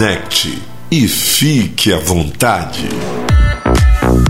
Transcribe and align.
Conecte 0.00 0.62
e 0.90 1.06
fique 1.06 1.92
à 1.92 1.98
vontade. 1.98 2.88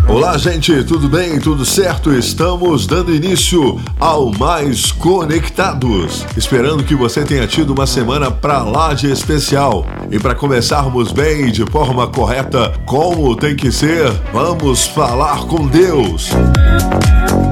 Olá, 0.08 0.36
gente, 0.36 0.82
tudo 0.82 1.08
bem? 1.08 1.38
Tudo 1.38 1.64
certo? 1.64 2.12
Estamos 2.12 2.88
dando 2.88 3.14
início 3.14 3.80
ao 4.00 4.32
Mais 4.32 4.90
Conectados. 4.90 6.26
Esperando 6.36 6.82
que 6.82 6.96
você 6.96 7.22
tenha 7.22 7.46
tido 7.46 7.70
uma 7.70 7.86
semana 7.86 8.32
pra 8.32 8.64
lá 8.64 8.94
de 8.94 9.12
especial. 9.12 9.86
E 10.10 10.18
para 10.18 10.34
começarmos 10.34 11.12
bem 11.12 11.52
de 11.52 11.64
forma 11.70 12.08
correta, 12.08 12.72
como 12.84 13.36
tem 13.36 13.54
que 13.54 13.70
ser, 13.70 14.10
vamos 14.32 14.88
falar 14.88 15.44
com 15.46 15.68
Deus. 15.68 16.30
Música 16.32 17.49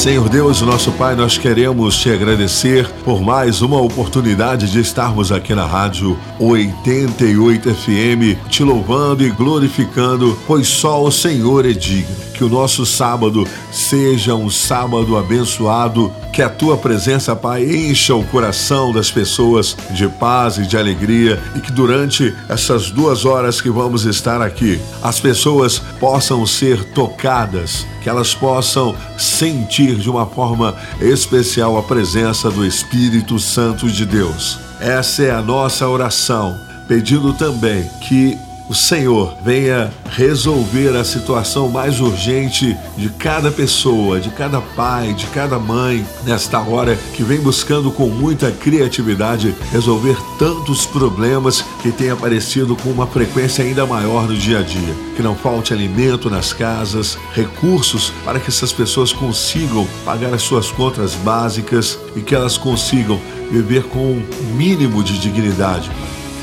Senhor 0.00 0.30
Deus, 0.30 0.62
nosso 0.62 0.90
Pai, 0.92 1.14
nós 1.14 1.36
queremos 1.36 1.98
te 1.98 2.10
agradecer 2.10 2.88
por 3.04 3.20
mais 3.20 3.60
uma 3.60 3.78
oportunidade 3.78 4.72
de 4.72 4.80
estarmos 4.80 5.30
aqui 5.30 5.54
na 5.54 5.66
Rádio 5.66 6.18
88 6.38 7.74
FM, 7.74 8.48
te 8.48 8.64
louvando 8.64 9.22
e 9.22 9.28
glorificando, 9.28 10.38
pois 10.46 10.68
só 10.68 11.04
o 11.04 11.12
Senhor 11.12 11.66
é 11.66 11.74
digno 11.74 12.29
que 12.40 12.44
o 12.44 12.48
nosso 12.48 12.86
sábado 12.86 13.46
seja 13.70 14.34
um 14.34 14.48
sábado 14.48 15.18
abençoado, 15.18 16.10
que 16.32 16.40
a 16.40 16.48
tua 16.48 16.74
presença, 16.74 17.36
Pai, 17.36 17.62
encha 17.64 18.14
o 18.14 18.24
coração 18.24 18.94
das 18.94 19.10
pessoas 19.10 19.76
de 19.90 20.08
paz 20.08 20.56
e 20.56 20.66
de 20.66 20.74
alegria 20.74 21.38
e 21.54 21.60
que 21.60 21.70
durante 21.70 22.34
essas 22.48 22.90
duas 22.90 23.26
horas 23.26 23.60
que 23.60 23.68
vamos 23.68 24.06
estar 24.06 24.40
aqui, 24.40 24.80
as 25.02 25.20
pessoas 25.20 25.82
possam 26.00 26.46
ser 26.46 26.82
tocadas, 26.94 27.86
que 28.00 28.08
elas 28.08 28.34
possam 28.34 28.96
sentir 29.18 29.96
de 29.96 30.08
uma 30.08 30.24
forma 30.24 30.74
especial 30.98 31.76
a 31.76 31.82
presença 31.82 32.50
do 32.50 32.64
Espírito 32.64 33.38
Santo 33.38 33.86
de 33.86 34.06
Deus. 34.06 34.58
Essa 34.80 35.24
é 35.24 35.30
a 35.30 35.42
nossa 35.42 35.86
oração, 35.86 36.58
pedindo 36.88 37.34
também 37.34 37.86
que 38.00 38.38
o 38.70 38.74
Senhor 38.74 39.36
venha 39.42 39.92
resolver 40.12 40.96
a 40.96 41.02
situação 41.02 41.68
mais 41.68 42.00
urgente 42.00 42.76
de 42.96 43.08
cada 43.08 43.50
pessoa, 43.50 44.20
de 44.20 44.30
cada 44.30 44.60
pai, 44.60 45.12
de 45.12 45.26
cada 45.26 45.58
mãe, 45.58 46.06
nesta 46.22 46.60
hora 46.60 46.96
que 47.12 47.24
vem 47.24 47.40
buscando 47.40 47.90
com 47.90 48.06
muita 48.06 48.52
criatividade 48.52 49.52
resolver 49.72 50.16
tantos 50.38 50.86
problemas 50.86 51.64
que 51.82 51.90
têm 51.90 52.10
aparecido 52.10 52.76
com 52.76 52.90
uma 52.90 53.08
frequência 53.08 53.64
ainda 53.64 53.84
maior 53.84 54.28
no 54.28 54.36
dia 54.36 54.60
a 54.60 54.62
dia. 54.62 54.94
Que 55.16 55.22
não 55.22 55.34
falte 55.34 55.72
alimento 55.72 56.30
nas 56.30 56.52
casas, 56.52 57.18
recursos 57.34 58.12
para 58.24 58.38
que 58.38 58.50
essas 58.50 58.72
pessoas 58.72 59.12
consigam 59.12 59.84
pagar 60.04 60.32
as 60.32 60.42
suas 60.42 60.70
contas 60.70 61.16
básicas 61.16 61.98
e 62.14 62.20
que 62.20 62.36
elas 62.36 62.56
consigam 62.56 63.20
viver 63.50 63.82
com 63.88 63.98
um 63.98 64.54
mínimo 64.54 65.02
de 65.02 65.18
dignidade. 65.18 65.90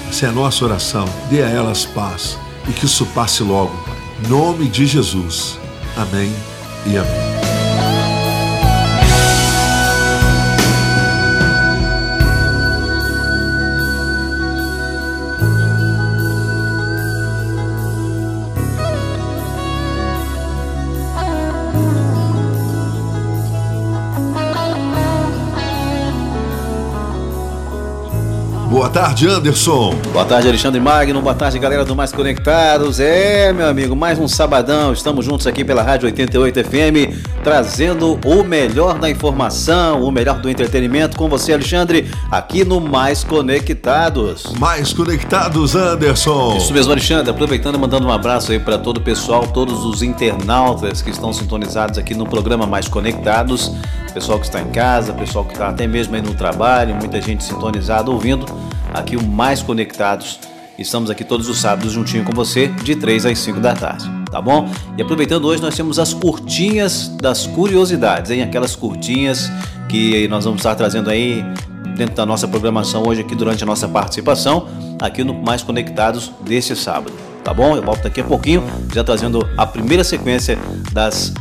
Essa 0.09 0.25
é 0.25 0.29
a 0.29 0.31
nossa 0.31 0.65
oração. 0.65 1.05
Dê 1.29 1.43
a 1.43 1.49
elas 1.49 1.85
paz 1.85 2.37
e 2.67 2.71
que 2.71 2.85
isso 2.85 3.05
passe 3.07 3.43
logo. 3.43 3.75
Nome 4.27 4.67
de 4.67 4.85
Jesus. 4.85 5.57
Amém 5.95 6.33
e 6.85 6.97
amém. 6.97 7.26
Boa 28.77 28.89
tarde, 28.89 29.27
Anderson. 29.27 29.95
Boa 30.13 30.23
tarde, 30.23 30.47
Alexandre 30.47 30.79
Magno. 30.79 31.19
Boa 31.19 31.33
tarde, 31.33 31.57
galera 31.57 31.83
do 31.83 31.95
Mais 31.95 32.11
Conectados. 32.11 32.99
É, 32.99 33.51
meu 33.51 33.67
amigo, 33.67 33.95
mais 33.95 34.19
um 34.19 34.27
sabadão. 34.27 34.93
Estamos 34.93 35.25
juntos 35.25 35.47
aqui 35.47 35.65
pela 35.65 35.81
Rádio 35.81 36.05
88 36.05 36.63
FM, 36.63 37.43
trazendo 37.43 38.19
o 38.23 38.43
melhor 38.43 38.99
da 38.99 39.09
informação, 39.09 40.03
o 40.03 40.11
melhor 40.11 40.39
do 40.39 40.47
entretenimento 40.47 41.17
com 41.17 41.27
você, 41.27 41.53
Alexandre, 41.53 42.07
aqui 42.29 42.63
no 42.63 42.79
Mais 42.79 43.23
Conectados. 43.23 44.53
Mais 44.59 44.93
Conectados, 44.93 45.75
Anderson. 45.75 46.57
Isso 46.57 46.71
mesmo, 46.71 46.91
Alexandre. 46.91 47.31
Aproveitando 47.31 47.77
e 47.77 47.79
mandando 47.79 48.05
um 48.05 48.11
abraço 48.11 48.51
aí 48.51 48.59
para 48.59 48.77
todo 48.77 48.97
o 48.97 49.01
pessoal, 49.01 49.47
todos 49.47 49.83
os 49.85 50.03
internautas 50.03 51.01
que 51.01 51.09
estão 51.09 51.33
sintonizados 51.33 51.97
aqui 51.97 52.13
no 52.13 52.27
programa 52.27 52.67
Mais 52.67 52.87
Conectados. 52.87 53.71
Pessoal 54.13 54.39
que 54.39 54.45
está 54.45 54.61
em 54.61 54.69
casa, 54.69 55.13
pessoal 55.13 55.45
que 55.45 55.53
está 55.53 55.69
até 55.69 55.85
mesmo 55.87 56.15
aí 56.15 56.21
no 56.21 56.33
trabalho, 56.33 56.95
muita 56.95 57.19
gente 57.21 57.43
sintonizada 57.43 58.09
ouvindo 58.09 58.45
aqui 58.93 59.15
o 59.15 59.23
Mais 59.23 59.61
Conectados. 59.61 60.39
Estamos 60.77 61.09
aqui 61.09 61.23
todos 61.23 61.49
os 61.49 61.57
sábados 61.59 61.93
juntinho 61.93 62.23
com 62.23 62.31
você, 62.31 62.67
de 62.67 62.95
3 62.95 63.25
às 63.25 63.39
5 63.39 63.59
da 63.59 63.73
tarde, 63.73 64.07
tá 64.29 64.39
bom? 64.39 64.69
E 64.97 65.01
aproveitando 65.01 65.45
hoje, 65.45 65.61
nós 65.61 65.75
temos 65.75 65.97
as 65.97 66.13
curtinhas 66.13 67.07
das 67.19 67.47
curiosidades, 67.47 68.29
hein? 68.29 68.43
Aquelas 68.43 68.75
curtinhas 68.75 69.51
que 69.89 70.27
nós 70.27 70.45
vamos 70.45 70.59
estar 70.59 70.75
trazendo 70.75 71.09
aí 71.09 71.43
dentro 71.95 72.15
da 72.15 72.25
nossa 72.25 72.47
programação 72.47 73.03
hoje 73.07 73.21
aqui 73.21 73.33
durante 73.33 73.63
a 73.63 73.65
nossa 73.65 73.87
participação, 73.87 74.67
aqui 75.01 75.23
no 75.23 75.33
Mais 75.33 75.63
Conectados 75.63 76.31
deste 76.41 76.75
sábado, 76.75 77.11
tá 77.43 77.51
bom? 77.53 77.75
Eu 77.75 77.81
volto 77.81 78.03
daqui 78.03 78.21
a 78.21 78.23
pouquinho, 78.23 78.63
já 78.93 79.03
trazendo 79.03 79.47
a 79.57 79.65
primeira 79.65 80.03
sequência 80.03 80.59
das 80.91 81.33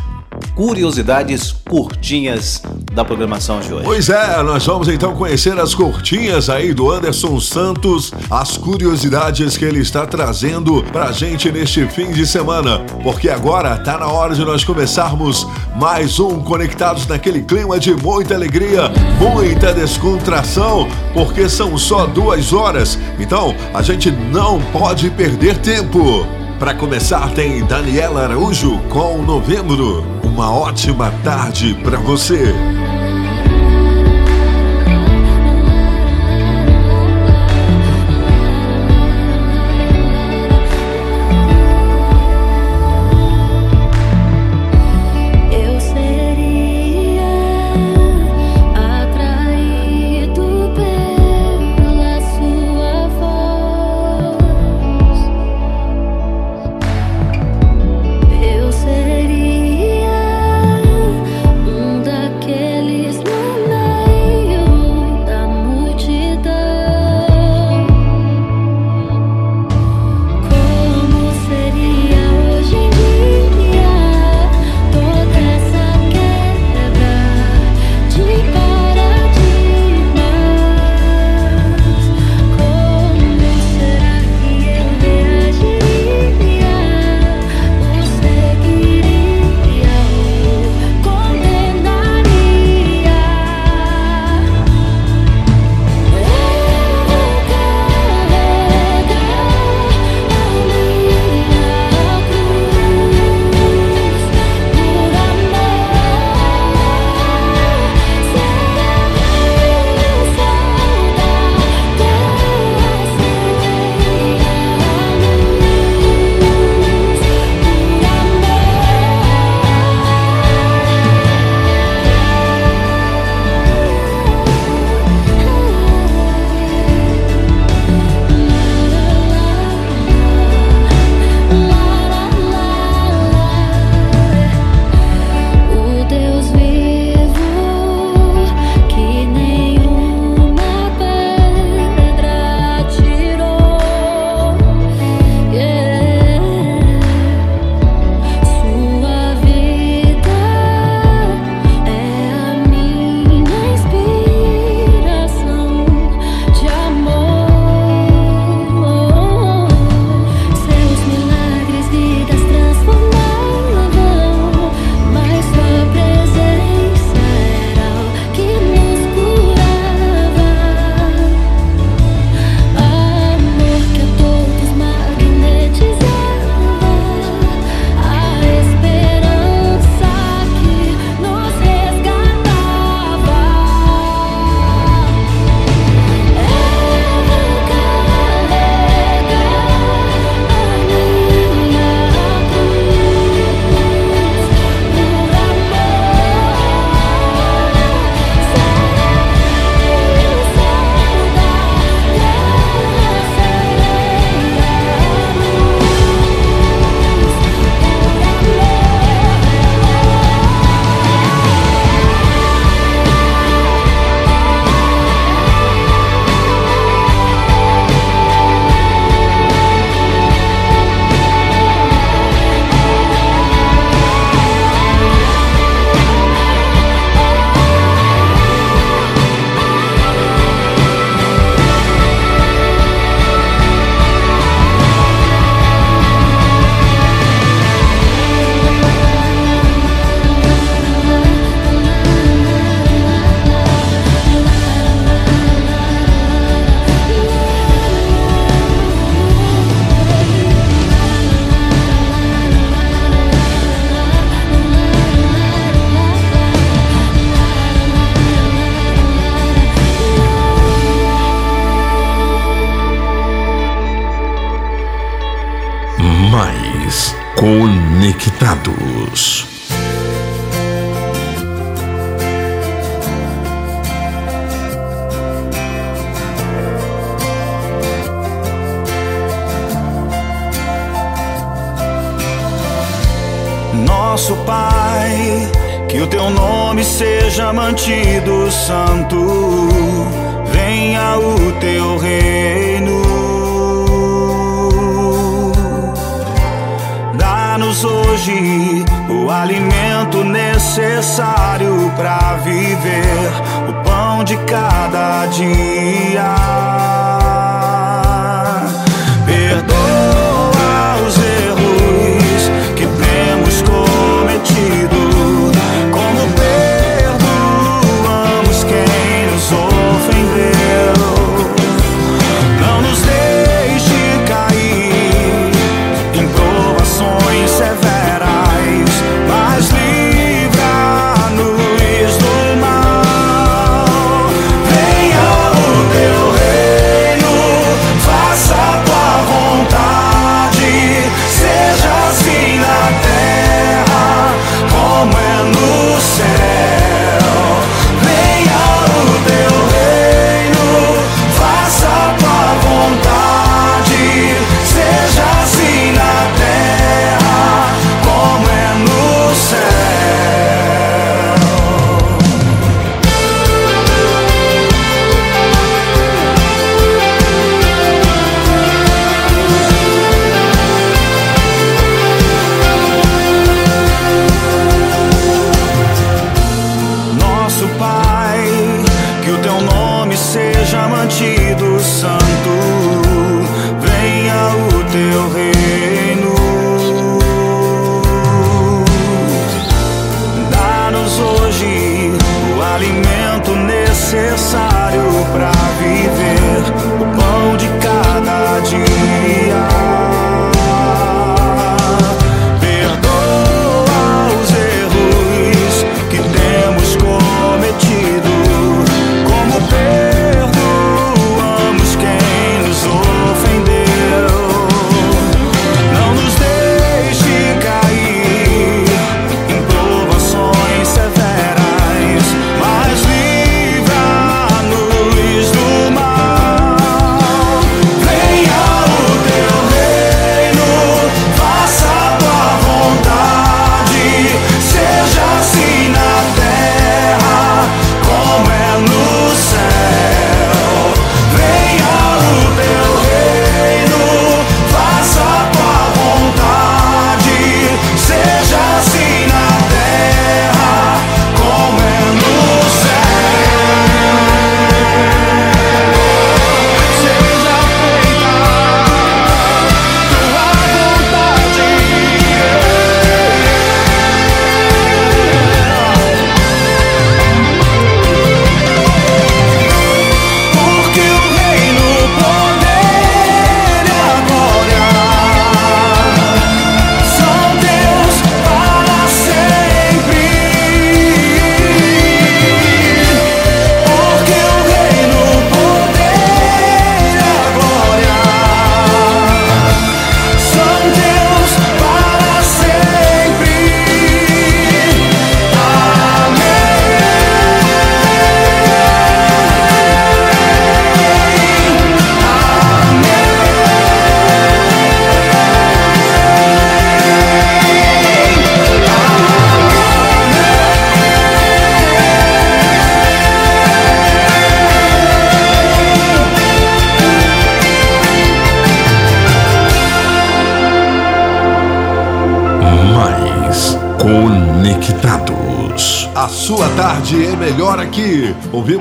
curiosidades 0.57 1.53
curtinhas 1.69 2.63
da 2.93 3.05
programação 3.05 3.61
de 3.61 3.75
hoje. 3.75 3.85
Pois 3.85 4.09
é, 4.09 4.43
nós 4.43 4.65
vamos 4.65 4.89
então 4.89 5.15
conhecer 5.15 5.57
as 5.61 5.75
curtinhas 5.75 6.49
aí 6.49 6.73
do 6.73 6.91
Anderson 6.91 7.39
Santos, 7.39 8.11
as 8.31 8.57
curiosidades 8.57 9.59
que 9.59 9.67
ele 9.67 9.81
está 9.81 10.07
trazendo 10.07 10.83
pra 10.85 11.13
gente 11.13 11.53
neste 11.53 11.87
fim 11.89 12.11
de 12.11 12.27
semana, 12.27 12.81
porque 13.03 13.29
agora 13.29 13.77
tá 13.77 13.99
na 13.99 14.07
hora 14.07 14.35
de 14.35 14.45
nós 14.47 14.65
começarmos 14.65 15.47
mais 15.77 16.19
um 16.19 16.41
Conectados 16.41 17.07
naquele 17.07 17.43
clima 17.43 17.79
de 17.79 17.93
muita 17.95 18.35
alegria, 18.35 18.91
muita 19.21 19.75
descontração, 19.75 20.89
porque 21.13 21.51
são 21.51 21.77
só 21.77 22.07
duas 22.07 22.55
horas, 22.55 22.99
então 23.19 23.55
a 23.75 23.83
gente 23.83 24.11
não 24.11 24.59
pode 24.73 25.11
perder 25.11 25.59
tempo. 25.59 26.27
Para 26.59 26.73
começar, 26.73 27.31
tem 27.35 27.63
Daniela 27.67 28.23
Araújo 28.23 28.79
com 28.89 29.21
Novembro. 29.21 30.16
Uma 30.37 30.51
ótima 30.55 31.11
tarde 31.25 31.75
para 31.83 31.97
você. 31.99 32.53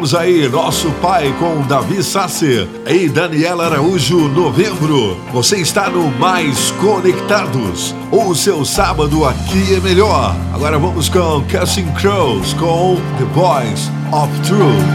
Ouvimos 0.05 0.13
aí 0.13 0.47
Nosso 0.50 0.91
Pai 1.01 1.33
com 1.39 1.62
Davi 1.63 2.03
Sasser 2.03 2.67
e 2.88 3.09
Daniela 3.09 3.65
Araújo, 3.65 4.27
novembro. 4.27 5.17
Você 5.33 5.57
está 5.57 5.89
no 5.89 6.12
Mais 6.19 6.69
Conectados. 6.79 7.95
O 8.12 8.35
seu 8.35 8.63
sábado 8.63 9.25
aqui 9.25 9.74
é 9.74 9.79
melhor. 9.79 10.35
Agora 10.53 10.77
vamos 10.77 11.09
com 11.09 11.43
Casting 11.45 11.88
Crows 11.93 12.53
com 12.53 12.97
The 13.17 13.25
Voice 13.33 13.89
of 14.12 14.31
Truth. 14.41 14.85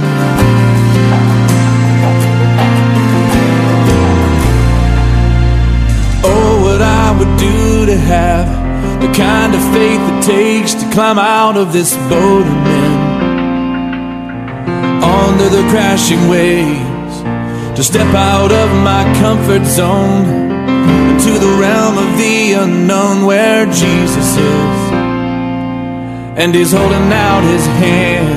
Oh, 6.22 6.78
I 6.80 7.10
would 7.18 7.36
do 7.36 7.86
to 7.86 7.98
have 7.98 8.46
the 9.00 9.08
kind 9.08 9.56
of 9.56 9.62
faith 9.72 10.00
it 10.00 10.22
takes 10.24 10.74
to 10.74 10.88
climb 10.92 11.18
out 11.18 11.56
of 11.56 11.72
this 11.72 11.96
boat 12.08 12.46
and 12.46 13.09
under 15.40 15.56
the 15.56 15.68
crashing 15.70 16.28
waves 16.28 17.16
to 17.76 17.82
step 17.82 18.12
out 18.14 18.52
of 18.52 18.68
my 18.85 19.04
comfort 19.20 19.64
zone 19.64 20.26
into 21.11 21.32
the 21.38 21.56
realm 21.59 21.97
of 21.97 22.18
the 22.18 22.52
unknown 22.52 23.25
where 23.25 23.64
Jesus 23.66 24.37
is. 24.37 24.80
And 26.37 26.54
he's 26.54 26.73
holding 26.73 27.12
out 27.12 27.42
his 27.44 27.64
hand. 27.80 28.37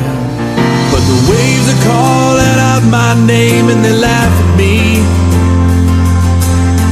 But 0.92 1.04
the 1.12 1.20
waves 1.32 1.68
are 1.74 1.84
calling 1.84 2.58
out 2.72 2.84
my 2.90 3.14
name 3.28 3.68
and 3.68 3.84
they 3.84 3.96
laugh 4.00 4.36
at 4.44 4.52
me. 4.58 5.04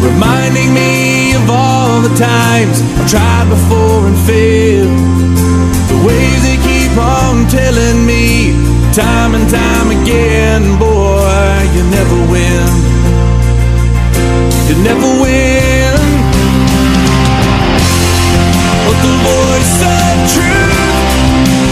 Reminding 0.04 0.74
me 0.74 1.36
of 1.36 1.50
all 1.50 2.02
the 2.02 2.16
times 2.16 2.82
I've 3.00 3.10
tried 3.10 3.48
before 3.50 4.08
and 4.08 4.18
failed. 4.28 4.92
The 5.88 6.04
waves 6.06 6.51
keep 6.92 7.00
on 7.00 7.48
telling 7.48 8.06
me 8.06 8.52
time 8.94 9.36
and 9.36 9.50
time 9.50 9.92
again, 9.92 10.78
boy, 10.78 11.56
you 11.76 11.84
never 11.90 12.18
win. 12.32 12.68
You 14.68 14.76
never 14.84 15.10
win. 15.22 15.96
But 18.86 18.98
the 19.08 19.16
voice 19.24 19.78
of 19.88 20.16
truth 20.36 21.16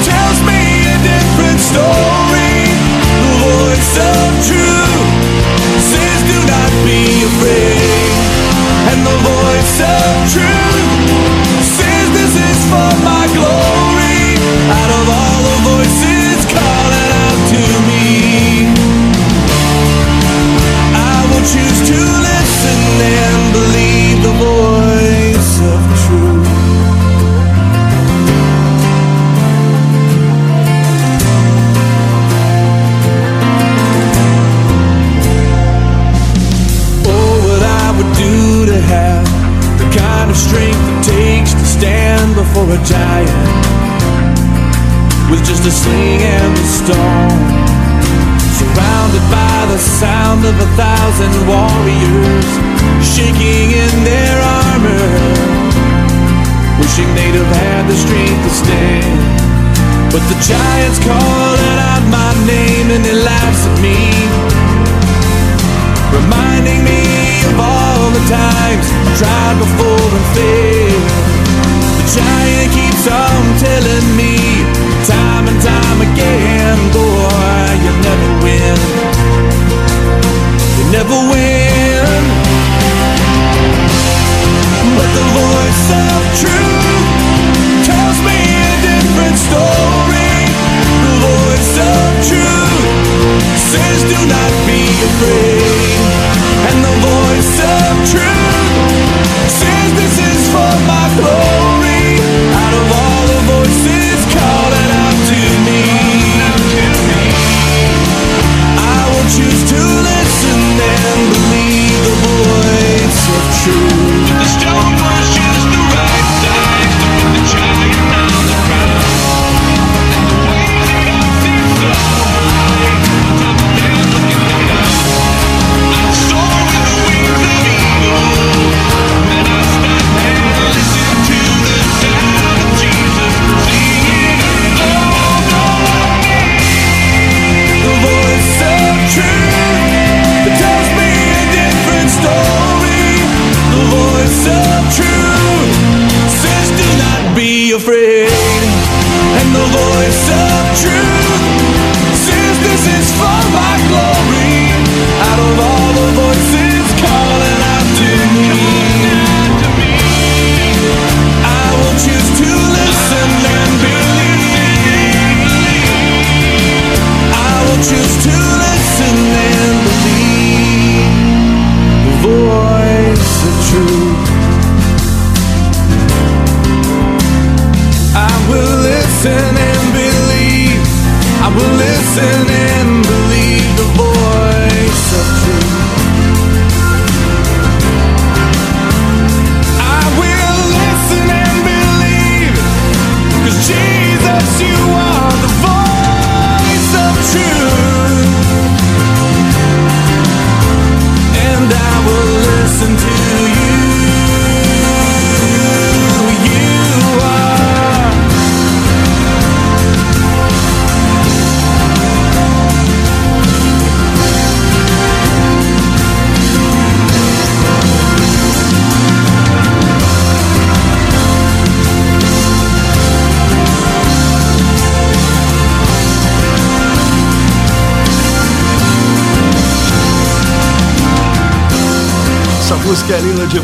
tells 0.07 0.39
me 0.47 0.61
a 0.87 0.97
different 1.03 1.59
story. 1.59 2.55
The 3.23 3.33
voice 3.43 3.95
of 3.99 4.27
truth 4.47 5.09
says, 5.91 6.19
Do 6.31 6.37
not 6.47 6.71
be 6.87 7.03
afraid. 7.29 8.11
And 8.91 8.99
the 9.03 9.17
voice 9.35 9.77
of 9.83 10.11
truth 10.31 10.87
says, 11.75 12.05
This 12.15 12.33
is 12.51 12.59
for 12.71 12.91
my 13.03 13.27
glory. 13.33 13.78
Choose 21.53 21.81
to 21.89 21.95
listen 21.95 22.79
and 23.01 23.53
believe 23.53 24.21
the 24.21 24.33
voice 24.37 25.61
of 25.61 25.88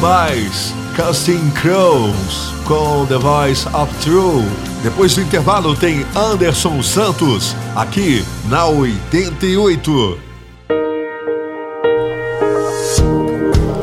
demais. 0.06 0.74
Casting 0.96 1.50
Crows 1.52 2.54
com 2.64 3.06
The 3.08 3.18
Voice 3.18 3.68
of 3.70 3.92
True. 4.02 4.44
Depois 4.84 5.16
do 5.16 5.22
intervalo 5.22 5.76
tem 5.76 6.06
Anderson 6.16 6.82
Santos 6.84 7.56
aqui 7.76 8.24
na 8.48 8.68
88. 8.68 10.20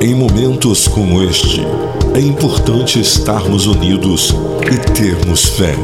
Em 0.00 0.14
momentos 0.14 0.86
como 0.86 1.22
este, 1.22 1.66
é 2.14 2.20
importante 2.20 3.00
estarmos 3.00 3.66
unidos 3.66 4.32
e 4.70 4.78
termos 4.92 5.44
fé. 5.44 5.74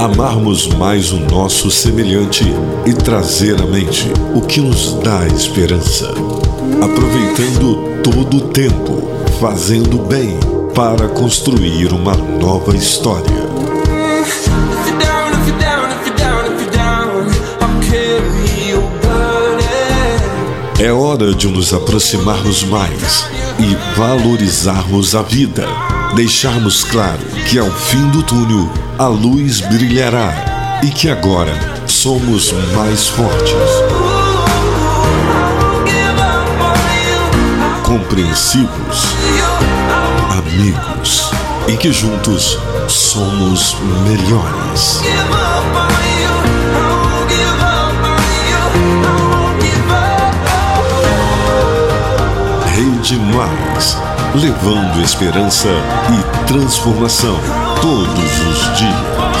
Amarmos 0.00 0.66
mais 0.66 1.12
o 1.12 1.20
nosso 1.20 1.70
semelhante 1.70 2.44
e 2.84 2.92
trazer 2.92 3.60
à 3.60 3.66
mente 3.66 4.10
o 4.34 4.40
que 4.40 4.60
nos 4.60 4.94
dá 4.94 5.26
esperança. 5.28 6.12
Aproveitando 6.82 8.00
todo 8.02 8.36
o 8.36 8.40
tempo, 8.48 9.17
fazendo 9.40 9.98
bem 9.98 10.38
para 10.74 11.08
construir 11.08 11.92
uma 11.92 12.14
nova 12.14 12.76
história. 12.76 13.48
É 20.80 20.92
hora 20.92 21.34
de 21.34 21.48
nos 21.48 21.74
aproximarmos 21.74 22.62
mais 22.62 23.26
e 23.58 23.98
valorizarmos 23.98 25.14
a 25.14 25.22
vida. 25.22 25.66
Deixarmos 26.14 26.84
claro 26.84 27.18
que 27.48 27.58
ao 27.58 27.70
fim 27.70 28.08
do 28.10 28.22
túnel 28.22 28.70
a 28.98 29.08
luz 29.08 29.60
brilhará 29.60 30.80
e 30.84 30.90
que 30.90 31.08
agora 31.08 31.52
somos 31.86 32.52
mais 32.74 33.08
fortes. 33.08 33.87
Compreensivos, 37.88 39.16
amigos 40.30 41.30
e 41.66 41.74
que 41.78 41.90
juntos 41.90 42.58
somos 42.86 43.78
melhores. 44.06 45.00
Rede 52.66 53.16
Mais, 53.16 53.96
levando 54.34 55.02
esperança 55.02 55.70
e 56.12 56.46
transformação 56.46 57.40
todos 57.80 58.38
os 58.50 58.78
dias. 58.78 59.37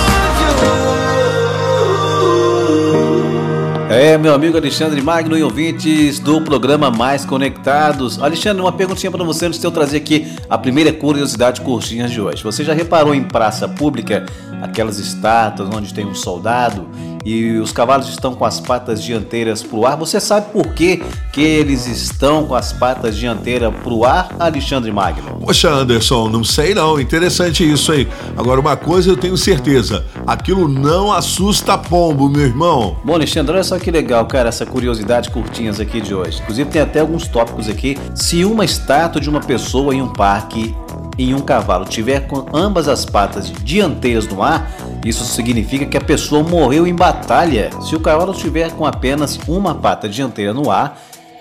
É, 4.00 4.16
meu 4.16 4.32
amigo 4.32 4.56
Alexandre 4.56 5.02
Magno 5.02 5.36
e 5.36 5.42
ouvintes 5.42 6.20
do 6.20 6.40
programa 6.40 6.88
Mais 6.88 7.24
Conectados. 7.24 8.22
Alexandre, 8.22 8.62
uma 8.62 8.70
perguntinha 8.70 9.10
para 9.10 9.24
você 9.24 9.46
antes 9.46 9.58
de 9.58 9.66
eu 9.66 9.72
trazer 9.72 9.96
aqui 9.96 10.36
a 10.48 10.56
primeira 10.56 10.92
curiosidade 10.92 11.60
curtinhas 11.62 12.12
de 12.12 12.20
hoje. 12.20 12.44
Você 12.44 12.62
já 12.62 12.72
reparou 12.72 13.12
em 13.12 13.24
praça 13.24 13.66
pública 13.66 14.24
aquelas 14.62 15.00
estátuas 15.00 15.68
onde 15.74 15.92
tem 15.92 16.06
um 16.06 16.14
soldado 16.14 16.88
e 17.28 17.58
os 17.58 17.72
cavalos 17.72 18.08
estão 18.08 18.34
com 18.34 18.46
as 18.46 18.58
patas 18.58 19.02
dianteiras 19.02 19.62
para 19.62 19.78
o 19.78 19.86
ar. 19.86 19.98
Você 19.98 20.18
sabe 20.18 20.50
por 20.50 20.72
que, 20.72 21.02
que 21.30 21.42
eles 21.42 21.86
estão 21.86 22.46
com 22.46 22.54
as 22.54 22.72
patas 22.72 23.18
dianteiras 23.18 23.70
para 23.74 23.92
o 23.92 24.02
ar, 24.06 24.34
Alexandre 24.38 24.90
Magno? 24.90 25.38
Poxa, 25.38 25.68
Anderson, 25.68 26.30
não 26.30 26.42
sei 26.42 26.72
não. 26.74 26.98
Interessante 26.98 27.70
isso 27.70 27.92
aí. 27.92 28.08
Agora, 28.34 28.58
uma 28.58 28.78
coisa 28.78 29.10
eu 29.10 29.16
tenho 29.16 29.36
certeza: 29.36 30.06
aquilo 30.26 30.66
não 30.66 31.12
assusta 31.12 31.76
pombo, 31.76 32.30
meu 32.30 32.46
irmão. 32.46 32.96
Bom, 33.04 33.12
Alexandre, 33.12 33.52
olha 33.52 33.64
só 33.64 33.78
que 33.78 33.90
legal, 33.90 34.24
cara, 34.24 34.48
essa 34.48 34.64
curiosidade 34.64 35.28
curtinhas 35.28 35.78
aqui 35.78 36.00
de 36.00 36.14
hoje. 36.14 36.40
Inclusive, 36.40 36.70
tem 36.70 36.80
até 36.80 37.00
alguns 37.00 37.28
tópicos 37.28 37.68
aqui. 37.68 37.98
Se 38.14 38.42
uma 38.46 38.64
estátua 38.64 39.20
de 39.20 39.28
uma 39.28 39.40
pessoa 39.40 39.94
em 39.94 40.00
um 40.00 40.08
parque 40.08 40.74
em 41.18 41.34
um 41.34 41.40
cavalo 41.40 41.84
tiver 41.84 42.20
com 42.28 42.46
ambas 42.56 42.86
as 42.86 43.04
patas 43.04 43.52
dianteiras 43.64 44.26
no 44.28 44.42
ar, 44.42 44.70
isso 45.04 45.24
significa 45.24 45.86
que 45.86 45.96
a 45.96 46.00
pessoa 46.00 46.42
morreu 46.42 46.86
em 46.86 46.94
batalha. 46.94 47.70
Se 47.80 47.94
o 47.94 48.00
cavalo 48.00 48.32
estiver 48.32 48.72
com 48.72 48.84
apenas 48.84 49.38
uma 49.46 49.74
pata 49.74 50.08
dianteira 50.08 50.52
no 50.52 50.70
ar, 50.70 51.00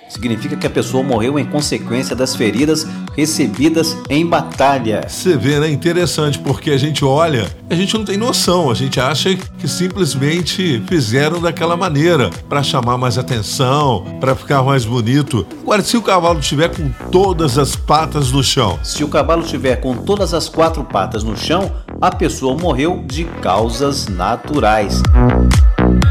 significa 0.10 0.56
que 0.56 0.67
a 0.67 0.70
pessoa 0.70 1.04
morreu 1.04 1.38
em 1.38 1.46
consequência 1.46 2.15
das 2.15 2.36
feridas 2.36 2.88
recebidas 3.15 3.98
em 4.10 4.26
batalha. 4.26 5.06
Você 5.08 5.36
vê, 5.36 5.60
né? 5.60 5.70
Interessante, 5.70 6.38
porque 6.39 6.72
a 6.72 6.78
gente 6.78 7.04
olha, 7.04 7.48
a 7.70 7.76
gente 7.76 7.93
não 7.98 8.06
tem 8.06 8.17
noção, 8.17 8.70
a 8.70 8.74
gente 8.74 9.00
acha 9.00 9.36
que 9.36 9.67
simplesmente 9.67 10.84
fizeram 10.88 11.41
daquela 11.41 11.76
maneira 11.76 12.30
para 12.48 12.62
chamar 12.62 12.98
mais 12.98 13.17
atenção, 13.17 14.06
para 14.20 14.36
ficar 14.36 14.62
mais 14.63 14.86
bonito. 14.86 15.46
Agora, 15.62 15.82
se 15.82 15.98
o 15.98 16.02
cavalo 16.02 16.39
estiver 16.39 16.70
com 16.70 16.89
todas 17.12 17.58
as 17.58 17.76
patas 17.76 18.32
no 18.32 18.43
chão, 18.43 18.80
Se 18.84 19.04
o 19.04 19.08
cavalo 19.08 19.43
estiver 19.43 19.78
com 19.78 19.96
todas 19.96 20.34
as 20.34 20.48
quatro 20.48 20.84
patas 20.84 21.24
no 21.24 21.36
chão, 21.36 21.72
a 22.00 22.12
pessoa 22.12 22.56
morreu 22.58 23.04
de 23.06 23.26
causas 23.41 24.08
naturais. 24.08 25.02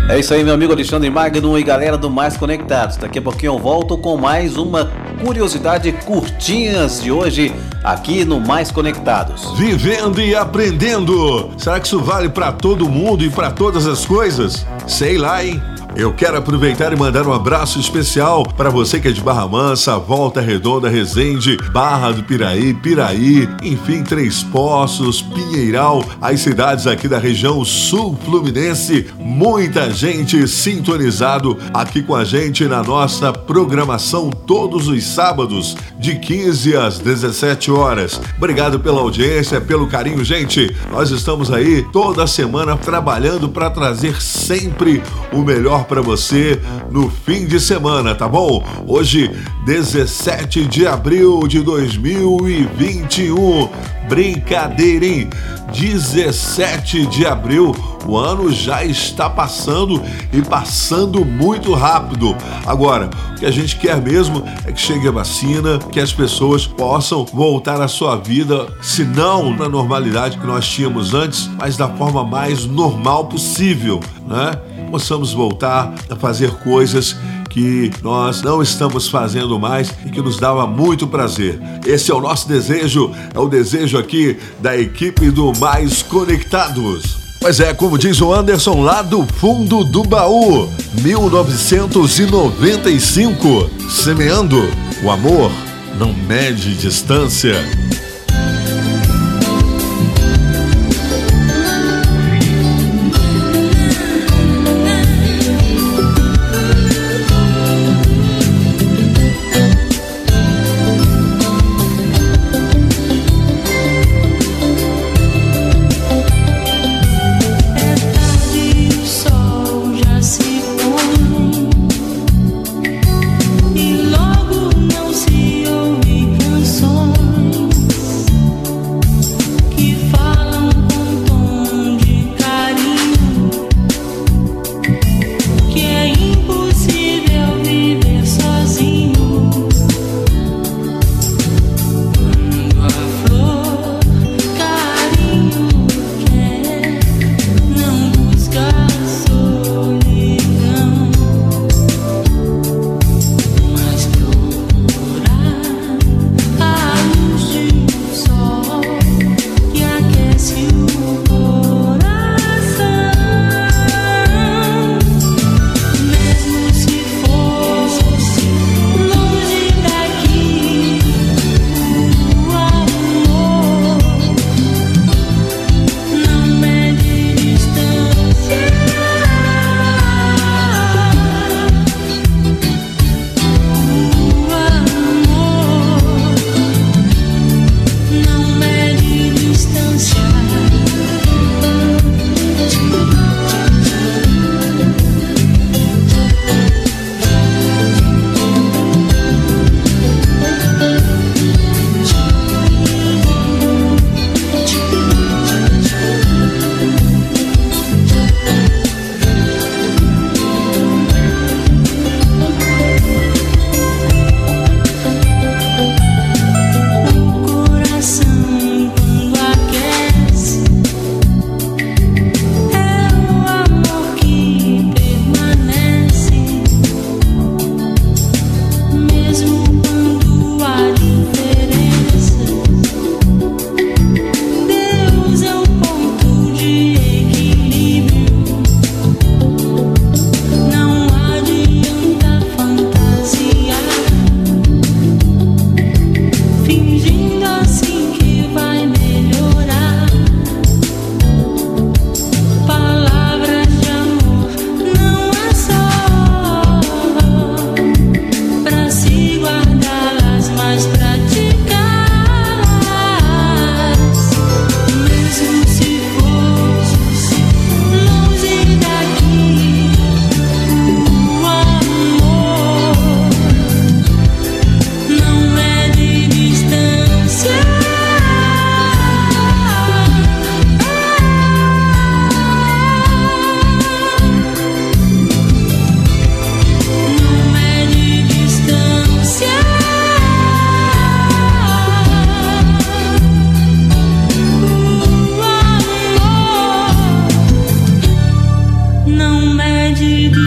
É 0.08 0.20
isso 0.20 0.32
aí, 0.32 0.44
meu 0.44 0.54
amigo 0.54 0.72
Alexandre 0.72 1.10
Magno 1.10 1.58
e 1.58 1.64
galera 1.64 1.98
do 1.98 2.08
Mais 2.08 2.36
Conectados. 2.36 2.96
Daqui 2.96 3.18
a 3.18 3.22
pouquinho 3.22 3.54
eu 3.54 3.58
volto 3.58 3.98
com 3.98 4.16
mais 4.16 4.56
uma 4.56 4.88
curiosidade 5.24 5.90
curtinhas 5.90 7.02
de 7.02 7.10
hoje 7.10 7.52
aqui 7.82 8.24
no 8.24 8.38
Mais 8.38 8.70
Conectados. 8.70 9.58
vivendo 9.58 10.20
e 10.20 10.32
aprendendo. 10.32 11.50
Será 11.58 11.80
que 11.80 11.88
isso 11.88 11.98
vale 12.00 12.28
para 12.28 12.52
todo 12.52 12.88
mundo 12.88 13.24
e 13.24 13.30
para 13.30 13.50
todas 13.50 13.84
as 13.88 14.06
coisas? 14.06 14.64
Sei 14.86 15.18
lá, 15.18 15.44
hein? 15.44 15.60
Eu 15.96 16.12
quero 16.12 16.36
aproveitar 16.36 16.92
e 16.92 16.96
mandar 16.96 17.26
um 17.26 17.32
abraço 17.32 17.80
especial 17.80 18.44
para 18.44 18.68
você 18.68 19.00
que 19.00 19.08
é 19.08 19.10
de 19.10 19.22
Barra 19.22 19.48
Mansa, 19.48 19.96
Volta 19.96 20.42
Redonda, 20.42 20.90
Resende, 20.90 21.56
Barra 21.72 22.12
do 22.12 22.22
Piraí, 22.22 22.74
Piraí, 22.74 23.48
enfim, 23.62 24.02
Três 24.02 24.42
Poços, 24.42 25.22
Pinheiral, 25.22 26.04
as 26.20 26.40
cidades 26.40 26.86
aqui 26.86 27.08
da 27.08 27.18
região 27.18 27.64
sul 27.64 28.14
fluminense. 28.26 29.06
Muita 29.18 29.90
gente 29.90 30.46
sintonizado 30.46 31.56
aqui 31.72 32.02
com 32.02 32.14
a 32.14 32.24
gente 32.24 32.66
na 32.66 32.82
nossa 32.82 33.32
programação 33.32 34.28
todos 34.28 34.88
os 34.88 35.02
sábados, 35.02 35.78
de 35.98 36.18
15 36.18 36.76
às 36.76 36.98
17 36.98 37.70
horas. 37.70 38.20
Obrigado 38.36 38.78
pela 38.78 39.00
audiência, 39.00 39.62
pelo 39.62 39.86
carinho, 39.86 40.22
gente. 40.22 40.76
Nós 40.92 41.10
estamos 41.10 41.50
aí 41.50 41.86
toda 41.90 42.26
semana 42.26 42.76
trabalhando 42.76 43.48
para 43.48 43.70
trazer 43.70 44.20
sempre 44.20 45.02
o 45.32 45.38
melhor 45.38 45.85
para 45.86 46.02
você 46.02 46.60
no 46.90 47.08
fim 47.08 47.46
de 47.46 47.60
semana, 47.60 48.14
tá 48.14 48.28
bom? 48.28 48.62
Hoje, 48.86 49.30
17 49.64 50.66
de 50.66 50.86
abril 50.86 51.46
de 51.46 51.60
2021. 51.60 53.68
Brincadeira, 54.08 55.06
hein? 55.06 55.28
17 55.72 57.06
de 57.06 57.26
abril, 57.26 57.74
o 58.06 58.16
ano 58.16 58.52
já 58.52 58.84
está 58.84 59.28
passando 59.28 60.00
e 60.32 60.40
passando 60.40 61.24
muito 61.24 61.74
rápido. 61.74 62.36
Agora, 62.64 63.10
o 63.32 63.34
que 63.34 63.46
a 63.46 63.50
gente 63.50 63.76
quer 63.76 64.00
mesmo 64.00 64.44
é 64.64 64.70
que 64.70 64.80
chegue 64.80 65.08
a 65.08 65.10
vacina, 65.10 65.78
que 65.90 65.98
as 65.98 66.12
pessoas 66.12 66.66
possam 66.66 67.24
voltar 67.24 67.80
à 67.80 67.88
sua 67.88 68.16
vida, 68.16 68.68
se 68.80 69.04
não 69.04 69.54
na 69.54 69.68
normalidade 69.68 70.38
que 70.38 70.46
nós 70.46 70.66
tínhamos 70.66 71.14
antes, 71.14 71.50
mas 71.58 71.76
da 71.76 71.88
forma 71.88 72.24
mais 72.24 72.64
normal 72.64 73.26
possível, 73.26 74.00
né? 74.26 74.52
Possamos 74.90 75.32
voltar 75.32 75.94
a 76.08 76.16
fazer 76.16 76.50
coisas 76.56 77.16
que 77.50 77.90
nós 78.02 78.42
não 78.42 78.62
estamos 78.62 79.08
fazendo 79.08 79.58
mais 79.58 79.92
e 80.04 80.10
que 80.10 80.20
nos 80.20 80.36
dava 80.38 80.66
muito 80.66 81.06
prazer. 81.06 81.58
Esse 81.86 82.10
é 82.10 82.14
o 82.14 82.20
nosso 82.20 82.46
desejo, 82.46 83.10
é 83.34 83.38
o 83.38 83.48
desejo 83.48 83.96
aqui 83.98 84.36
da 84.60 84.76
equipe 84.76 85.30
do 85.30 85.54
Mais 85.58 86.02
Conectados. 86.02 87.16
Mas 87.42 87.58
é, 87.60 87.72
como 87.72 87.96
diz 87.96 88.20
o 88.20 88.34
Anderson, 88.34 88.82
lá 88.82 89.00
do 89.02 89.24
fundo 89.24 89.84
do 89.84 90.02
baú, 90.02 90.68
1995, 91.02 93.70
semeando 93.88 94.68
o 95.02 95.10
amor 95.10 95.50
não 95.98 96.12
mede 96.12 96.74
distância. 96.74 97.54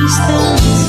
distance 0.10 0.89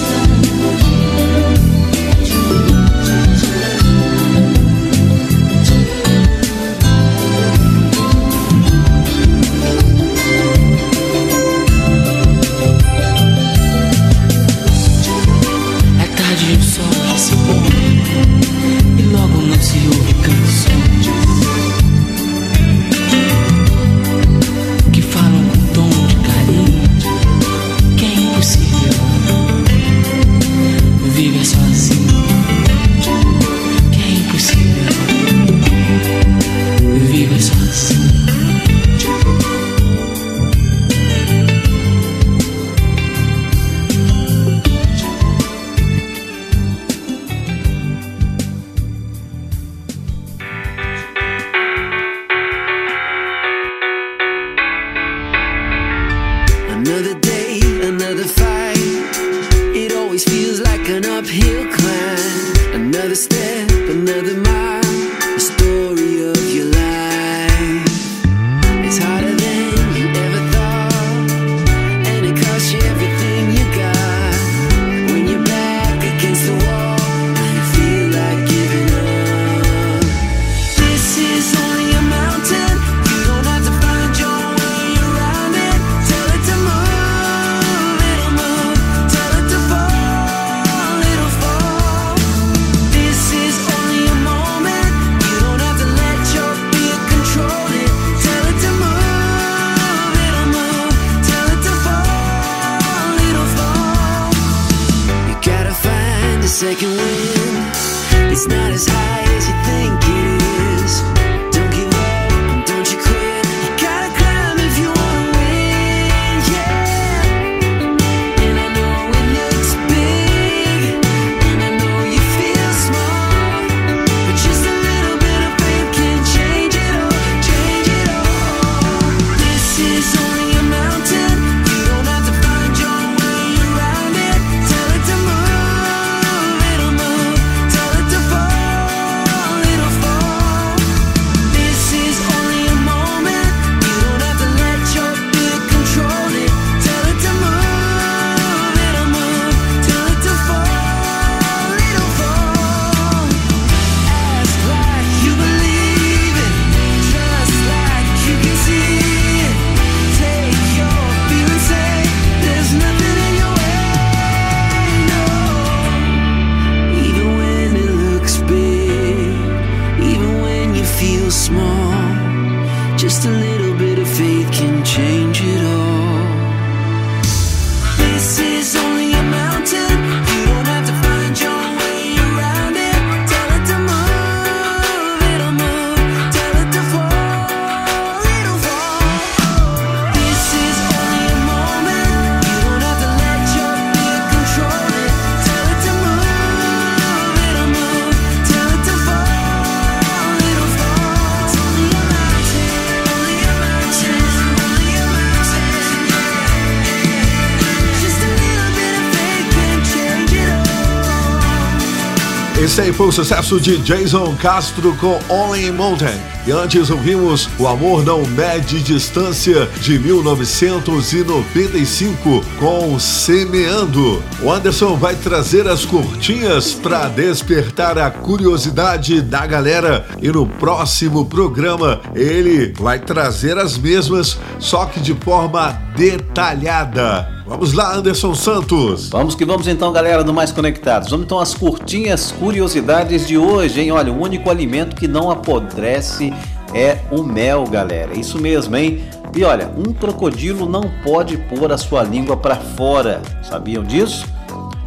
foi 213.00 213.08
o 213.08 213.12
sucesso 213.12 213.58
de 213.58 213.78
Jason 213.78 214.36
Castro 214.36 214.94
com 214.96 215.18
Only 215.30 215.72
Mountain. 215.72 216.20
E 216.46 216.52
antes 216.52 216.90
ouvimos 216.90 217.48
O 217.58 217.66
Amor 217.66 218.04
Não 218.04 218.26
Mede 218.26 218.82
Distância 218.82 219.66
de 219.80 219.98
1995 219.98 222.44
com 222.58 222.98
Semeando. 222.98 224.22
O 224.42 224.52
Anderson 224.52 224.96
vai 224.96 225.16
trazer 225.16 225.66
as 225.66 225.86
curtinhas 225.86 226.74
para 226.74 227.08
despertar 227.08 227.96
a 227.96 228.10
curiosidade 228.10 229.22
da 229.22 229.46
galera 229.46 230.04
e 230.20 230.28
no 230.28 230.46
próximo 230.46 231.24
programa 231.24 232.02
ele 232.14 232.74
vai 232.78 232.98
trazer 232.98 233.56
as 233.56 233.78
mesmas, 233.78 234.38
só 234.58 234.84
que 234.84 235.00
de 235.00 235.14
forma 235.14 235.72
detalhada. 235.96 237.39
Vamos 237.50 237.72
lá, 237.72 237.96
Anderson 237.96 238.32
Santos. 238.32 239.08
Vamos 239.08 239.34
que 239.34 239.44
vamos 239.44 239.66
então, 239.66 239.92
galera 239.92 240.22
do 240.22 240.32
Mais 240.32 240.52
Conectados. 240.52 241.10
Vamos 241.10 241.26
então 241.26 241.40
às 241.40 241.52
curtinhas 241.52 242.30
curiosidades 242.30 243.26
de 243.26 243.36
hoje, 243.36 243.80
hein? 243.80 243.90
Olha, 243.90 244.12
o 244.12 244.22
único 244.22 244.48
alimento 244.48 244.94
que 244.94 245.08
não 245.08 245.32
apodrece 245.32 246.32
é 246.72 247.00
o 247.10 247.24
mel, 247.24 247.64
galera. 247.64 248.16
Isso 248.16 248.40
mesmo, 248.40 248.76
hein? 248.76 249.02
E 249.34 249.42
olha, 249.42 249.68
um 249.76 249.92
crocodilo 249.92 250.68
não 250.68 250.82
pode 251.02 251.38
pôr 251.38 251.72
a 251.72 251.76
sua 251.76 252.04
língua 252.04 252.36
para 252.36 252.54
fora. 252.54 253.20
Sabiam 253.42 253.82
disso? 253.82 254.28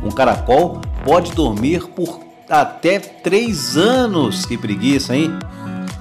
Um 0.02 0.10
caracol 0.10 0.80
pode 1.04 1.34
dormir 1.34 1.84
por 1.90 2.22
até 2.50 2.98
três 2.98 3.76
anos. 3.76 4.46
Que 4.46 4.58
preguiça, 4.58 5.14
hein? 5.14 5.38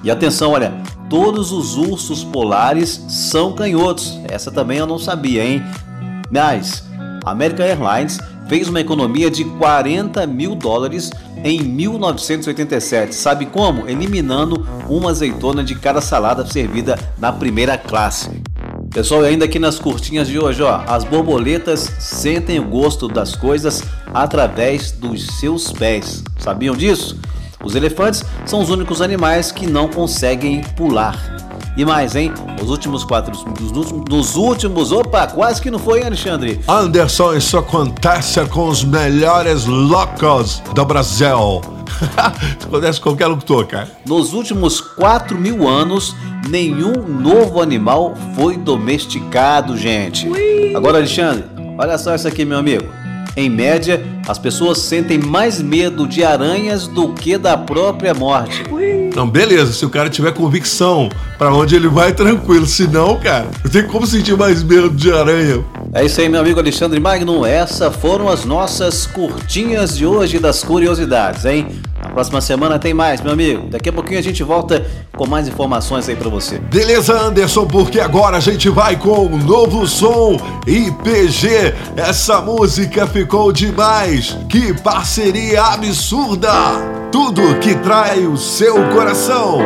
E 0.01 0.09
atenção, 0.09 0.51
olha, 0.51 0.73
todos 1.09 1.51
os 1.51 1.75
ursos 1.75 2.23
polares 2.23 3.03
são 3.09 3.51
canhotos. 3.51 4.17
Essa 4.29 4.49
também 4.49 4.77
eu 4.77 4.87
não 4.87 4.97
sabia, 4.97 5.43
hein? 5.43 5.61
Mas 6.33 6.83
a 7.23 7.29
American 7.29 7.63
Airlines 7.63 8.17
fez 8.49 8.67
uma 8.67 8.81
economia 8.81 9.29
de 9.29 9.43
40 9.43 10.25
mil 10.25 10.55
dólares 10.55 11.11
em 11.43 11.61
1987. 11.61 13.13
Sabe 13.13 13.45
como? 13.45 13.87
Eliminando 13.87 14.65
uma 14.89 15.11
azeitona 15.11 15.63
de 15.63 15.75
cada 15.75 16.01
salada 16.01 16.43
servida 16.43 16.97
na 17.19 17.31
primeira 17.31 17.77
classe. 17.77 18.41
Pessoal, 18.89 19.23
e 19.23 19.27
ainda 19.27 19.45
aqui 19.45 19.59
nas 19.59 19.77
curtinhas 19.77 20.27
de 20.27 20.39
hoje, 20.39 20.63
ó, 20.63 20.83
as 20.87 21.03
borboletas 21.03 21.81
sentem 21.99 22.59
o 22.59 22.63
gosto 22.67 23.07
das 23.07 23.35
coisas 23.35 23.83
através 24.11 24.91
dos 24.91 25.27
seus 25.39 25.71
pés. 25.71 26.23
Sabiam 26.39 26.75
disso? 26.75 27.19
Os 27.63 27.75
elefantes 27.75 28.23
são 28.45 28.59
os 28.59 28.71
únicos 28.71 29.01
animais 29.01 29.51
que 29.51 29.67
não 29.67 29.87
conseguem 29.87 30.61
pular. 30.75 31.15
E 31.75 31.83
mais, 31.83 32.15
hein? 32.15 32.31
Os 32.61 32.69
últimos 32.69 33.03
quatro. 33.03 33.31
Nos 33.59 33.71
últimos, 33.71 34.03
nos 34.07 34.35
últimos. 34.35 34.91
Opa, 34.91 35.25
quase 35.27 35.61
que 35.61 35.71
não 35.71 35.79
foi, 35.79 35.99
hein, 35.99 36.05
Alexandre? 36.05 36.59
Anderson, 36.67 37.33
isso 37.33 37.57
acontece 37.57 38.43
com 38.45 38.67
os 38.67 38.83
melhores 38.83 39.65
locos 39.65 40.61
do 40.75 40.85
Brasil. 40.85 41.61
Isso 42.59 42.67
acontece 42.67 42.99
com 42.99 43.09
qualquer 43.09 43.27
locutor, 43.27 43.65
cara. 43.65 43.89
Nos 44.05 44.33
últimos 44.33 44.79
4 44.79 45.37
mil 45.37 45.67
anos, 45.67 46.15
nenhum 46.47 46.93
novo 47.07 47.59
animal 47.59 48.13
foi 48.35 48.55
domesticado, 48.55 49.75
gente. 49.75 50.27
Agora, 50.75 50.99
Alexandre, 50.99 51.45
olha 51.77 51.97
só 51.97 52.13
isso 52.13 52.27
aqui, 52.27 52.45
meu 52.45 52.59
amigo. 52.59 53.02
Em 53.35 53.49
média, 53.49 54.03
as 54.27 54.37
pessoas 54.37 54.77
sentem 54.77 55.17
mais 55.17 55.59
medo 55.59 56.07
de 56.07 56.23
aranhas 56.23 56.87
do 56.87 57.13
que 57.13 57.37
da 57.37 57.57
própria 57.57 58.13
morte. 58.13 58.63
Não, 59.15 59.27
beleza, 59.27 59.73
se 59.73 59.85
o 59.85 59.89
cara 59.89 60.09
tiver 60.09 60.33
convicção 60.33 61.09
pra 61.37 61.53
onde 61.53 61.75
ele 61.75 61.87
vai, 61.87 62.13
tranquilo. 62.13 62.65
Se 62.65 62.87
não, 62.87 63.19
cara, 63.19 63.47
eu 63.63 63.69
tenho 63.69 63.87
como 63.87 64.05
sentir 64.05 64.37
mais 64.37 64.61
medo 64.63 64.89
de 64.89 65.11
aranha. 65.11 65.63
É 65.93 66.05
isso 66.05 66.21
aí, 66.21 66.29
meu 66.29 66.41
amigo 66.41 66.59
Alexandre 66.59 66.99
Magno. 66.99 67.45
Essas 67.45 67.95
foram 67.95 68.29
as 68.29 68.45
nossas 68.45 69.07
curtinhas 69.07 69.97
de 69.97 70.05
hoje 70.05 70.37
das 70.37 70.63
curiosidades, 70.63 71.45
hein? 71.45 71.67
Na 72.03 72.09
próxima 72.09 72.41
semana 72.41 72.77
tem 72.77 72.93
mais, 72.93 73.21
meu 73.21 73.31
amigo. 73.31 73.69
Daqui 73.69 73.87
a 73.87 73.93
pouquinho 73.93 74.19
a 74.19 74.21
gente 74.21 74.43
volta 74.43 74.85
com 75.15 75.25
mais 75.25 75.47
informações 75.47 76.09
aí 76.09 76.15
pra 76.15 76.29
você. 76.29 76.59
Beleza, 76.59 77.17
Anderson, 77.17 77.65
porque 77.65 77.99
agora 77.99 78.37
a 78.37 78.41
gente 78.41 78.67
vai 78.69 78.97
com 78.97 79.25
o 79.27 79.37
novo 79.37 79.87
som 79.87 80.37
IPG. 80.67 81.73
Essa 81.95 82.41
música 82.41 83.07
ficou 83.07 83.53
demais. 83.53 84.37
Que 84.49 84.73
parceria 84.81 85.63
absurda! 85.63 86.51
Tudo 87.09 87.57
que 87.59 87.73
trai 87.75 88.27
o 88.27 88.35
seu 88.35 88.75
coração. 88.89 89.59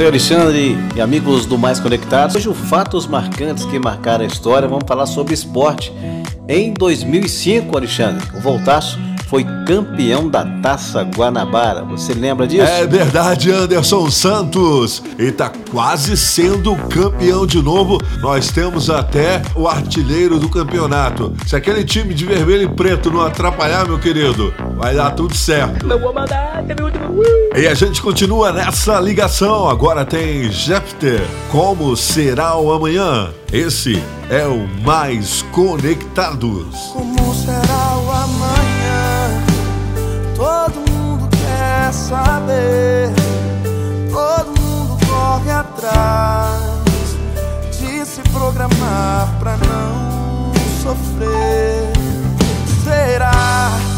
Aí, 0.00 0.06
Alexandre 0.06 0.78
e 0.96 1.00
amigos 1.00 1.44
do 1.44 1.58
Mais 1.58 1.78
Conectados. 1.78 2.34
Hoje, 2.34 2.48
o 2.48 2.54
fatos 2.54 3.06
marcantes 3.06 3.66
que 3.66 3.78
marcaram 3.78 4.24
a 4.24 4.26
história. 4.26 4.66
Vamos 4.66 4.84
falar 4.88 5.04
sobre 5.04 5.34
esporte. 5.34 5.92
Em 6.48 6.72
2005, 6.72 7.76
Alexandre, 7.76 8.26
o 8.34 8.40
Voltaço 8.40 8.98
foi 9.28 9.44
campeão 9.66 10.26
da 10.26 10.46
Taça 10.62 11.02
Guanabara. 11.02 11.84
Você 11.84 12.14
lembra 12.14 12.46
disso? 12.46 12.62
É 12.62 12.86
verdade, 12.86 13.52
Anderson 13.52 14.10
Santos. 14.10 15.02
E 15.18 15.30
tá 15.30 15.52
quase 15.70 16.16
sendo 16.16 16.74
campeão 16.88 17.46
de 17.46 17.60
novo. 17.60 17.98
Nós 18.22 18.50
temos 18.50 18.88
até 18.88 19.42
o 19.54 19.68
artilheiro 19.68 20.38
do 20.38 20.48
campeonato. 20.48 21.34
Se 21.46 21.54
aquele 21.54 21.84
time 21.84 22.14
de 22.14 22.24
vermelho 22.24 22.62
e 22.62 22.74
preto 22.74 23.10
não 23.10 23.20
atrapalhar, 23.20 23.86
meu 23.86 23.98
querido, 23.98 24.54
vai 24.78 24.94
dar 24.94 25.10
tudo 25.10 25.36
certo. 25.36 25.86
E 27.56 27.66
a 27.66 27.74
gente 27.74 28.00
continua 28.00 28.52
nessa 28.52 29.00
ligação. 29.00 29.68
Agora 29.68 30.04
tem 30.04 30.50
Jeffter. 30.50 31.20
Como 31.50 31.96
será 31.96 32.56
o 32.56 32.72
amanhã? 32.72 33.30
Esse 33.52 34.02
é 34.28 34.46
o 34.46 34.66
Mais 34.82 35.42
Conectados. 35.52 36.76
Como 36.92 37.34
será 37.34 37.98
o 37.98 38.10
amanhã? 38.10 39.44
Todo 40.36 40.90
mundo 40.90 41.28
quer 41.36 41.92
saber. 41.92 43.10
capaz 45.80 47.16
de 47.78 48.04
se 48.04 48.22
programar 48.30 49.38
pra 49.38 49.56
não 49.56 50.52
sofrer. 50.82 51.92
Será 52.84 53.89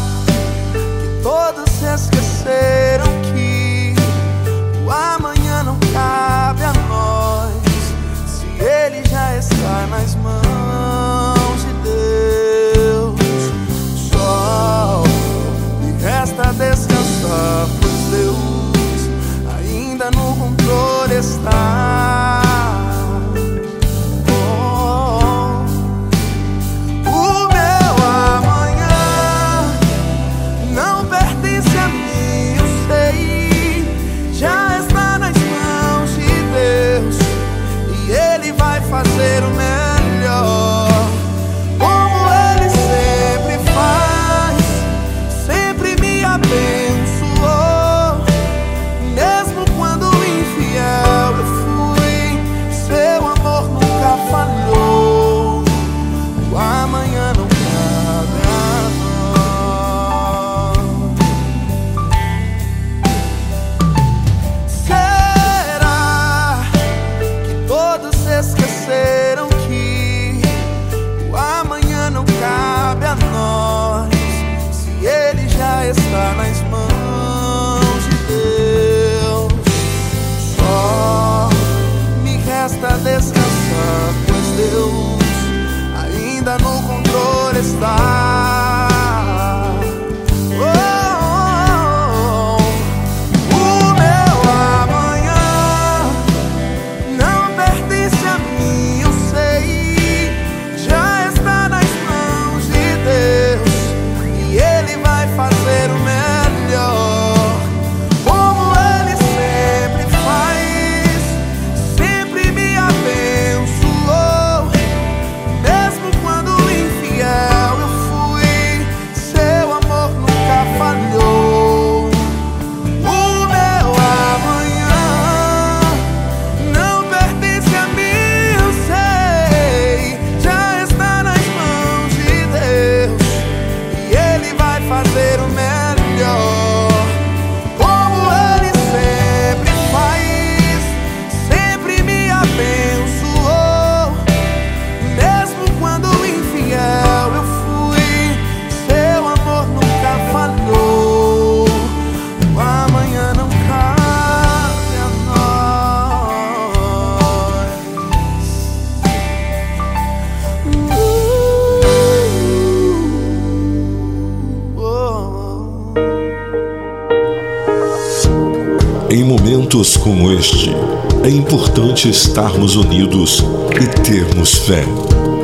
estarmos 172.13 172.75
unidos 172.75 173.43
e 173.81 173.87
termos 174.01 174.53
fé. 174.53 174.85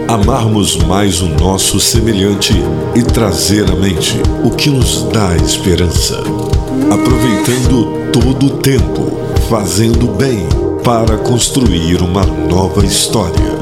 Amarmos 0.07 0.77
mais 0.77 1.19
o 1.19 1.27
nosso 1.27 1.79
semelhante 1.79 2.53
e 2.93 3.01
trazer 3.01 3.67
à 3.71 3.75
mente 3.75 4.21
o 4.43 4.51
que 4.51 4.69
nos 4.69 5.01
dá 5.11 5.35
esperança. 5.35 6.19
Aproveitando 6.91 8.11
todo 8.13 8.45
o 8.45 8.49
tempo, 8.59 9.11
fazendo 9.49 10.07
bem 10.09 10.47
para 10.83 11.17
construir 11.17 12.03
uma 12.03 12.23
nova 12.23 12.85
história. 12.85 13.57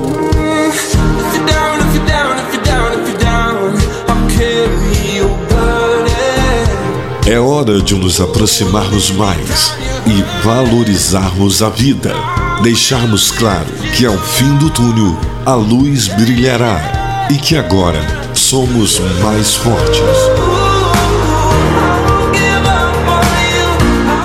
É 7.26 7.39
hora 7.39 7.82
de 7.82 7.95
nos 7.95 8.20
aproximarmos 8.20 9.12
mais 9.12 9.74
e 10.05 10.45
valorizarmos 10.45 11.62
a 11.62 11.70
vida. 11.70 12.37
Deixarmos 12.62 13.32
claro 13.32 13.68
que 13.95 14.05
ao 14.05 14.18
fim 14.18 14.55
do 14.58 14.70
túnel 14.70 15.18
a 15.45 15.53
luz 15.53 16.08
brilhará 16.08 17.28
e 17.30 17.38
que 17.38 17.55
agora 17.55 18.01
somos 18.34 18.99
mais 19.22 19.55
fortes, 19.55 20.01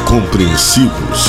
compreensivos, 0.07 1.26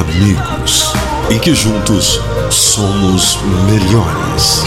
amigos 0.00 0.92
e 1.30 1.38
que 1.38 1.54
juntos 1.54 2.20
somos 2.50 3.38
melhores. 3.66 4.64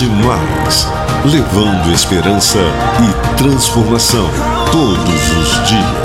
give 0.00 0.24
up 0.24 0.99
levando 1.24 1.92
esperança 1.92 2.58
e 2.58 3.36
transformação 3.36 4.26
todos 4.72 5.38
os 5.38 5.68
dias. 5.68 6.00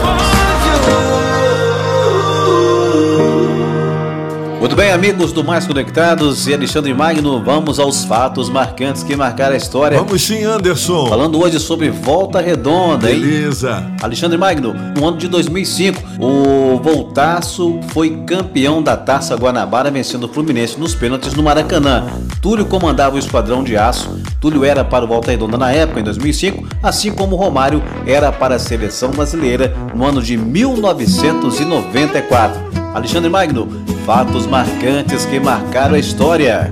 Muito 4.60 4.76
bem, 4.76 4.92
amigos 4.92 5.32
do 5.32 5.42
Mais 5.42 5.66
Conectados 5.66 6.48
e 6.48 6.54
Alexandre 6.54 6.94
Magno, 6.94 7.42
vamos 7.42 7.80
aos 7.80 8.04
fatos 8.04 8.50
marcantes 8.50 9.04
que 9.04 9.16
marcaram 9.16 9.54
a 9.54 9.58
história. 9.58 9.98
Vamos 9.98 10.22
sim, 10.22 10.44
Anderson. 10.44 11.08
Falando 11.08 11.42
hoje 11.42 11.60
sobre 11.60 11.90
Volta 11.90 12.42
Redonda, 12.42 13.10
hein? 13.10 13.22
Beleza. 13.22 13.90
Alexandre 14.02 14.38
Magno, 14.38 14.74
no 14.74 15.08
ano 15.08 15.18
de 15.18 15.30
2005, 15.30 16.02
o 16.20 16.78
Voltaço 16.80 17.80
foi 17.90 18.24
campeão 18.26 18.84
da 18.84 18.98
Taça 18.98 19.36
Guanabara, 19.36 19.90
vencendo 19.90 20.26
o 20.26 20.28
Fluminense 20.28 20.78
nos 20.78 20.94
pênaltis 20.94 21.34
no 21.36 21.44
Maracanã. 21.44 22.06
Túlio 22.42 22.66
comandava 22.66 23.16
o 23.16 23.20
esquadrão 23.20 23.64
de 23.64 23.78
aço. 23.78 24.25
Túlio 24.40 24.64
era 24.64 24.84
para 24.84 25.06
o 25.06 25.08
Volta 25.08 25.32
Redonda 25.32 25.58
na 25.58 25.72
época, 25.72 26.00
em 26.00 26.04
2005, 26.04 26.68
assim 26.84 27.12
como 27.12 27.36
Romário 27.36 27.82
era 28.06 28.32
para 28.32 28.56
a 28.56 28.60
seleção 28.60 29.10
brasileira 29.12 29.76
no 29.94 30.06
ano 30.06 30.22
de 30.22 30.38
1994. 30.38 32.64
Alexandre 32.94 33.30
Magno, 33.30 33.68
fatos 34.06 34.46
marcantes 34.46 35.26
que 35.26 35.40
marcaram 35.40 35.96
a 35.96 36.00
história. 36.00 36.72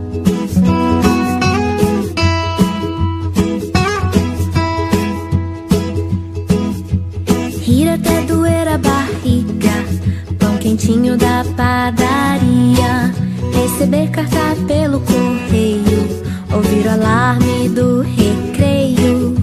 Rir 7.62 7.90
até 7.90 8.22
doer 8.22 8.68
a 8.68 8.78
barriga, 8.78 9.74
pão 10.40 10.56
quentinho 10.58 11.18
da 11.18 11.44
padaria, 11.58 13.12
receber 13.54 14.10
carta 14.12 14.56
pelo 14.68 15.00
correio, 15.02 16.24
Ouvir 16.56 16.86
o 16.86 16.92
alarme 16.92 17.70
do 17.70 18.02
recreio, 18.02 19.36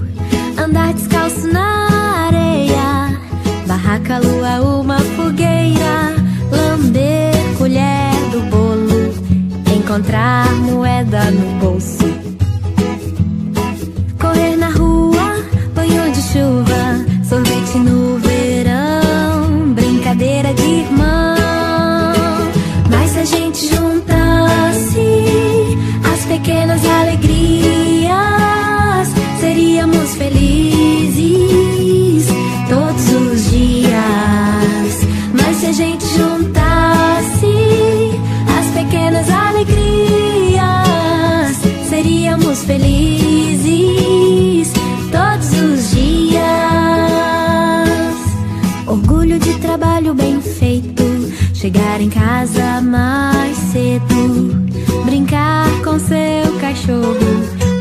andar 0.56 0.94
descalço 0.94 1.48
na 1.48 2.26
areia, 2.26 3.18
barraca, 3.66 4.18
lua, 4.18 4.60
uma 4.60 4.98
fogueira, 5.00 6.14
lamber 6.52 7.34
colher 7.58 8.14
do 8.30 8.40
bolo, 8.48 9.12
encontrar 9.76 10.52
moeda 10.54 11.30
no 11.32 11.58
bolso. 11.58 11.99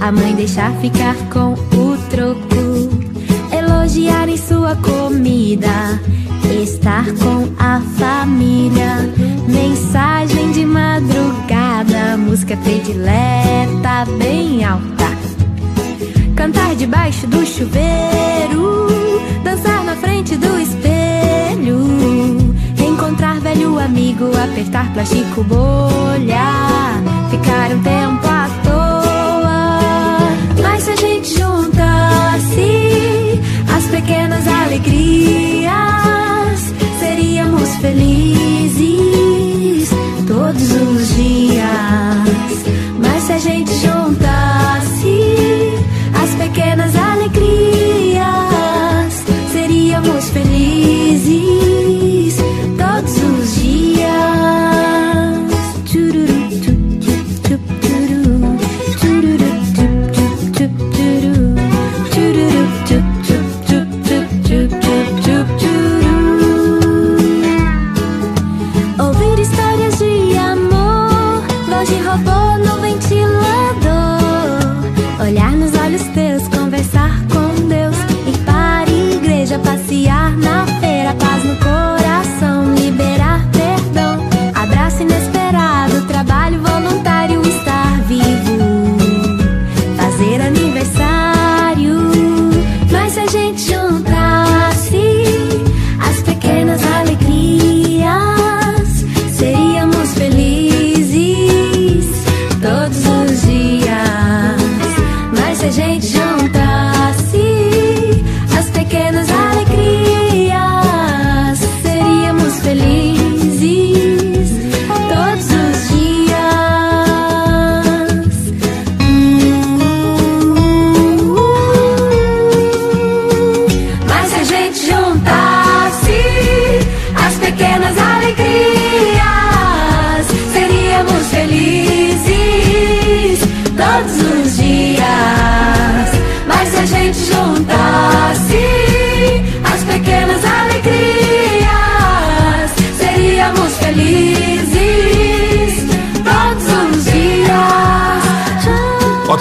A 0.09 0.11
mãe 0.11 0.33
deixar 0.33 0.71
ficar 0.81 1.15
com 1.31 1.53
o 1.53 1.95
troco, 2.09 2.89
elogiar 3.55 4.27
em 4.27 4.37
sua 4.37 4.75
comida, 4.77 6.01
estar 6.63 7.05
com 7.13 7.47
a 7.59 7.79
família, 7.95 9.07
mensagem 9.47 10.51
de 10.51 10.65
madrugada, 10.65 12.17
música 12.17 12.57
predileta 12.57 14.05
bem 14.17 14.65
alta. 14.65 15.09
Cantar 16.35 16.73
debaixo 16.73 17.27
do 17.27 17.45
chuveiro, 17.45 18.87
dançar 19.43 19.83
na 19.83 19.95
frente 19.95 20.35
do 20.37 20.59
espelho, 20.59 21.77
encontrar 22.83 23.39
velho 23.41 23.77
amigo, 23.77 24.25
apertar 24.43 24.91
plástico 24.91 25.43
bolha, 25.43 26.97
ficar 27.29 27.71
um 27.73 27.83
tempo 27.83 28.28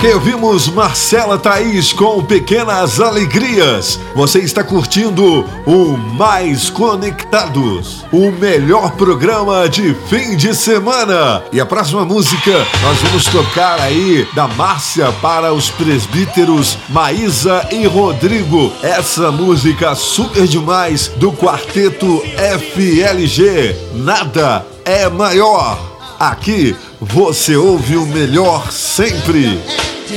Ok, 0.09 0.15
ouvimos 0.15 0.69
Marcela 0.69 1.37
Thaís 1.37 1.93
com 1.93 2.25
Pequenas 2.25 2.99
Alegrias. 2.99 4.01
Você 4.15 4.39
está 4.39 4.65
curtindo 4.65 5.45
o 5.67 5.99
Mais 6.17 6.71
Conectados, 6.71 8.07
o 8.11 8.31
melhor 8.31 8.93
programa 8.93 9.69
de 9.69 9.95
fim 10.09 10.35
de 10.35 10.55
semana. 10.55 11.43
E 11.53 11.61
a 11.61 11.67
próxima 11.67 12.07
música 12.07 12.67
nós 12.81 12.99
vamos 13.03 13.25
tocar 13.27 13.79
aí 13.81 14.27
da 14.35 14.49
Márcia 14.49 15.13
para 15.21 15.53
os 15.53 15.69
presbíteros 15.69 16.79
Maísa 16.89 17.69
e 17.71 17.87
Rodrigo. 17.87 18.73
Essa 18.83 19.31
música 19.31 19.95
super 19.95 20.47
demais 20.47 21.09
do 21.17 21.33
quarteto 21.33 22.23
FLG. 22.59 23.77
Nada 23.95 24.65
é 24.87 25.07
maior. 25.11 25.79
Aqui 26.19 26.75
você 27.01 27.57
ouve 27.57 27.97
o 27.97 28.07
melhor 28.07 28.73
sempre. 28.73 29.61
Se 30.07 30.17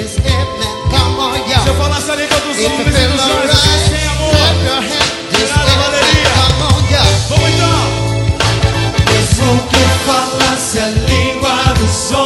eu 1.68 1.76
falasse 1.76 2.12
a 2.12 2.16
língua 2.16 2.40
dos 2.40 2.58
homens 2.58 2.88
e 2.88 3.08
dos 3.08 3.22
anjos, 3.22 3.60
sem 3.88 4.08
amor, 4.08 4.34
virar 5.30 5.62
a 5.62 5.66
valeria. 5.66 6.30
Vamos 7.30 7.50
então! 7.50 7.80
Mesmo 9.12 9.52
que 9.68 9.76
eu 9.76 9.90
falasse 10.06 10.80
a 10.80 10.88
língua 10.88 11.74
dos 11.78 12.12
homens, 12.12 12.21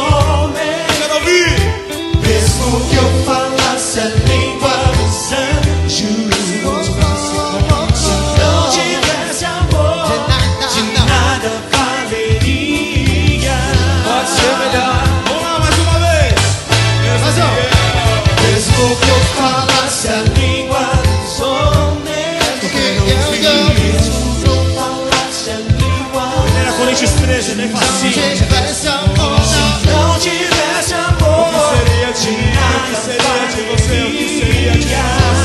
Se 27.66 28.20
não 28.20 28.34
tivesse 28.34 28.88
amor, 28.88 29.40
se 29.44 29.86
não 29.88 30.18
tivesse 30.18 30.94
amor, 30.94 31.48
o 31.48 31.52
que 31.52 31.60
seria 31.76 32.12
de 32.12 32.30
mim? 32.30 32.52
O 32.56 32.86
que 32.86 32.96
seria 33.04 33.46
de 33.48 33.60
você? 33.62 33.96
O 34.02 34.10
que 34.12 34.26
seria 34.38 34.72
de 34.72 34.86
nós? 34.94 35.38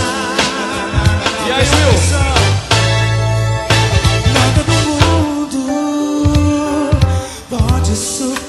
E 1.48 1.52
aí, 1.52 1.66
Wilson? 1.90 2.32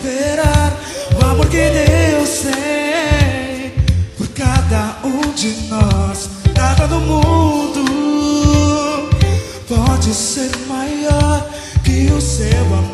superar 0.02 0.72
o 1.20 1.24
amor 1.24 1.46
que 1.46 1.56
Deus 1.56 2.30
tem 2.42 3.72
por 4.16 4.28
cada 4.28 4.96
um 5.04 5.32
de 5.34 5.48
nós. 5.68 6.30
Nada 6.56 6.86
do 6.88 7.00
mundo 7.00 7.84
pode 9.68 10.14
ser 10.14 10.50
maior 10.68 11.48
que 11.84 12.10
o 12.12 12.20
seu 12.20 12.66
amor. 12.66 12.91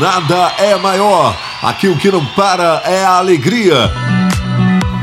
nada 0.00 0.54
é 0.58 0.74
maior. 0.76 1.38
Aqui 1.62 1.86
o 1.86 1.96
que 1.96 2.10
não 2.10 2.24
para 2.24 2.82
é 2.86 3.04
a 3.04 3.18
alegria. 3.18 3.90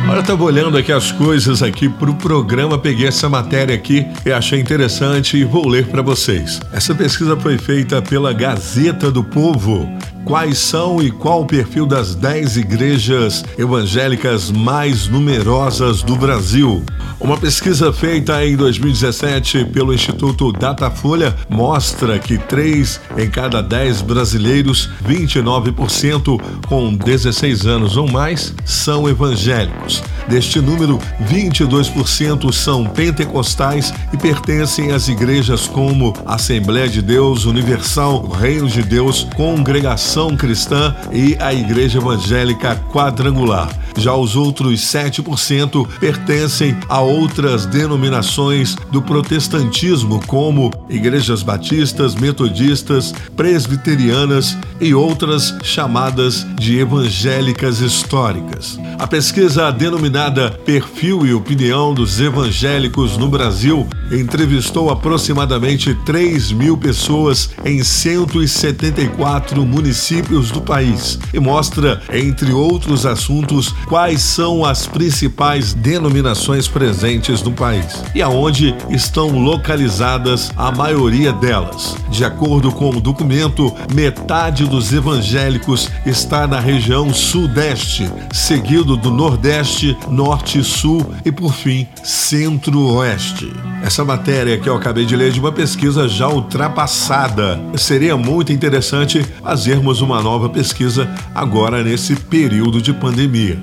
Olha, 0.09 0.17
eu 0.17 0.21
estava 0.21 0.43
olhando 0.43 0.75
aqui 0.75 0.91
as 0.91 1.11
coisas 1.11 1.61
aqui 1.61 1.87
para 1.87 2.09
o 2.09 2.15
programa, 2.15 2.79
peguei 2.79 3.07
essa 3.07 3.29
matéria 3.29 3.75
aqui 3.75 4.07
e 4.25 4.31
achei 4.31 4.59
interessante 4.59 5.37
e 5.37 5.43
vou 5.43 5.67
ler 5.67 5.85
para 5.87 6.01
vocês. 6.01 6.59
Essa 6.73 6.95
pesquisa 6.95 7.37
foi 7.37 7.57
feita 7.59 8.01
pela 8.01 8.33
Gazeta 8.33 9.11
do 9.11 9.23
Povo. 9.23 9.87
Quais 10.25 10.57
são 10.57 11.01
e 11.01 11.11
qual 11.11 11.43
o 11.43 11.45
perfil 11.45 11.85
das 11.85 12.15
10 12.15 12.57
igrejas 12.57 13.45
evangélicas 13.57 14.49
mais 14.49 15.07
numerosas 15.07 16.01
do 16.01 16.15
Brasil? 16.15 16.83
Uma 17.19 17.35
pesquisa 17.35 17.91
feita 17.91 18.45
em 18.45 18.55
2017 18.55 19.65
pelo 19.65 19.91
Instituto 19.91 20.51
Datafolha 20.51 21.35
mostra 21.49 22.19
que 22.19 22.37
3 22.37 23.01
em 23.17 23.27
cada 23.27 23.61
10 23.61 24.03
brasileiros, 24.03 24.87
29% 25.03 26.39
com 26.67 26.93
16 26.93 27.65
anos 27.65 27.97
ou 27.97 28.07
mais, 28.07 28.53
são 28.63 29.09
evangélicos. 29.09 30.03
Deste 30.27 30.61
número, 30.61 30.99
22% 31.23 32.51
são 32.53 32.85
pentecostais 32.85 33.91
e 34.13 34.17
pertencem 34.17 34.91
às 34.91 35.07
igrejas 35.07 35.67
como 35.67 36.13
Assembleia 36.23 36.87
de 36.87 37.01
Deus, 37.01 37.45
Universal, 37.45 38.27
Reino 38.27 38.67
de 38.67 38.83
Deus, 38.83 39.27
Congregação 39.35 40.37
Cristã 40.37 40.95
e 41.11 41.35
a 41.39 41.51
Igreja 41.51 41.97
Evangélica 41.97 42.75
Quadrangular. 42.91 43.69
Já 43.97 44.13
os 44.13 44.35
outros 44.35 44.81
7% 44.81 45.87
pertencem 45.99 46.77
a 46.87 47.01
outras 47.01 47.65
denominações 47.65 48.75
do 48.91 49.01
protestantismo, 49.01 50.21
como 50.27 50.71
igrejas 50.87 51.41
batistas, 51.41 52.15
metodistas, 52.15 53.13
presbiterianas 53.35 54.57
e 54.79 54.93
outras 54.93 55.55
chamadas 55.63 56.45
de 56.55 56.79
evangélicas 56.79 57.79
históricas. 57.79 58.79
A 58.99 59.07
pesquisa 59.07 59.71
denominada 59.71 60.51
Perfil 60.51 61.25
e 61.25 61.33
Opinião 61.33 61.93
dos 61.93 62.19
Evangélicos 62.19 63.17
no 63.17 63.27
Brasil 63.29 63.87
entrevistou 64.11 64.89
aproximadamente 64.89 65.93
3 66.05 66.51
mil 66.51 66.77
pessoas 66.77 67.51
em 67.63 67.83
174 67.83 69.65
municípios 69.65 70.51
do 70.51 70.61
país 70.61 71.19
e 71.33 71.39
mostra, 71.39 72.01
entre 72.11 72.51
outros 72.51 73.05
assuntos, 73.05 73.73
quais 73.87 74.21
são 74.21 74.65
as 74.65 74.87
principais 74.87 75.73
denominações 75.73 76.67
presentes 76.67 77.41
no 77.41 77.51
país 77.51 78.03
e 78.15 78.21
aonde 78.21 78.75
estão 78.89 79.37
localizadas 79.39 80.51
a 80.55 80.71
maioria 80.71 81.31
delas. 81.33 81.95
De 82.09 82.23
acordo 82.25 82.71
com 82.71 82.89
o 82.89 83.01
documento, 83.01 83.73
metade 83.93 84.66
dos 84.67 84.93
evangélicos 84.93 85.89
está 86.05 86.45
na 86.45 86.59
região 86.59 87.13
sudeste, 87.13 88.09
seguido 88.31 88.95
do 88.95 89.09
nordeste, 89.09 89.97
norte, 90.09 90.63
sul 90.63 91.05
e, 91.25 91.31
por 91.31 91.53
fim, 91.53 91.87
centro-oeste. 92.03 93.51
Essa 93.83 94.03
matéria 94.03 94.57
que 94.57 94.67
eu 94.67 94.75
acabei 94.75 95.05
de 95.05 95.15
ler 95.15 95.29
é 95.29 95.31
de 95.31 95.39
uma 95.39 95.51
pesquisa 95.51 96.07
já 96.07 96.27
ultrapassada. 96.27 97.59
Seria 97.75 98.15
muito 98.15 98.53
interessante 98.53 99.25
fazermos 99.41 100.01
uma 100.01 100.21
nova 100.21 100.49
pesquisa 100.49 101.09
agora 101.33 101.83
nesse 101.83 102.15
período 102.15 102.81
de 102.81 102.93
pandemia. 102.93 103.59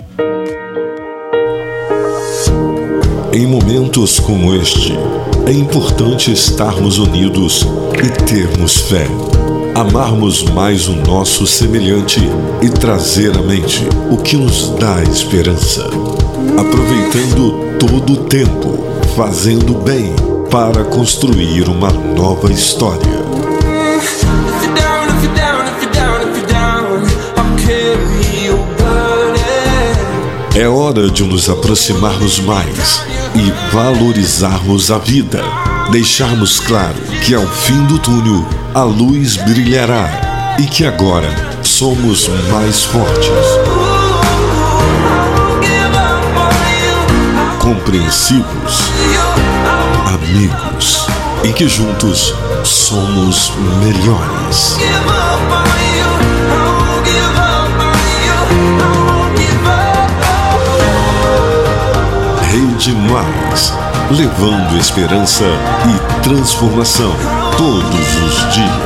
Em 3.33 3.47
momentos 3.47 4.21
como 4.21 4.55
este, 4.55 4.93
é 5.47 5.53
importante 5.53 6.31
estarmos 6.31 6.99
unidos 6.99 7.67
e 8.03 8.25
termos 8.25 8.77
fé. 8.83 9.09
Amarmos 9.75 10.45
mais 10.45 10.87
o 10.87 10.95
nosso 10.95 11.49
semelhante 11.49 12.20
e 12.62 12.68
trazer 12.68 13.37
à 13.37 13.43
mente 13.43 13.85
o 14.09 14.16
que 14.16 14.37
nos 14.37 14.70
dá 14.79 15.03
esperança. 15.03 15.85
Aproveitando 16.57 17.77
todo 17.77 18.12
o 18.12 18.16
tempo, 18.27 18.79
fazendo 19.16 19.75
bem 19.75 20.14
para 20.49 20.85
construir 20.85 21.68
uma 21.68 21.91
nova 21.91 22.53
história. 22.53 23.25
É 30.55 30.68
hora 30.68 31.11
de 31.11 31.25
nos 31.25 31.51
aproximarmos 31.51 32.39
mais 32.39 33.03
e 33.35 33.75
valorizarmos 33.75 34.93
a 34.93 34.99
vida. 34.99 35.43
Deixarmos 35.91 36.61
claro 36.61 36.95
que 37.27 37.35
ao 37.35 37.45
fim 37.45 37.85
do 37.87 37.99
túnel 37.99 38.47
a 38.75 38.83
luz 38.83 39.37
brilhará 39.37 40.57
e 40.59 40.66
que 40.66 40.85
agora 40.85 41.31
somos 41.62 42.27
mais 42.51 42.83
fortes, 42.83 43.31
compreensivos, 47.61 48.91
amigos 50.12 51.07
e 51.45 51.53
que 51.53 51.68
juntos 51.68 52.35
somos 52.64 53.53
melhores. 53.79 54.77
give 54.77 55.07
up 55.07 55.53
on 55.53 55.66
you, 55.95 56.11
I 56.51 56.66
won't 56.66 57.05
give 57.07 57.39
up 57.39 57.79
on 57.79 57.95
you, 58.25 58.35
I 58.81 58.93
won't 59.07 59.39
give 59.39 59.68
up. 59.68 60.11
Rede 62.51 62.93
Mais, 62.93 63.72
levando 64.11 64.77
esperança 64.77 65.45
e 65.87 66.25
transformação 66.25 67.44
todos 67.57 68.17
os 68.27 68.55
dias. 68.55 68.85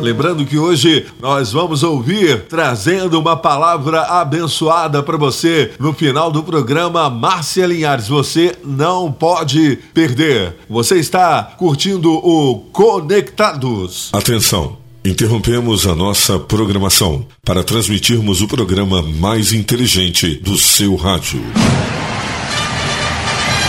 Lembrando 0.00 0.46
que 0.46 0.56
hoje 0.56 1.04
nós 1.20 1.52
vamos 1.52 1.82
ouvir 1.82 2.42
trazendo 2.42 3.18
uma 3.18 3.36
palavra 3.36 4.02
abençoada 4.02 5.02
para 5.02 5.16
você 5.16 5.72
no 5.80 5.92
final 5.92 6.30
do 6.30 6.44
programa 6.44 7.10
Márcia 7.10 7.66
Linhares. 7.66 8.06
Você 8.06 8.54
não 8.64 9.10
pode 9.10 9.80
perder. 9.92 10.54
Você 10.70 10.98
está 10.98 11.42
curtindo 11.58 12.12
o 12.12 12.60
Conectados. 12.72 14.10
Atenção. 14.12 14.76
Interrompemos 15.04 15.86
a 15.86 15.94
nossa 15.94 16.38
programação 16.38 17.26
para 17.44 17.64
transmitirmos 17.64 18.40
o 18.40 18.46
programa 18.46 19.02
mais 19.02 19.52
inteligente 19.52 20.36
do 20.36 20.56
seu 20.56 20.94
rádio. 20.94 21.42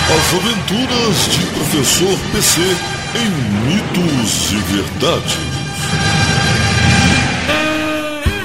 As 0.10 0.34
aventuras 0.34 1.28
de 1.32 1.46
Professor 1.48 2.18
PC 2.32 2.62
em 3.14 3.30
mitos 3.68 4.52
e 4.54 4.56
verdades. 4.72 5.38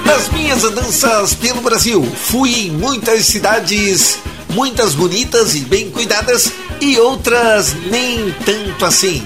Nas 0.04 0.28
minhas 0.30 0.64
andanças 0.64 1.34
pelo 1.34 1.60
Brasil, 1.60 2.04
fui 2.16 2.66
em 2.66 2.70
muitas 2.72 3.26
cidades, 3.26 4.18
muitas 4.50 4.96
bonitas 4.96 5.54
e 5.54 5.60
bem 5.60 5.88
cuidadas, 5.88 6.50
e 6.80 6.98
outras 6.98 7.76
nem 7.88 8.32
tanto 8.44 8.84
assim. 8.84 9.24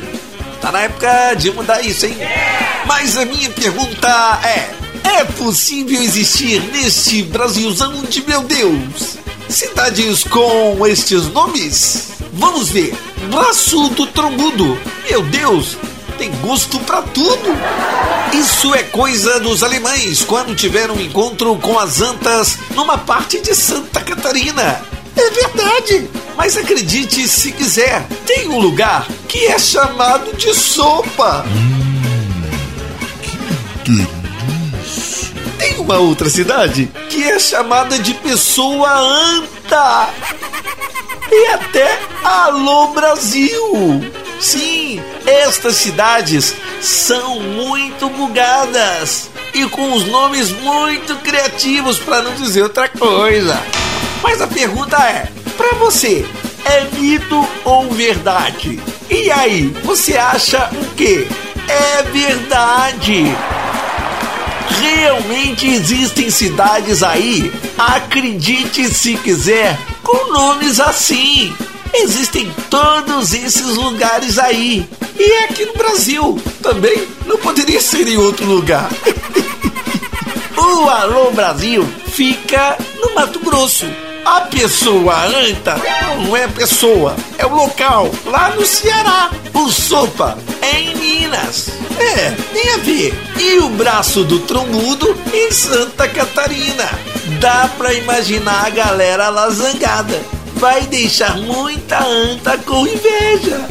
Tá 0.61 0.71
na 0.71 0.81
época 0.81 1.35
de 1.39 1.51
mudar 1.53 1.81
isso, 1.81 2.05
hein? 2.05 2.19
Mas 2.85 3.17
a 3.17 3.25
minha 3.25 3.49
pergunta 3.49 4.41
é: 4.45 4.75
é 5.21 5.25
possível 5.25 6.03
existir 6.03 6.61
neste 6.71 7.23
Brasilzão 7.23 8.03
de 8.03 8.23
meu 8.27 8.43
Deus 8.43 9.26
cidades 9.49 10.25
com 10.25 10.87
estes 10.87 11.27
nomes? 11.29 12.09
Vamos 12.33 12.71
ver. 12.71 12.95
Braço 13.31 13.89
do 13.91 14.07
Trombudo. 14.07 14.79
Meu 15.09 15.23
Deus, 15.23 15.77
tem 16.19 16.31
gosto 16.41 16.79
pra 16.81 17.03
tudo. 17.03 17.57
Isso 18.33 18.75
é 18.75 18.83
coisa 18.83 19.41
dos 19.41 19.63
alemães 19.63 20.23
quando 20.23 20.55
tiveram 20.55 20.95
um 20.95 21.01
encontro 21.01 21.57
com 21.57 21.79
as 21.79 22.01
antas 22.01 22.59
numa 22.75 22.99
parte 22.99 23.41
de 23.41 23.55
Santa 23.55 24.01
Catarina. 24.01 24.83
É 25.17 25.31
verdade. 25.31 26.11
Mas 26.37 26.57
acredite 26.57 27.27
se 27.27 27.51
quiser, 27.53 28.07
tem 28.27 28.49
um 28.49 28.59
lugar 28.59 29.07
que 29.27 29.47
é 29.47 29.59
chamado 29.59 30.37
de 30.37 30.55
sopa. 30.55 31.47
Tem 35.59 35.79
uma 35.79 35.99
outra 35.99 36.29
cidade 36.29 36.91
que 37.09 37.23
é 37.25 37.39
chamada 37.39 37.99
de 37.99 38.15
Pessoa 38.15 38.93
Anta. 38.93 40.09
E 41.31 41.47
até 41.49 41.99
Alô 42.25 42.89
Brasil! 42.89 44.13
Sim, 44.41 45.01
estas 45.27 45.77
cidades 45.77 46.55
são 46.83 47.41
muito 47.41 48.09
bugadas 48.11 49.31
e 49.55 49.65
com 49.67 49.95
os 49.95 50.07
nomes 50.07 50.51
muito 50.51 51.17
criativos, 51.17 51.99
para 51.99 52.21
não 52.21 52.35
dizer 52.35 52.63
outra 52.63 52.89
coisa. 52.89 53.59
Mas 54.23 54.41
a 54.43 54.47
pergunta 54.47 54.97
é: 54.99 55.29
para 55.57 55.75
você, 55.77 56.27
é 56.65 56.85
mito 56.99 57.49
ou 57.65 57.91
verdade? 57.91 58.79
E 59.09 59.31
aí, 59.31 59.69
você 59.83 60.17
acha 60.17 60.69
o 60.73 60.95
quê? 60.95 61.27
É 61.69 62.03
verdade! 62.03 63.25
Realmente 64.81 65.67
existem 65.67 66.31
cidades 66.31 67.03
aí, 67.03 67.53
acredite 67.79 68.89
se 68.89 69.17
quiser, 69.17 69.79
com 70.03 70.33
nomes 70.33 70.81
assim. 70.81 71.55
Existem 71.95 72.51
todos 72.69 73.33
esses 73.33 73.77
lugares 73.77 74.39
aí. 74.39 74.89
E 75.19 75.23
é 75.23 75.45
aqui 75.45 75.65
no 75.65 75.75
Brasil 75.75 76.41
também. 76.63 77.09
Não 77.25 77.39
poderia 77.39 77.81
ser 77.81 78.07
em 78.07 78.17
outro 78.17 78.45
lugar. 78.45 78.91
o 80.57 80.91
Alô 80.91 81.31
Brasil 81.31 81.87
fica 82.09 82.77
no 83.01 83.15
Mato 83.15 83.41
Grosso. 83.41 83.87
A 84.25 84.41
pessoa 84.43 85.15
anta 85.25 85.81
não 86.17 86.37
é 86.37 86.49
pessoa, 86.49 87.15
é 87.39 87.47
o 87.47 87.55
local, 87.55 88.11
lá 88.25 88.51
no 88.51 88.67
Ceará. 88.67 89.31
O 89.55 89.71
Sopa 89.71 90.37
é 90.61 90.81
em 90.81 90.97
Minas. 90.97 91.71
É, 91.99 92.31
tem 92.53 92.75
a 92.75 92.77
ver. 92.79 93.15
E 93.39 93.59
o 93.59 93.69
braço 93.71 94.25
do 94.25 94.41
trombudo 94.41 95.17
em 95.33 95.51
Santa 95.51 96.09
Catarina. 96.09 96.89
Dá 97.41 97.71
pra 97.77 97.93
imaginar 97.95 98.67
a 98.67 98.71
galera 98.71 99.29
lá 99.29 99.49
zangada. 99.51 100.21
Vai 100.55 100.83
deixar 100.83 101.37
muita 101.37 102.03
anta 102.03 102.57
com 102.59 102.87
inveja. 102.87 103.67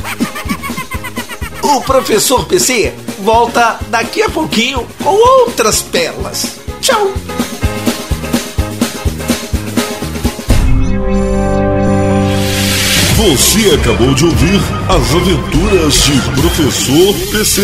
O 1.61 1.82
professor 1.82 2.45
PC 2.45 2.93
volta 3.19 3.80
daqui 3.88 4.21
a 4.21 4.30
pouquinho 4.30 4.88
com 5.03 5.15
outras 5.15 5.82
pérolas. 5.82 6.57
Tchau! 6.80 7.34
Você 13.16 13.74
acabou 13.74 14.13
de 14.13 14.26
ouvir 14.26 14.59
As 14.89 15.16
Aventuras 15.16 16.03
de 16.03 16.41
Professor 16.41 17.13
PC. 17.32 17.61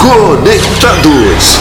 Conectados. 0.00 1.58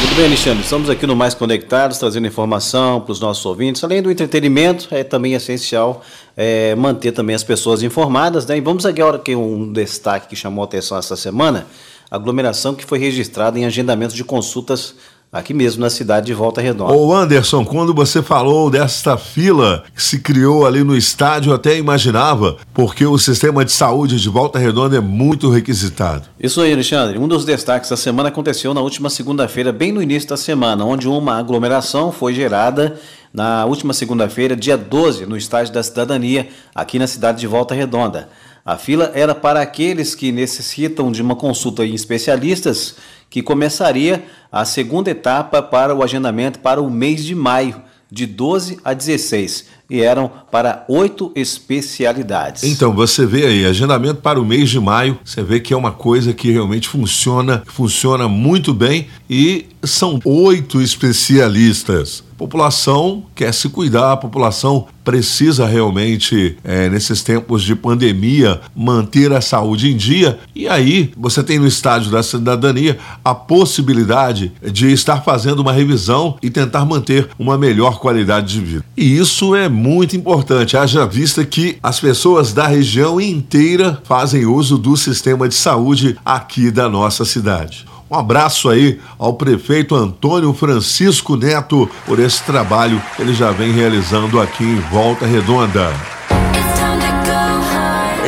Muito 0.00 0.14
bem, 0.16 0.24
Alexandre. 0.24 0.62
Estamos 0.62 0.88
aqui 0.88 1.06
no 1.06 1.14
Mais 1.14 1.34
Conectados, 1.34 1.98
trazendo 1.98 2.26
informação 2.26 3.02
para 3.02 3.12
os 3.12 3.20
nossos 3.20 3.44
ouvintes. 3.44 3.84
Além 3.84 4.00
do 4.00 4.10
entretenimento, 4.10 4.88
é 4.92 5.04
também 5.04 5.34
essencial 5.34 6.00
é, 6.34 6.74
manter 6.74 7.12
também 7.12 7.36
as 7.36 7.44
pessoas 7.44 7.82
informadas. 7.82 8.46
Né? 8.46 8.56
E 8.56 8.60
vamos 8.62 8.86
agora 8.86 9.18
aqui 9.18 9.36
um 9.36 9.70
destaque 9.70 10.28
que 10.28 10.36
chamou 10.36 10.62
a 10.62 10.64
atenção 10.64 10.96
essa 10.96 11.16
semana: 11.16 11.66
aglomeração 12.10 12.74
que 12.74 12.86
foi 12.86 12.98
registrada 12.98 13.58
em 13.58 13.66
agendamento 13.66 14.14
de 14.14 14.24
consultas 14.24 14.94
aqui 15.32 15.54
mesmo 15.54 15.80
na 15.80 15.90
cidade 15.90 16.26
de 16.26 16.34
Volta 16.34 16.60
Redonda. 16.60 16.92
Ô 16.92 17.14
Anderson, 17.14 17.64
quando 17.64 17.94
você 17.94 18.20
falou 18.20 18.68
desta 18.68 19.16
fila 19.16 19.84
que 19.94 20.02
se 20.02 20.18
criou 20.18 20.66
ali 20.66 20.82
no 20.82 20.96
estádio, 20.96 21.50
eu 21.50 21.54
até 21.54 21.78
imaginava, 21.78 22.56
porque 22.74 23.06
o 23.06 23.16
sistema 23.16 23.64
de 23.64 23.70
saúde 23.70 24.20
de 24.20 24.28
Volta 24.28 24.58
Redonda 24.58 24.96
é 24.96 25.00
muito 25.00 25.48
requisitado. 25.48 26.24
Isso 26.38 26.60
aí, 26.60 26.72
Alexandre. 26.72 27.16
Um 27.16 27.28
dos 27.28 27.44
destaques 27.44 27.88
da 27.88 27.96
semana 27.96 28.28
aconteceu 28.28 28.74
na 28.74 28.80
última 28.80 29.08
segunda-feira, 29.08 29.70
bem 29.70 29.92
no 29.92 30.02
início 30.02 30.28
da 30.28 30.36
semana, 30.36 30.84
onde 30.84 31.06
uma 31.06 31.38
aglomeração 31.38 32.10
foi 32.10 32.34
gerada 32.34 32.98
na 33.32 33.64
última 33.64 33.92
segunda-feira, 33.92 34.56
dia 34.56 34.76
12, 34.76 35.26
no 35.26 35.36
estádio 35.36 35.72
da 35.72 35.82
Cidadania, 35.82 36.48
aqui 36.74 36.98
na 36.98 37.06
cidade 37.06 37.38
de 37.38 37.46
Volta 37.46 37.72
Redonda. 37.72 38.28
A 38.64 38.76
fila 38.76 39.10
era 39.14 39.34
para 39.34 39.60
aqueles 39.60 40.14
que 40.14 40.30
necessitam 40.30 41.10
de 41.10 41.22
uma 41.22 41.34
consulta 41.34 41.84
em 41.84 41.94
especialistas, 41.94 42.96
que 43.30 43.42
começaria 43.42 44.24
a 44.50 44.64
segunda 44.64 45.10
etapa 45.10 45.62
para 45.62 45.94
o 45.94 46.02
agendamento 46.02 46.58
para 46.58 46.82
o 46.82 46.90
mês 46.90 47.24
de 47.24 47.34
maio, 47.34 47.80
de 48.10 48.26
12 48.26 48.80
a 48.84 48.92
16, 48.92 49.66
e 49.88 50.00
eram 50.00 50.30
para 50.50 50.84
oito 50.88 51.30
especialidades. 51.36 52.64
Então, 52.64 52.92
você 52.92 53.24
vê 53.24 53.46
aí, 53.46 53.64
agendamento 53.64 54.20
para 54.20 54.40
o 54.40 54.44
mês 54.44 54.68
de 54.68 54.80
maio, 54.80 55.16
você 55.24 55.44
vê 55.44 55.60
que 55.60 55.72
é 55.72 55.76
uma 55.76 55.92
coisa 55.92 56.34
que 56.34 56.50
realmente 56.50 56.88
funciona, 56.88 57.62
funciona 57.66 58.28
muito 58.28 58.74
bem 58.74 59.06
e 59.28 59.66
são 59.84 60.18
oito 60.24 60.82
especialistas. 60.82 62.24
População 62.40 63.24
quer 63.34 63.52
se 63.52 63.68
cuidar, 63.68 64.12
a 64.12 64.16
população 64.16 64.86
precisa 65.04 65.66
realmente, 65.66 66.56
é, 66.64 66.88
nesses 66.88 67.22
tempos 67.22 67.62
de 67.62 67.76
pandemia, 67.76 68.62
manter 68.74 69.30
a 69.30 69.42
saúde 69.42 69.92
em 69.92 69.96
dia. 69.96 70.38
E 70.54 70.66
aí, 70.66 71.12
você 71.18 71.42
tem 71.42 71.58
no 71.58 71.66
estádio 71.66 72.10
da 72.10 72.22
cidadania 72.22 72.98
a 73.22 73.34
possibilidade 73.34 74.52
de 74.72 74.90
estar 74.90 75.22
fazendo 75.22 75.60
uma 75.60 75.70
revisão 75.70 76.38
e 76.42 76.48
tentar 76.48 76.86
manter 76.86 77.28
uma 77.38 77.58
melhor 77.58 78.00
qualidade 78.00 78.54
de 78.54 78.60
vida. 78.60 78.84
E 78.96 79.18
isso 79.18 79.54
é 79.54 79.68
muito 79.68 80.16
importante, 80.16 80.78
haja 80.78 81.04
vista 81.04 81.44
que 81.44 81.76
as 81.82 82.00
pessoas 82.00 82.54
da 82.54 82.66
região 82.66 83.20
inteira 83.20 84.00
fazem 84.04 84.46
uso 84.46 84.78
do 84.78 84.96
sistema 84.96 85.46
de 85.46 85.54
saúde 85.54 86.16
aqui 86.24 86.70
da 86.70 86.88
nossa 86.88 87.26
cidade. 87.26 87.89
Um 88.10 88.16
abraço 88.16 88.68
aí 88.68 89.00
ao 89.16 89.34
prefeito 89.34 89.94
Antônio 89.94 90.52
Francisco 90.52 91.36
Neto 91.36 91.88
por 92.04 92.18
esse 92.18 92.42
trabalho 92.42 93.00
que 93.14 93.22
ele 93.22 93.32
já 93.32 93.52
vem 93.52 93.70
realizando 93.70 94.40
aqui 94.40 94.64
em 94.64 94.80
Volta 94.90 95.26
Redonda. 95.26 95.92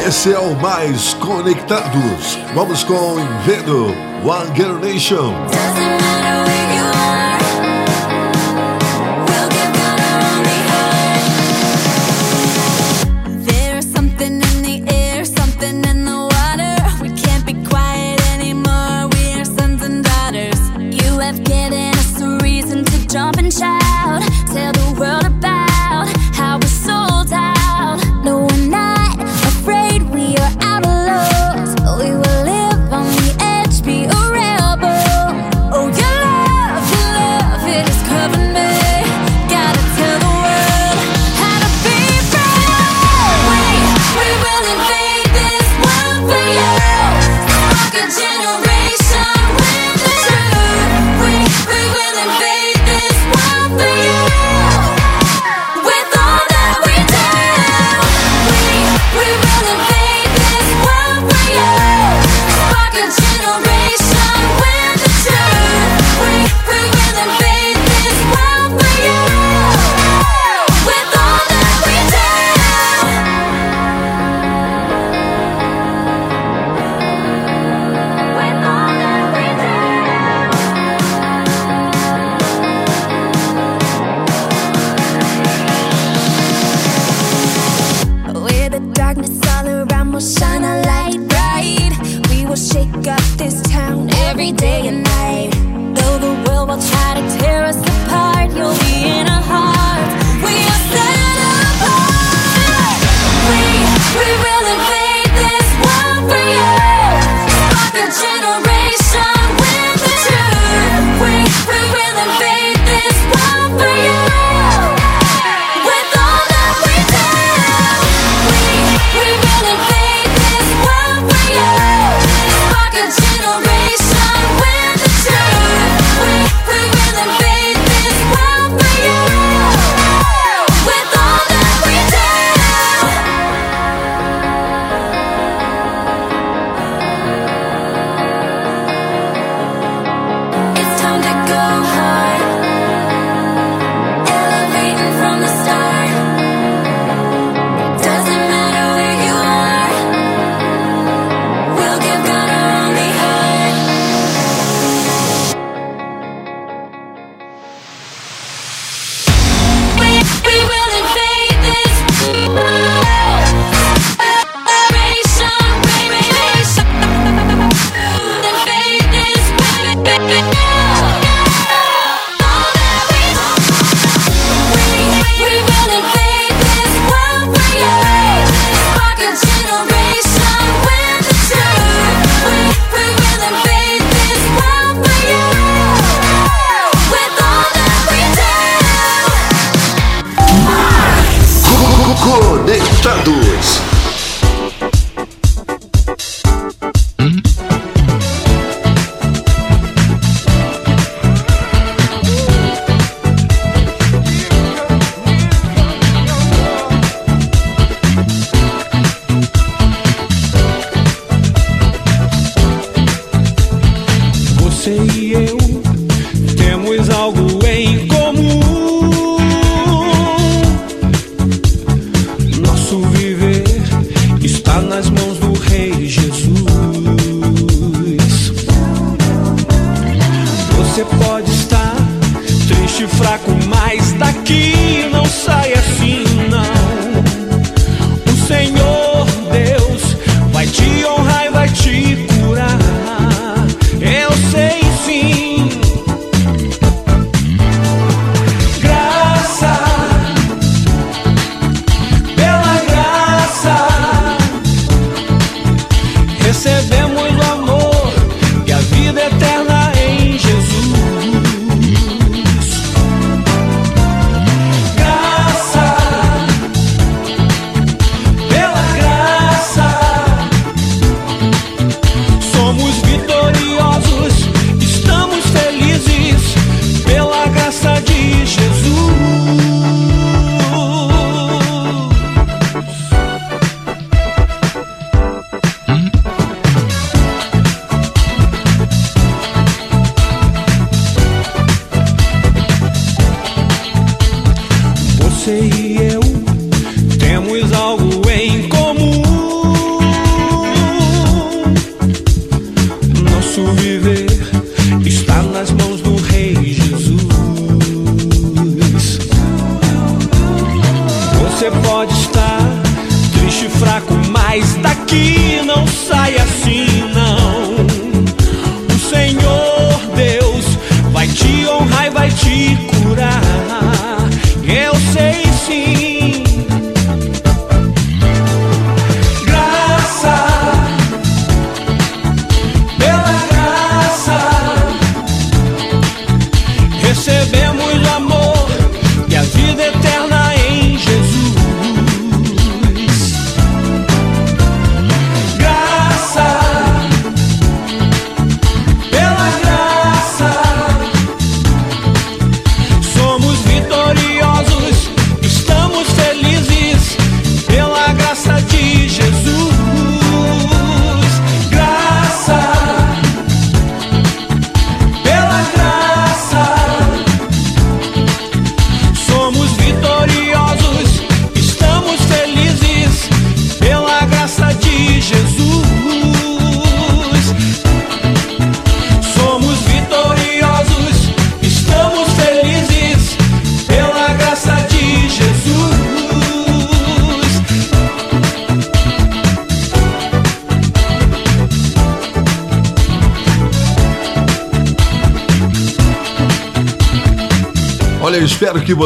Esse 0.07 0.33
é 0.33 0.39
o 0.39 0.55
Mais 0.61 1.15
Conectados. 1.15 2.39
Vamos 2.55 2.85
com 2.85 3.19
Invendo 3.19 3.87
One 4.25 4.55
Girl 4.55 4.79
Nation. 4.79 5.35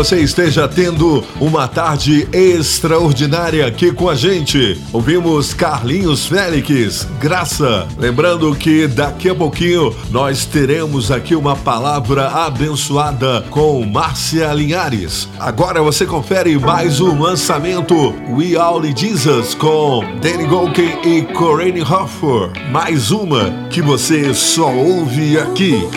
Você 0.06 0.20
esteja 0.20 0.68
tendo 0.68 1.24
uma 1.40 1.66
tarde 1.66 2.28
extraordinária 2.32 3.66
aqui 3.66 3.90
com 3.90 4.08
a 4.08 4.14
gente. 4.14 4.80
Ouvimos 4.92 5.52
Carlinhos 5.52 6.26
Félix, 6.26 7.08
Graça. 7.18 7.88
Lembrando 7.98 8.54
que 8.54 8.86
daqui 8.86 9.28
a 9.28 9.34
pouquinho 9.34 9.92
nós 10.12 10.44
teremos 10.44 11.10
aqui 11.10 11.34
uma 11.34 11.56
palavra 11.56 12.28
abençoada 12.28 13.44
com 13.50 13.84
Márcia 13.84 14.52
Linhares. 14.52 15.28
Agora 15.40 15.82
você 15.82 16.06
confere 16.06 16.56
mais 16.56 17.00
um 17.00 17.20
lançamento 17.20 18.14
We 18.30 18.54
All 18.54 18.84
Jesus 18.84 19.54
com 19.54 20.04
Danny 20.22 20.46
Golken 20.46 21.00
e 21.04 21.22
Corinne 21.32 21.82
Hoffer. 21.82 22.52
Mais 22.70 23.10
uma 23.10 23.50
que 23.70 23.82
você 23.82 24.32
só 24.32 24.72
ouve 24.72 25.36
aqui. 25.36 25.88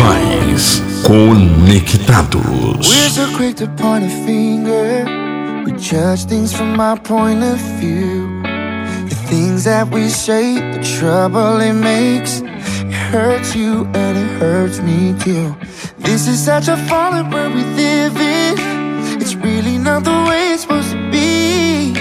Mais 0.00 0.91
conectados. 1.04 2.88
We're 2.88 3.10
so 3.10 3.36
quick 3.36 3.56
to 3.56 3.66
point 3.66 4.04
a 4.04 4.08
finger. 4.24 5.04
We 5.64 5.72
judge 5.72 6.24
things 6.24 6.52
from 6.52 6.78
our 6.80 6.98
point 6.98 7.42
of 7.42 7.58
view. 7.80 8.42
The 9.08 9.18
things 9.28 9.64
that 9.64 9.88
we 9.88 10.08
say, 10.08 10.54
the 10.72 10.82
trouble 10.98 11.60
it 11.60 11.74
makes. 11.74 12.40
It 12.40 12.92
hurts 12.92 13.54
you 13.54 13.84
and 13.94 14.18
it 14.18 14.30
hurts 14.40 14.80
me 14.80 15.14
too. 15.18 15.54
This 15.98 16.26
is 16.28 16.42
such 16.42 16.68
a 16.68 16.76
fallen 16.88 17.30
world 17.30 17.54
we 17.54 17.64
live 17.64 18.16
in. 18.16 18.54
It's 19.20 19.34
really 19.34 19.78
not 19.78 20.04
the 20.04 20.24
way 20.28 20.52
it's 20.52 20.62
supposed 20.62 20.92
to 20.92 21.10
be. 21.10 21.92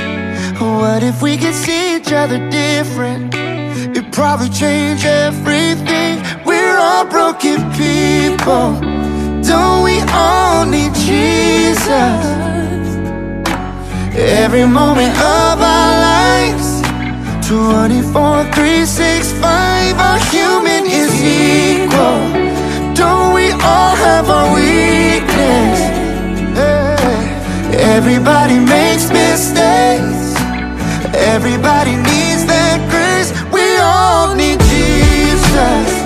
What 0.60 1.04
if 1.04 1.22
we 1.22 1.38
could 1.38 1.56
see 1.56 1.98
each 1.98 2.12
other 2.12 2.38
different? 2.50 3.34
It'd 3.36 4.12
probably 4.14 4.50
change 4.50 5.06
everything. 5.06 6.22
We're 6.46 6.78
all 6.78 7.06
broken 7.06 7.60
people. 7.74 8.91
Don't 9.44 9.84
we 9.84 10.00
all 10.14 10.66
need 10.66 10.94
Jesus? 10.94 12.22
Every 14.16 14.66
moment 14.66 15.14
of 15.18 15.62
our 15.62 15.92
lives. 16.10 16.82
24, 17.48 18.46
3, 18.54 18.86
6, 18.86 19.32
5 19.34 20.00
Our 20.00 20.20
human 20.32 20.86
is 20.86 21.12
equal. 21.22 22.22
Don't 22.94 23.34
we 23.34 23.52
all 23.52 23.96
have 23.96 24.30
our 24.30 24.54
weakness? 24.54 25.92
Everybody 27.74 28.60
makes 28.60 29.10
mistakes. 29.10 30.36
Everybody 31.14 31.96
needs 31.96 32.46
that 32.46 32.80
grace. 32.90 33.32
We 33.52 33.78
all 33.78 34.36
need 34.36 34.60
Jesus 34.60 36.01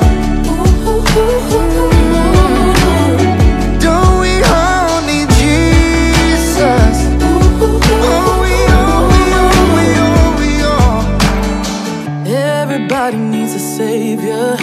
Everybody 12.88 13.18
needs 13.18 13.56
a 13.56 13.60
savior, 13.60 14.56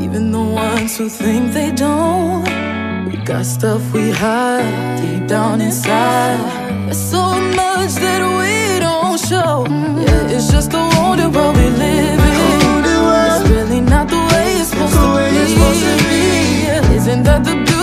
even 0.00 0.30
the 0.30 0.40
ones 0.40 0.96
who 0.96 1.08
think 1.08 1.52
they 1.52 1.72
don't. 1.72 2.44
We 3.06 3.16
got 3.24 3.44
stuff 3.44 3.82
we 3.92 4.12
hide 4.12 5.00
deep 5.02 5.26
down 5.26 5.60
inside. 5.60 6.38
There's 6.86 6.96
so 6.96 7.24
much 7.60 7.94
that 8.04 8.22
we 8.38 8.78
don't 8.78 9.18
show. 9.18 9.66
Yeah, 9.68 10.36
it's 10.36 10.48
just 10.48 10.72
a 10.74 10.82
wounded 10.94 11.34
world 11.34 11.56
we 11.56 11.70
live 11.70 12.20
in. 12.20 12.84
It's 12.86 13.50
really 13.50 13.80
not 13.80 14.06
the 14.08 14.22
way 14.30 14.54
it's 14.60 14.68
supposed 14.68 14.94
to 14.94 15.94
be. 16.06 16.94
Isn't 16.94 17.24
that 17.24 17.42
the 17.42 17.73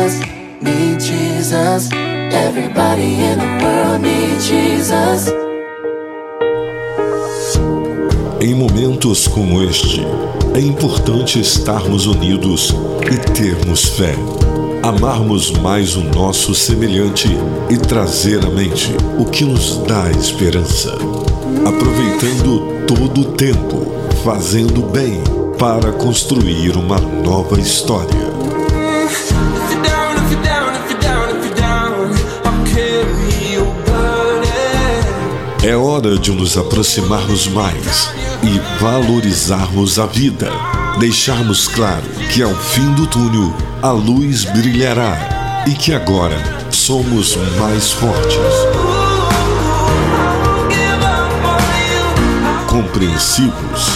Jesus, 0.00 0.20
need 0.62 1.00
Jesus. 1.00 1.90
Everybody 2.32 3.14
in 3.20 3.38
the 3.38 3.64
world 3.64 4.02
need 4.02 4.40
Jesus. 4.40 5.30
Em 8.40 8.54
momentos 8.54 9.28
como 9.28 9.62
este, 9.62 10.00
é 10.54 10.60
importante 10.60 11.38
estarmos 11.38 12.06
unidos 12.06 12.74
e 13.02 13.32
termos 13.32 13.84
fé. 13.84 14.14
Amarmos 14.82 15.50
mais 15.50 15.94
o 15.96 16.04
nosso 16.04 16.54
semelhante 16.54 17.28
e 17.68 17.76
trazer 17.76 18.42
à 18.46 18.48
mente 18.48 18.96
o 19.18 19.26
que 19.26 19.44
nos 19.44 19.76
dá 19.86 20.10
esperança. 20.12 20.94
Aproveitando 21.66 22.86
todo 22.86 23.20
o 23.20 23.24
tempo, 23.32 23.86
fazendo 24.24 24.80
bem 24.80 25.20
para 25.58 25.92
construir 25.92 26.74
uma 26.76 26.98
nova 26.98 27.60
história. 27.60 28.29
É 35.62 35.76
hora 35.76 36.18
de 36.18 36.32
nos 36.32 36.56
aproximarmos 36.56 37.46
mais 37.46 38.10
e 38.42 38.82
valorizarmos 38.82 39.98
a 39.98 40.06
vida. 40.06 40.50
Deixarmos 40.98 41.68
claro 41.68 42.02
que 42.32 42.42
ao 42.42 42.54
fim 42.54 42.90
do 42.94 43.06
túnel 43.06 43.54
a 43.82 43.90
luz 43.90 44.44
brilhará 44.44 45.62
e 45.66 45.74
que 45.74 45.92
agora 45.92 46.38
somos 46.70 47.36
mais 47.58 47.92
fortes, 47.92 48.38
compreensivos, 52.66 53.88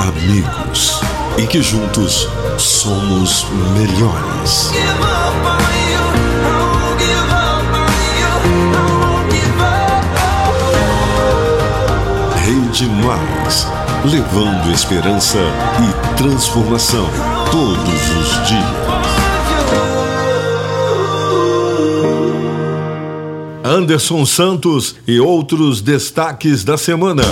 amigos 0.00 1.00
e 1.38 1.46
que 1.48 1.60
juntos 1.60 2.28
somos 2.56 3.46
melhores. 3.74 4.70
Rede 12.76 12.92
Mais, 12.92 13.66
levando 14.04 14.70
esperança 14.70 15.38
e 15.38 16.18
transformação 16.18 17.08
todos 17.50 17.78
os 17.78 18.46
dias. 18.46 18.64
Anderson 23.64 24.26
Santos 24.26 24.94
e 25.08 25.18
outros 25.18 25.80
destaques 25.80 26.64
da 26.64 26.76
semana. 26.76 27.22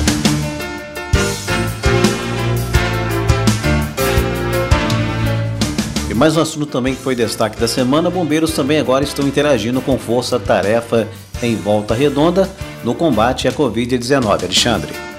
E 6.08 6.14
mais 6.14 6.38
um 6.38 6.40
assunto 6.40 6.64
também 6.64 6.94
que 6.94 7.02
foi 7.02 7.14
destaque 7.14 7.60
da 7.60 7.68
semana: 7.68 8.08
bombeiros 8.08 8.52
também 8.52 8.78
agora 8.78 9.04
estão 9.04 9.28
interagindo 9.28 9.82
com 9.82 9.98
força-tarefa 9.98 11.06
em 11.42 11.54
Volta 11.54 11.94
Redonda 11.94 12.50
no 12.82 12.94
combate 12.94 13.46
à 13.46 13.52
Covid-19. 13.52 14.42
Alexandre. 14.42 15.13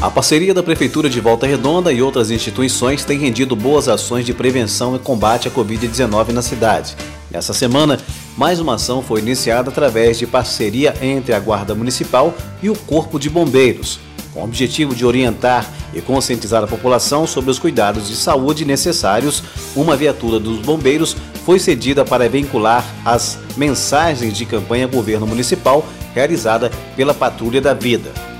A 0.00 0.08
parceria 0.08 0.54
da 0.54 0.62
Prefeitura 0.62 1.10
de 1.10 1.20
Volta 1.20 1.44
Redonda 1.44 1.92
e 1.92 2.00
outras 2.00 2.30
instituições 2.30 3.04
tem 3.04 3.18
rendido 3.18 3.56
boas 3.56 3.88
ações 3.88 4.24
de 4.24 4.32
prevenção 4.32 4.94
e 4.94 4.98
combate 5.00 5.48
à 5.48 5.50
Covid-19 5.50 6.28
na 6.28 6.40
cidade. 6.40 6.94
Nessa 7.28 7.52
semana, 7.52 7.98
mais 8.36 8.60
uma 8.60 8.76
ação 8.76 9.02
foi 9.02 9.20
iniciada 9.20 9.70
através 9.70 10.16
de 10.16 10.24
parceria 10.24 10.94
entre 11.02 11.34
a 11.34 11.40
Guarda 11.40 11.74
Municipal 11.74 12.32
e 12.62 12.70
o 12.70 12.78
Corpo 12.78 13.18
de 13.18 13.28
Bombeiros, 13.28 13.98
com 14.32 14.40
o 14.40 14.44
objetivo 14.44 14.94
de 14.94 15.04
orientar 15.04 15.68
e 15.92 16.00
conscientizar 16.00 16.62
a 16.62 16.68
população 16.68 17.26
sobre 17.26 17.50
os 17.50 17.58
cuidados 17.58 18.06
de 18.06 18.14
saúde 18.14 18.64
necessários. 18.64 19.42
Uma 19.74 19.96
viatura 19.96 20.38
dos 20.38 20.60
bombeiros 20.60 21.16
foi 21.44 21.58
cedida 21.58 22.04
para 22.04 22.28
vincular 22.28 22.84
as 23.04 23.36
mensagens 23.56 24.32
de 24.32 24.46
campanha 24.46 24.86
governo 24.86 25.26
municipal 25.26 25.84
realizada 26.14 26.70
pela 26.94 27.12
Patrulha 27.12 27.60
da 27.60 27.74
Vida. 27.74 28.37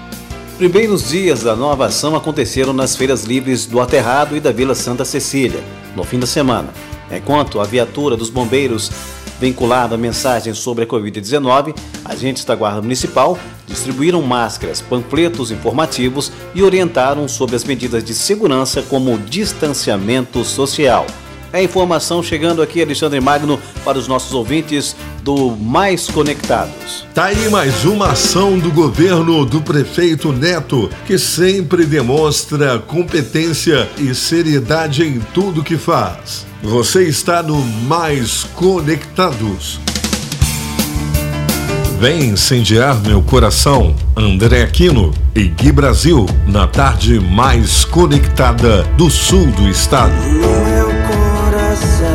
Primeiros 0.59 1.09
dias 1.09 1.45
da 1.45 1.55
nova 1.55 1.87
ação 1.87 2.17
aconteceram 2.17 2.73
nas 2.73 2.97
feiras 2.97 3.23
livres 3.23 3.65
do 3.65 3.81
Aterrado 3.81 4.37
e 4.37 4.41
da 4.41 4.51
Vila 4.51 4.75
Santa 4.75 5.05
Cecília, 5.05 5.63
no 5.95 6.03
fim 6.03 6.19
da 6.19 6.27
semana. 6.27 6.75
Enquanto 7.13 7.61
a 7.61 7.65
viatura 7.65 8.17
dos 8.17 8.29
bombeiros 8.29 8.91
vinculada 9.41 9.95
a 9.95 9.99
mensagens 9.99 10.59
sobre 10.59 10.83
a 10.83 10.87
Covid-19, 10.89 11.79
agentes 12.05 12.45
da 12.45 12.57
Guarda 12.57 12.83
Municipal 12.83 13.39
distribuíram 13.69 14.21
máscaras, 14.21 14.81
panfletos 14.81 15.53
informativos 15.53 16.33
e 16.53 16.61
orientaram 16.61 17.29
sobre 17.29 17.55
as 17.55 17.63
medidas 17.63 18.03
de 18.03 18.13
segurança 18.13 18.83
como 18.83 19.17
distanciamento 19.17 20.45
social. 20.45 21.07
É 21.53 21.63
informação 21.63 22.23
chegando 22.23 22.61
aqui, 22.61 22.83
Alexandre 22.83 23.21
Magno, 23.21 23.59
para 23.85 23.99
os 23.99 24.07
nossos 24.07 24.33
ouvintes 24.35 24.95
do 25.23 25.57
Mais 25.57 26.09
Conectados. 26.09 27.07
Tá 27.15 27.27
aí 27.27 27.49
mais 27.49 27.85
uma 27.85 28.13
ação 28.13 28.59
do 28.59 28.71
governo 28.71 29.47
do 29.47 29.63
prefeito 29.63 30.33
Neto, 30.33 30.91
que 31.07 31.19
sempre 31.19 31.87
demonstra 31.87 32.79
competência 32.79 33.89
e 33.99 34.15
seriedade 34.15 35.03
em 35.03 35.21
tudo 35.33 35.65
que 35.65 35.77
faz. 35.77 36.47
Você 36.63 37.05
está 37.05 37.43
no 37.43 37.65
Mais 37.65 38.45
Conectados. 38.55 39.81
Vem 41.99 42.27
incendiar 42.27 42.95
meu 43.01 43.21
coração, 43.21 43.97
André 44.17 44.63
Aquino 44.63 45.13
e 45.35 45.49
Gui 45.49 45.73
Brasil, 45.73 46.27
na 46.47 46.67
tarde 46.69 47.19
mais 47.19 47.85
conectada 47.85 48.85
do 48.97 49.11
sul 49.11 49.47
do 49.47 49.69
estado. 49.69 50.15
No 51.81 52.08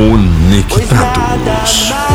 Conectados. 0.00 2.09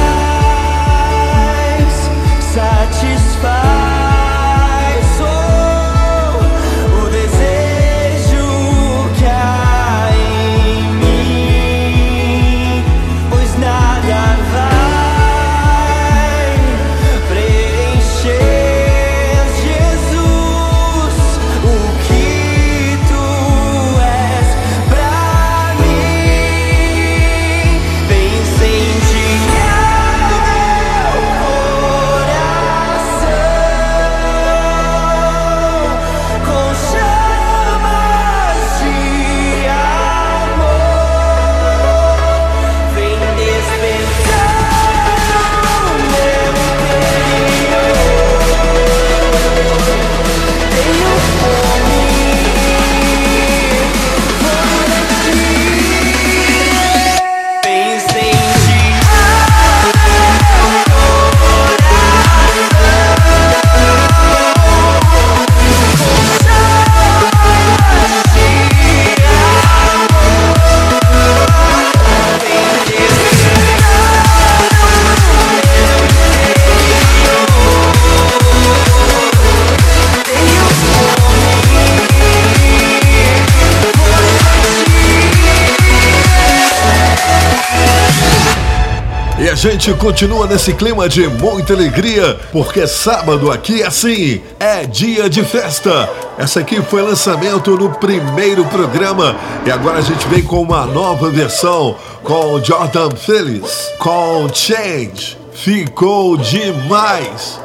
Gente 89.72 89.96
continua 89.96 90.46
nesse 90.46 90.76
clima 90.76 91.10
de 91.10 91.28
muita 91.28 91.74
alegria, 91.74 92.40
porque 92.52 92.86
sábado 92.86 93.52
aqui 93.52 93.82
assim, 93.82 94.40
é 94.60 94.86
dia 94.86 95.28
de 95.28 95.44
festa. 95.44 96.08
Essa 96.38 96.60
aqui 96.60 96.80
foi 96.84 97.02
lançamento 97.02 97.76
no 97.76 97.90
primeiro 97.90 98.64
programa 98.66 99.36
e 99.66 99.72
agora 99.72 99.98
a 99.98 100.02
gente 100.02 100.28
vem 100.28 100.44
com 100.44 100.62
uma 100.62 100.86
nova 100.86 101.32
versão 101.32 101.96
com 102.22 102.64
Jordan 102.64 103.10
Phillips, 103.16 103.92
com 103.98 104.48
Change. 104.54 105.36
Ficou 105.52 106.38
demais. 106.38 107.65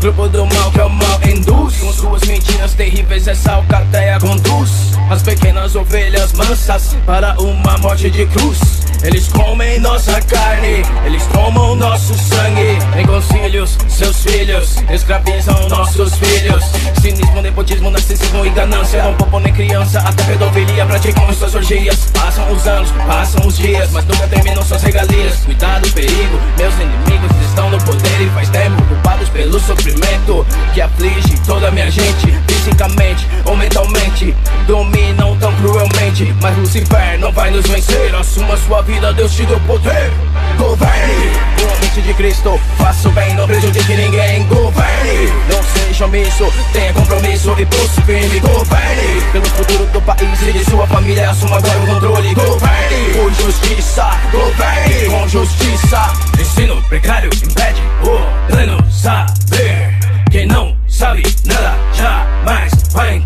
Grupo 0.00 0.28
do 0.28 0.44
mal 0.44 0.70
que 0.70 0.80
é 0.80 0.84
o 0.84 0.90
mal 0.90 1.18
induz. 1.26 1.78
Com 1.78 1.92
suas 1.94 2.22
mentiras 2.24 2.74
terríveis 2.74 3.26
essa 3.26 3.52
alcateia 3.52 4.20
conduz. 4.20 4.92
As 5.10 5.22
pequenas 5.22 5.74
ovelhas 5.74 6.34
mansas 6.34 6.94
Para 7.06 7.34
uma 7.40 7.78
morte 7.78 8.10
de 8.10 8.26
cruz 8.26 8.83
Eles 9.04 9.28
comem 9.28 9.78
nossa 9.80 10.18
carne 10.22 10.82
Eles 11.04 11.26
tomam 11.26 11.76
nosso 11.76 12.14
sangue. 12.14 12.78
Em 12.98 13.06
concílios, 13.06 13.76
seus 13.86 14.22
filhos 14.22 14.76
Escravizam 14.90 15.68
nossos 15.68 16.14
filhos. 16.16 16.64
Cinismo, 17.02 17.42
nepotismo, 17.42 17.90
narcisismo 17.90 18.46
e 18.46 18.50
ganância. 18.50 19.02
Não 19.02 19.14
poupam 19.14 19.40
nem 19.40 19.52
criança, 19.52 19.98
até 20.00 20.24
pedofilia 20.24 20.86
Praticam 20.86 21.30
suas 21.34 21.54
orgias. 21.54 22.10
Passam 22.14 22.50
os 22.50 22.66
anos, 22.66 22.90
passam 23.06 23.46
os 23.46 23.58
dias 23.58 23.90
Mas 23.90 24.06
nunca 24.06 24.26
terminam 24.26 24.62
suas 24.62 24.82
regalias. 24.82 25.36
Cuidado, 25.44 25.90
perigo, 25.92 26.40
meus 26.56 26.74
inimigos 26.74 27.30
estão 27.46 27.70
no 27.70 27.78
poder 27.84 28.20
E 28.22 28.30
faz 28.30 28.48
tempo 28.48 28.82
culpados 28.84 29.28
pelo 29.28 29.60
sofrimento 29.60 30.46
Que 30.72 30.80
aflige 30.80 31.38
toda 31.46 31.70
minha 31.70 31.90
gente. 31.90 32.32
Fisicamente 32.48 33.28
ou 33.44 33.54
mentalmente 33.54 34.34
Dominam 34.66 35.36
tão 35.36 35.54
cruelmente. 35.56 36.34
Mas 36.40 36.56
Lucifer 36.56 37.18
não 37.18 37.30
vai 37.32 37.50
nos 37.50 37.66
vencer 37.66 38.14
Assuma 38.14 38.56
sua 38.56 38.80
vida, 38.80 38.93
Deus 39.14 39.32
te 39.34 39.46
deu 39.46 39.60
poder. 39.60 40.12
Governe 40.58 41.32
com 41.58 41.72
a 41.72 41.76
mente 41.80 42.02
de 42.02 42.14
Cristo 42.14 42.60
Faça 42.78 43.08
o 43.08 43.12
bem, 43.12 43.34
não 43.34 43.46
prejudique 43.46 43.96
ninguém. 43.96 44.46
Governe, 44.46 45.32
não 45.50 45.62
seja 45.62 46.06
omisso 46.06 46.52
Tenha 46.72 46.92
compromisso 46.92 47.54
e 47.58 47.66
pulso 47.66 48.02
firme. 48.02 48.40
Governe 48.40 49.20
pelo 49.32 49.46
futuro 49.46 49.86
do 49.86 50.00
país 50.02 50.42
e 50.42 50.52
de 50.52 50.64
sua 50.64 50.86
família 50.86 51.30
Assuma 51.30 51.58
agora 51.58 51.78
o 51.78 51.86
controle. 51.86 52.34
Governe 52.34 53.14
por 53.14 53.32
justiça 53.34 54.10
Governe 54.30 55.06
com 55.10 55.28
justiça 55.28 56.12
Ensino 56.38 56.82
precário 56.82 57.30
impede 57.34 57.82
o 58.02 58.52
pleno 58.52 58.78
saber. 58.90 59.98
Quem 60.30 60.46
não 60.46 60.76
sabe 60.88 61.22
nada 61.44 61.76
jamais 61.94 62.72
vai 62.92 63.16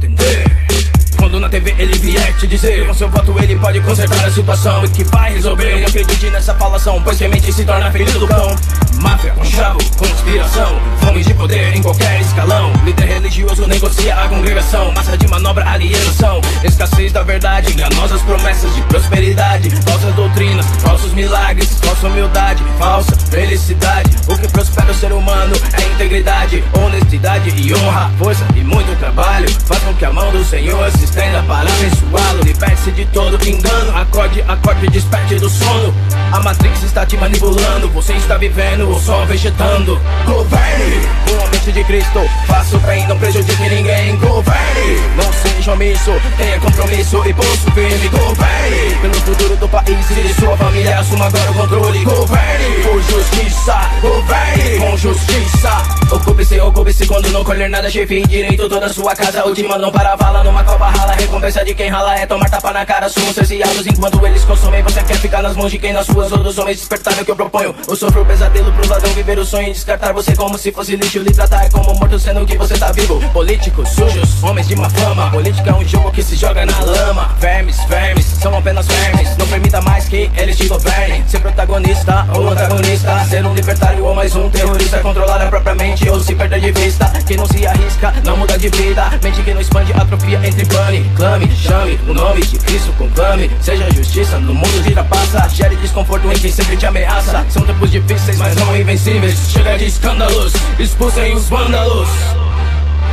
quando 1.38 1.42
na 1.42 1.48
TV 1.48 1.74
ele 1.78 1.96
vier 1.98 2.36
te 2.36 2.46
dizer. 2.46 2.86
Com 2.86 2.94
seu 2.94 3.08
voto 3.08 3.34
ele 3.40 3.56
pode 3.56 3.80
consertar 3.80 4.24
a 4.24 4.30
situação. 4.30 4.84
E 4.84 4.88
que 4.88 5.04
vai 5.04 5.32
resolver. 5.32 5.80
Não 5.80 5.86
acredite 5.86 6.30
nessa 6.30 6.54
falação 6.54 7.00
Pois 7.02 7.16
que 7.16 7.24
a 7.24 7.28
mente 7.28 7.52
se 7.52 7.64
torna 7.64 7.90
ferido 7.92 8.18
do 8.18 8.26
cão 8.26 8.56
Máfia, 9.00 9.32
conchavo, 9.32 9.78
conspiração 9.96 10.80
Fome 11.00 11.22
de 11.22 11.34
poder 11.34 11.74
em 11.74 11.82
qualquer 11.82 12.20
escalão 12.20 12.72
Líder 12.84 13.06
religioso 13.06 13.66
negocia 13.66 14.14
a 14.14 14.28
congregação 14.28 14.92
Massa 14.92 15.16
de 15.16 15.28
manobra, 15.28 15.68
alienação 15.68 16.40
Escassez 16.64 17.12
da 17.12 17.22
verdade, 17.22 17.72
enganosas 17.72 18.20
promessas 18.22 18.74
de 18.74 18.82
prosperidade, 18.82 19.70
falsas 19.70 20.14
doutrinas, 20.14 20.66
falsos 20.82 21.12
milagres, 21.12 21.78
falsa 21.80 22.08
humildade, 22.08 22.62
falsa 22.78 23.16
felicidade. 23.30 24.16
O 24.26 24.36
que 24.36 24.48
prospera 24.48 24.90
o 24.90 24.94
ser 24.94 25.12
humano 25.12 25.54
é 25.72 25.94
integridade, 25.94 26.64
honestidade 26.72 27.50
e 27.50 27.74
honra, 27.74 28.10
força 28.18 28.44
e 28.56 28.60
muito 28.60 28.98
trabalho. 28.98 29.48
Faz 29.66 29.82
com 29.82 29.94
que 29.94 30.04
a 30.04 30.12
mão 30.12 30.30
do 30.32 30.44
Senhor 30.44 30.90
se 30.92 31.04
estenda 31.04 31.42
para 31.44 31.68
abençoá-lo. 31.70 32.42
Liberte-se 32.44 32.90
de 32.92 33.06
todo 33.06 33.48
engano, 33.48 33.96
acorde, 33.96 34.42
acorde 34.48 34.88
desperte 34.88 35.36
do 35.36 35.48
sono. 35.48 35.94
A 36.32 36.40
Matrix 36.40 36.82
está 36.82 37.06
te 37.06 37.16
manipulando, 37.16 37.88
você 37.90 38.12
está 38.14 38.36
vivendo 38.36 38.87
ou 38.88 39.00
só 39.00 39.24
vegetando. 39.26 40.00
Governe 40.24 41.08
com 41.28 41.44
a 41.44 41.50
mente 41.50 41.72
de 41.72 41.84
Cristo, 41.84 42.20
faça 42.46 42.76
o 42.76 42.80
bem, 42.80 43.06
não 43.06 43.18
prejudique 43.18 43.68
ninguém. 43.68 44.16
Governe, 44.16 45.00
não 45.16 45.32
seja 45.32 45.72
omisso, 45.72 46.12
tenha 46.36 46.58
compromisso 46.58 47.22
e 47.26 47.34
pulso 47.34 47.70
firme. 47.72 48.08
Governe 48.08 48.94
pelo 49.00 49.14
futuro 49.14 49.56
do 49.56 49.68
país 49.68 50.10
e 50.10 50.14
de 50.14 50.34
sua 50.34 50.56
família, 50.56 50.98
assuma 50.98 51.26
agora 51.26 51.50
o 51.50 51.54
controle. 51.54 52.04
Governe 52.04 52.82
por 52.82 53.02
justiça, 53.02 53.90
governe 54.00 54.78
com 54.78 54.96
justiça. 54.96 55.98
Ocupe-se, 56.10 56.60
ocupe-se 56.60 57.06
quando 57.06 57.28
não 57.30 57.44
colher 57.44 57.68
nada, 57.68 57.90
chefe 57.90 58.26
direito 58.26 58.68
toda 58.68 58.86
a 58.86 58.88
sua 58.88 59.14
casa. 59.14 59.44
Última 59.44 59.76
não 59.76 59.92
para 59.92 60.16
vala 60.16 60.42
numa 60.42 60.64
copa 60.64 60.88
rala. 60.88 61.12
Recompensa 61.12 61.64
de 61.64 61.74
quem 61.74 61.90
rala 61.90 62.18
é 62.18 62.26
tomar 62.26 62.48
tapa 62.48 62.72
na 62.72 62.86
cara. 62.86 63.08
Sumos 63.08 63.34
cerceados 63.34 63.86
enquanto 63.86 64.24
eles 64.26 64.44
consomem. 64.44 64.82
Você 64.82 65.02
quer 65.02 65.16
ficar 65.16 65.42
nas 65.42 65.54
mãos 65.54 65.70
de 65.70 65.78
quem 65.78 65.92
nas 65.92 66.06
suas 66.06 66.32
ou 66.32 66.38
dos 66.38 66.56
homens 66.58 66.78
despertar 66.78 67.12
o 67.14 67.24
que 67.24 67.30
eu 67.30 67.36
proponho. 67.36 67.74
Eu 67.86 67.96
sofro 67.96 68.22
o 68.22 68.24
pesadelo 68.24 68.72
pro 68.78 68.88
ladrão 68.88 69.12
viver 69.12 69.38
o 69.38 69.44
sonho 69.44 69.68
e 69.68 69.72
descartar 69.72 70.12
você 70.12 70.34
como 70.34 70.56
se 70.56 70.70
fosse 70.70 70.96
lixo. 70.96 71.18
Lhe 71.18 71.32
tratar 71.32 71.64
é 71.64 71.68
como 71.70 71.92
morto 71.94 72.18
sendo 72.18 72.46
que 72.46 72.56
você 72.56 72.78
tá 72.78 72.92
vivo. 72.92 73.20
Políticos 73.30 73.88
sujos, 73.90 74.42
homens 74.42 74.68
de 74.68 74.76
má 74.76 74.88
fama. 74.90 75.30
Política 75.30 75.70
é 75.70 75.74
um 75.74 75.84
jogo 75.84 76.10
que 76.12 76.22
se 76.22 76.36
joga 76.36 76.64
na 76.64 76.78
lama. 76.80 77.34
Vermes, 77.40 77.76
vermes, 77.88 78.24
são 78.24 78.56
apenas 78.56 78.86
vermes. 78.86 79.36
Não 79.36 79.46
permita 79.46 79.80
mais 79.82 80.08
que 80.08 80.30
eles 80.36 80.56
te 80.56 80.68
governem. 80.68 81.26
Ser 81.26 81.40
protagonista 81.40 82.26
ou 82.34 82.48
antagonista. 82.48 83.24
Ser 83.24 83.44
um 83.44 83.54
libertário 83.54 84.04
ou 84.04 84.14
mais 84.14 84.34
um 84.36 84.48
terrorista. 84.48 85.00
Controlar 85.00 85.42
a 85.42 85.46
própria 85.46 85.74
mente 85.74 86.08
ou 86.08 86.20
se 86.20 86.34
perder 86.34 86.60
de 86.60 86.72
vista. 86.72 87.06
Quem 87.26 87.36
não 87.36 87.46
se 87.46 87.66
arrisca, 87.66 88.14
não 88.24 88.36
muda 88.36 88.56
de 88.56 88.68
vida. 88.68 89.10
Mente 89.22 89.42
que 89.42 89.52
não 89.52 89.60
expande, 89.60 89.92
atrofia 89.92 90.40
entre 90.44 90.64
pane. 90.66 91.10
Clame, 91.16 91.50
chame 91.56 91.98
o 92.08 92.14
nome 92.14 92.42
de 92.42 92.58
Cristo, 92.58 92.92
conclame. 92.96 93.50
Seja 93.60 93.90
justiça 93.90 94.38
no 94.38 94.54
mundo 94.54 94.82
de 94.82 94.92
trapaça. 94.92 95.48
Gere 95.48 95.76
desconforto 95.76 96.30
em 96.30 96.38
quem 96.38 96.52
sempre 96.52 96.76
te 96.76 96.86
ameaça. 96.86 97.44
São 97.50 97.62
tempos 97.62 97.90
difíceis, 97.90 98.38
mas 98.38 98.54
não 98.56 98.67
invencíveis. 98.76 99.50
Chega 99.50 99.78
de 99.78 99.86
escândalos, 99.86 100.52
expulsem 100.78 101.34
os 101.34 101.48
vândalos. 101.48 102.08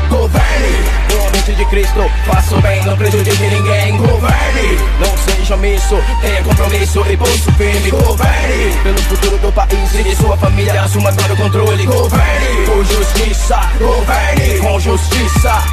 Governe 0.10 0.78
com 1.10 1.28
a 1.28 1.32
mente 1.32 1.54
de 1.56 1.66
Cristo, 1.66 2.12
faça 2.26 2.56
o 2.56 2.62
bem, 2.62 2.84
não 2.86 2.96
prejudique 2.96 3.48
ninguém. 3.48 3.98
Governe, 3.98 4.80
não 5.00 5.18
seja 5.18 5.56
omisso, 5.56 5.98
tenha 6.22 6.44
compromisso 6.44 7.04
e 7.10 7.18
pulso 7.18 7.52
firme. 7.54 7.92
Governe 7.92 8.76
pelo 8.84 8.98
futuro 9.00 9.38
do 9.40 9.52
país 9.52 9.96
e 9.96 10.04
de 10.04 10.16
sua 10.16 10.38
família, 10.38 10.82
assuma 10.84 11.10
agora 11.10 11.34
o 11.34 11.38
controle. 11.38 11.86
Governe 11.86 12.66
por 12.66 12.86
justiça, 12.86 13.60
governe 13.80 14.60
com 14.60 14.80
justiça. 14.80 15.64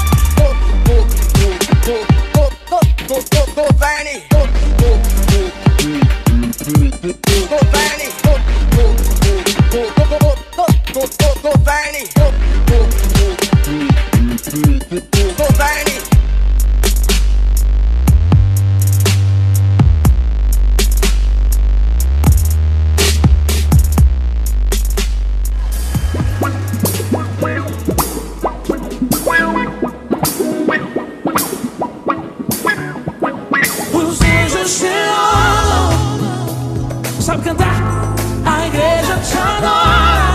Governe. 3.55 4.23
Governe. 7.49 8.03
Governe. 10.93 12.05
Governe. 15.36 15.97
Os 33.94 34.20
anjos 34.20 34.82
amam. 34.85 35.93
Sabe 37.20 37.43
cantar? 37.44 37.77
A 38.44 38.66
igreja 38.66 39.16
te 39.19 39.39
adora. 39.39 40.32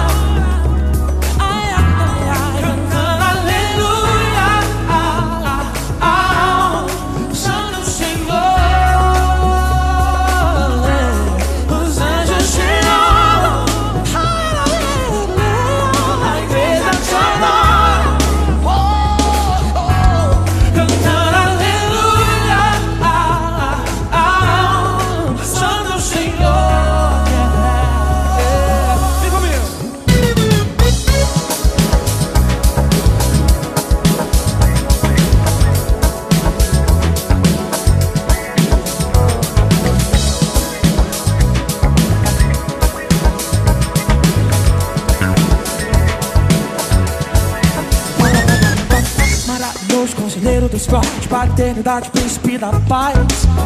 Eternidade, 51.58 52.12
príncipe 52.12 52.58
da 52.60 52.72
paz. 52.88 53.18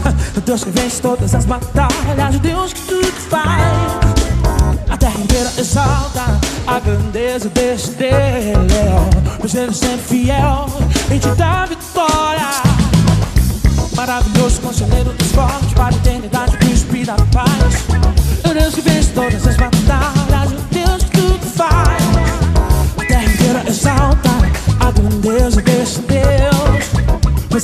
Deus 0.45 0.63
que 0.63 0.69
vence 0.69 1.01
todas 1.01 1.35
as 1.35 1.45
batalhas, 1.45 2.39
Deus 2.39 2.71
que 2.71 2.81
tudo 2.83 3.11
faz. 3.29 3.99
A 4.89 4.97
terra 4.97 5.19
inteira 5.19 5.51
exalta 5.57 6.39
a 6.65 6.79
grandeza 6.79 7.49
desse 7.49 7.91
Deus. 7.91 8.09
Pois 9.39 9.53
ele 9.53 9.73
sempre 9.73 10.05
fiel 10.07 10.65
e 11.13 11.19
te 11.19 11.27
dá 11.35 11.65
vitória. 11.65 12.49
Maravilhoso, 13.95 14.61
conselheiro 14.61 15.11
dos 15.11 15.31
fortes, 15.31 15.73
para 15.73 15.87
a 15.87 15.91
eternidade, 15.91 16.57
príncipe 16.57 17.03
da 17.03 17.15
paz. 17.33 17.91
Deus 18.53 18.73
que 18.75 18.81
vence 18.81 19.11
todas 19.11 19.47
as 19.47 19.55
batalhas, 19.55 19.70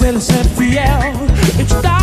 Pois 0.09 0.29
ele 0.29 1.96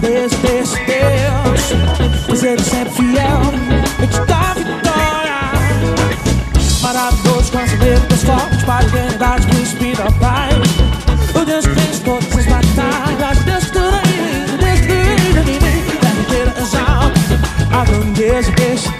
grandeza 0.00 0.36
desse 0.38 0.76
Deus. 0.84 2.26
Pois 2.26 2.42
ele 2.42 2.60
é 2.60 2.64
sempre 2.64 2.92
fiel 2.92 3.40
e 4.02 4.06
te 4.06 4.20
dá 4.26 4.54
vitória. 4.54 5.36
Maravilhoso, 6.82 7.52
conselheiro 7.52 8.00
dos 8.06 8.22
fortes, 8.22 8.64
para 8.64 8.84
a 8.84 8.88
eternidade, 8.88 9.46
príncipe 9.46 9.96
da 9.96 10.10
paz. 10.12 10.54
O 11.34 11.44
Deus 11.44 11.66
que 11.66 11.74
vence 11.74 12.00
todas 12.02 12.38
as 12.38 12.46
batalhas, 12.46 13.38
Deus 13.44 13.64
que 13.64 13.72
tu 13.72 13.78
o 13.78 14.58
Deus 14.58 14.80
que 14.80 14.86
tu 14.86 15.86
A 15.88 16.00
terra 16.00 16.20
inteira 16.20 16.54
exalta 16.58 17.20
a 17.72 17.84
grandeza 17.84 18.52
Deus. 18.52 18.95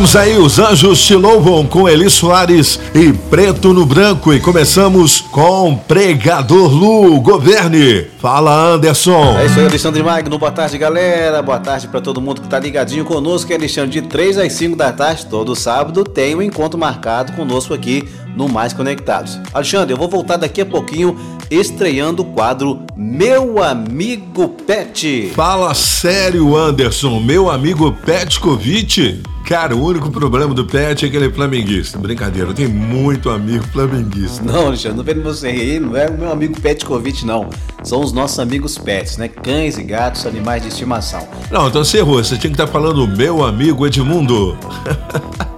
Ouvimos 0.00 0.16
aí 0.16 0.38
os 0.38 0.58
Anjos 0.58 1.02
Te 1.02 1.14
Louvam 1.14 1.66
com 1.66 1.86
Eli 1.86 2.08
Soares 2.08 2.80
e 2.94 3.12
Preto 3.12 3.74
no 3.74 3.84
Branco. 3.84 4.32
E 4.32 4.40
começamos 4.40 5.20
com 5.20 5.76
Pregador 5.76 6.72
Lu, 6.72 7.20
governe. 7.20 8.06
Fala, 8.18 8.50
Anderson. 8.50 9.36
É 9.38 9.44
isso 9.44 9.60
aí, 9.60 9.66
Alexandre 9.66 10.02
Magno. 10.02 10.38
Boa 10.38 10.50
tarde, 10.50 10.78
galera. 10.78 11.42
Boa 11.42 11.58
tarde 11.58 11.86
pra 11.86 12.00
todo 12.00 12.18
mundo 12.18 12.40
que 12.40 12.48
tá 12.48 12.58
ligadinho 12.58 13.04
conosco. 13.04 13.52
É 13.52 13.56
Alexandre 13.56 14.00
de 14.00 14.08
3 14.08 14.38
às 14.38 14.54
5 14.54 14.74
da 14.74 14.90
tarde, 14.90 15.26
todo 15.26 15.54
sábado, 15.54 16.02
tem 16.02 16.34
um 16.34 16.40
encontro 16.40 16.78
marcado 16.78 17.32
conosco 17.32 17.74
aqui 17.74 18.08
no 18.34 18.48
Mais 18.48 18.72
Conectados. 18.72 19.38
Alexandre, 19.52 19.92
eu 19.92 19.98
vou 19.98 20.08
voltar 20.08 20.38
daqui 20.38 20.62
a 20.62 20.66
pouquinho 20.66 21.14
estreando 21.50 22.22
o 22.22 22.26
quadro 22.26 22.80
Meu 22.96 23.62
Amigo 23.62 24.48
Pet. 24.48 25.32
Fala 25.34 25.74
sério, 25.74 26.56
Anderson. 26.56 27.18
Meu 27.18 27.50
amigo 27.50 27.92
Petkovic. 27.92 29.20
Cara, 29.44 29.74
o 29.74 29.84
único 29.84 30.12
problema 30.12 30.54
do 30.54 30.64
Pet 30.64 31.04
é 31.04 31.08
que 31.08 31.16
ele 31.16 31.26
é 31.26 31.30
flamenguista. 31.30 31.98
Brincadeira, 31.98 32.50
eu 32.50 32.54
tenho 32.54 32.70
muito 32.70 33.28
amigo 33.30 33.64
flamenguista. 33.72 34.44
Não, 34.44 34.68
Alexandre, 34.68 34.96
não 34.96 35.02
vendo 35.02 35.22
você 35.24 35.48
aí, 35.48 35.80
não 35.80 35.96
é 35.96 36.08
o 36.08 36.16
meu 36.16 36.30
amigo 36.30 36.60
Petkovic, 36.60 37.26
não. 37.26 37.50
São 37.82 38.00
os 38.00 38.12
nossos 38.12 38.38
amigos 38.38 38.78
pets, 38.78 39.16
né? 39.16 39.26
Cães 39.26 39.76
e 39.76 39.82
gatos, 39.82 40.24
animais 40.24 40.62
de 40.62 40.68
estimação. 40.68 41.26
Não, 41.50 41.66
então 41.66 41.82
você 41.82 41.98
errou. 41.98 42.22
Você 42.22 42.38
tinha 42.38 42.52
que 42.52 42.62
estar 42.62 42.68
falando 42.68 43.08
meu 43.08 43.44
amigo 43.44 43.84
Edmundo. 43.84 44.56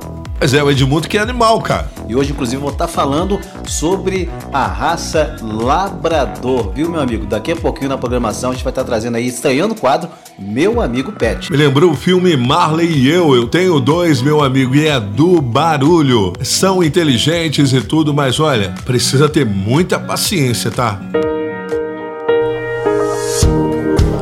Mas 0.42 0.54
é 0.54 0.60
o 0.60 0.68
Edmundo 0.68 1.06
que 1.06 1.16
é 1.16 1.20
animal, 1.20 1.60
cara. 1.60 1.88
E 2.08 2.16
hoje, 2.16 2.32
inclusive, 2.32 2.60
vou 2.60 2.72
estar 2.72 2.88
falando 2.88 3.38
sobre 3.64 4.28
a 4.52 4.66
raça 4.66 5.36
Labrador, 5.40 6.72
viu, 6.74 6.90
meu 6.90 7.00
amigo? 7.00 7.26
Daqui 7.26 7.52
a 7.52 7.56
pouquinho 7.56 7.88
na 7.88 7.96
programação 7.96 8.50
a 8.50 8.52
gente 8.52 8.64
vai 8.64 8.72
estar 8.72 8.82
trazendo 8.82 9.16
aí, 9.16 9.28
estreando 9.28 9.72
o 9.72 9.76
quadro 9.78 10.10
Meu 10.36 10.80
Amigo 10.80 11.12
Pet. 11.12 11.48
Me 11.48 11.56
lembrou 11.56 11.92
o 11.92 11.94
filme 11.94 12.36
Marley 12.36 12.90
e 12.90 13.08
eu. 13.08 13.36
Eu 13.36 13.46
tenho 13.46 13.78
dois, 13.78 14.20
meu 14.20 14.42
amigo, 14.42 14.74
e 14.74 14.84
é 14.84 14.98
do 14.98 15.40
barulho. 15.40 16.32
São 16.42 16.82
inteligentes 16.82 17.72
e 17.72 17.80
tudo, 17.80 18.12
mas 18.12 18.40
olha, 18.40 18.74
precisa 18.84 19.28
ter 19.28 19.46
muita 19.46 19.96
paciência, 19.96 20.72
tá? 20.72 21.00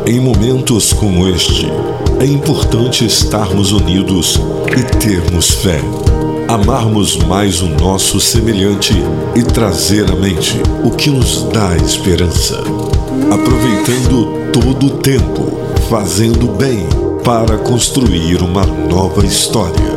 Em 0.06 0.20
momentos 0.20 0.92
como 0.92 1.26
este, 1.28 1.66
é 2.20 2.26
importante 2.26 3.06
estarmos 3.06 3.72
unidos 3.72 4.38
e 4.76 4.98
termos 4.98 5.52
fé. 5.52 5.80
Amarmos 6.50 7.16
mais 7.16 7.62
o 7.62 7.68
nosso 7.68 8.18
semelhante 8.18 8.92
e 9.36 9.42
trazer 9.44 10.10
à 10.10 10.16
mente 10.16 10.60
o 10.82 10.90
que 10.90 11.08
nos 11.08 11.44
dá 11.44 11.76
esperança. 11.76 12.58
Aproveitando 13.32 14.50
todo 14.52 14.86
o 14.86 14.90
tempo, 14.98 15.60
fazendo 15.88 16.48
bem 16.48 16.88
para 17.22 17.56
construir 17.56 18.42
uma 18.42 18.66
nova 18.66 19.24
história. 19.24 19.94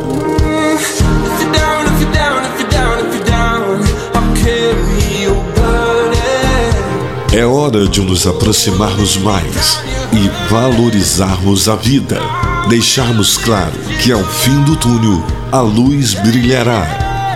É 7.32 7.44
hora 7.44 7.88
de 7.88 8.00
nos 8.00 8.28
aproximarmos 8.28 9.16
mais 9.16 9.80
e 10.12 10.48
valorizarmos 10.48 11.68
a 11.68 11.74
vida. 11.74 12.20
Deixarmos 12.68 13.36
claro 13.38 13.72
que 14.00 14.12
ao 14.12 14.22
fim 14.22 14.62
do 14.62 14.76
túnel 14.76 15.20
a 15.54 15.60
luz 15.60 16.14
brilhará 16.14 16.84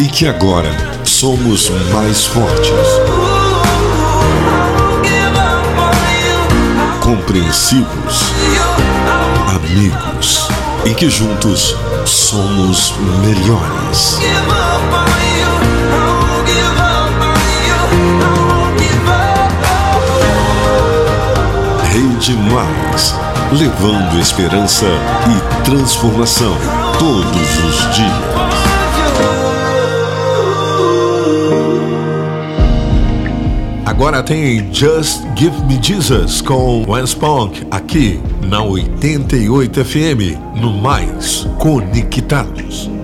e 0.01 0.07
que 0.09 0.27
agora 0.27 0.73
somos 1.05 1.71
mais 1.93 2.27
fortes. 2.27 2.75
Compreensivos, 7.01 8.33
amigos 9.47 10.49
e 10.85 10.95
que 10.95 11.09
juntos 11.09 11.77
somos 12.05 12.93
melhores. 13.25 14.19
Rede 21.93 22.37
Mais, 22.51 23.15
levando 23.53 24.19
esperança 24.19 24.87
e 25.29 25.65
transformação 25.65 26.88
todos 26.99 27.59
os 27.65 27.95
dias. 27.95 28.29
Agora 33.87 34.23
tem 34.23 34.73
Just 34.73 35.23
Give 35.37 35.57
Me 35.67 35.79
Jesus 35.83 36.41
com 36.41 36.85
Wes 36.89 37.15
Punk 37.15 37.67
aqui 37.71 38.21
na 38.43 38.63
88 38.63 39.85
FM, 39.85 40.61
no 40.61 40.73
Mais 40.73 41.47
Conectados. 41.59 42.98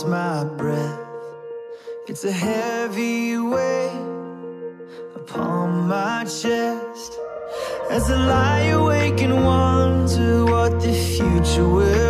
Steals 0.00 0.04
my 0.04 0.44
breath. 0.56 0.98
It's 2.08 2.24
a 2.24 2.32
heavy 2.32 3.38
weight 3.38 3.92
upon 5.14 5.88
my 5.88 6.24
chest. 6.24 7.18
As 7.90 8.10
I 8.10 8.16
lie 8.16 8.70
awake 8.80 9.20
and 9.22 9.44
wonder 9.44 10.44
what 10.44 10.80
the 10.80 10.92
future 10.92 11.68
will 11.68 12.09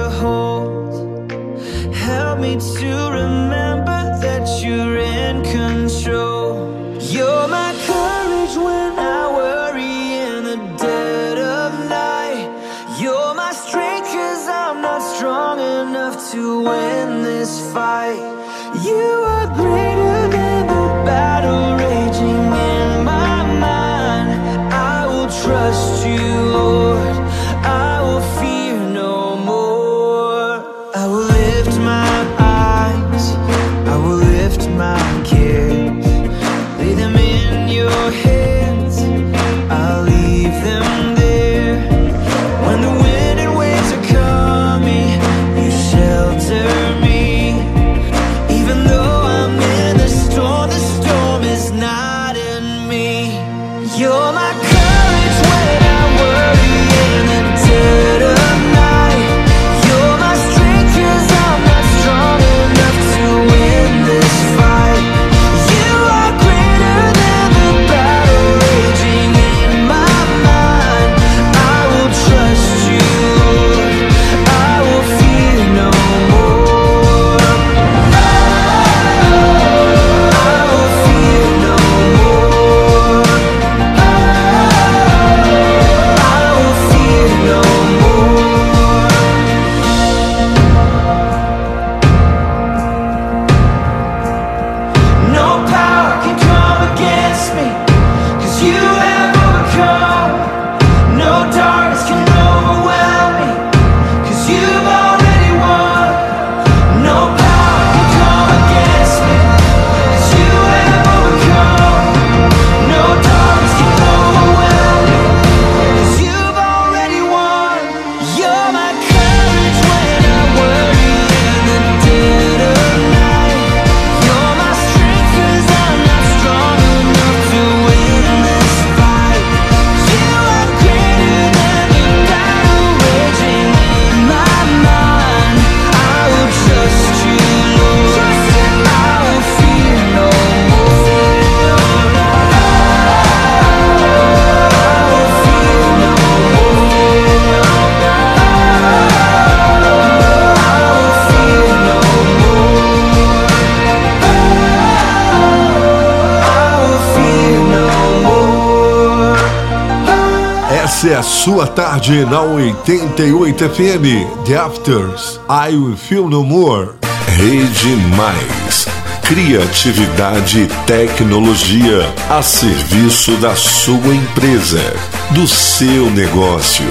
sua 161.44 161.66
tarde 161.66 162.26
na 162.26 162.42
88 162.42 163.70
FM. 163.70 164.44
The 164.44 164.56
Afters. 164.56 165.40
I 165.48 165.74
Will 165.74 165.96
Feel 165.96 166.28
No 166.28 166.44
More. 166.44 166.90
Rede 167.28 167.96
Mais. 168.14 168.86
Criatividade 169.22 170.64
e 170.64 170.66
tecnologia 170.86 172.14
a 172.28 172.42
serviço 172.42 173.32
da 173.36 173.56
sua 173.56 174.14
empresa, 174.14 174.82
do 175.30 175.46
seu 175.48 176.10
negócio. 176.10 176.84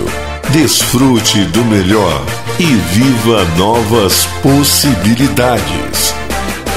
Desfrute 0.50 1.46
do 1.46 1.64
melhor 1.66 2.26
e 2.60 2.66
viva 2.66 3.46
novas 3.56 4.26
possibilidades. 4.42 6.16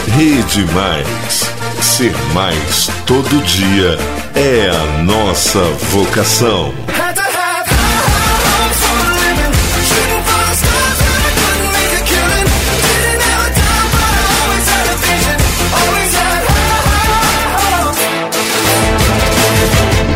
Rede 0.08 0.66
Mais. 0.74 1.50
Ser 1.80 2.14
mais 2.34 2.90
todo 3.06 3.42
dia 3.44 3.98
é 4.34 4.68
a 4.68 5.02
nossa 5.04 5.62
vocação. 5.90 6.81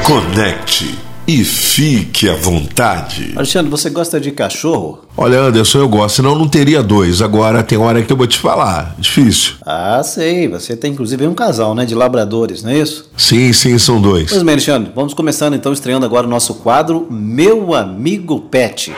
Conecte 0.06 0.96
e 1.26 1.42
fique 1.42 2.28
à 2.28 2.36
vontade. 2.36 3.32
Alexandre, 3.34 3.68
você 3.68 3.90
gosta 3.90 4.20
de 4.20 4.30
cachorro? 4.30 5.00
Olha, 5.16 5.40
Anderson, 5.40 5.78
eu 5.80 5.88
gosto, 5.88 6.14
senão 6.14 6.36
não 6.36 6.46
teria 6.46 6.80
dois. 6.80 7.20
Agora 7.20 7.60
tem 7.64 7.76
hora 7.76 8.00
que 8.00 8.12
eu 8.12 8.16
vou 8.16 8.28
te 8.28 8.38
falar. 8.38 8.94
Difícil. 9.00 9.54
Ah, 9.66 10.00
sei. 10.04 10.46
Você 10.46 10.76
tem 10.76 10.92
inclusive 10.92 11.26
um 11.26 11.34
casal, 11.34 11.74
né? 11.74 11.84
De 11.84 11.92
labradores, 11.92 12.62
não 12.62 12.70
é 12.70 12.78
isso? 12.78 13.10
Sim, 13.16 13.52
sim, 13.52 13.76
são 13.80 14.00
dois. 14.00 14.30
Pois 14.30 14.44
bem, 14.44 14.52
Alexandre, 14.52 14.92
vamos 14.94 15.12
começando 15.12 15.54
então, 15.54 15.72
estreando 15.72 16.06
agora 16.06 16.24
o 16.24 16.30
nosso 16.30 16.54
quadro 16.54 17.08
Meu 17.10 17.74
Amigo 17.74 18.42
Pet. 18.42 18.94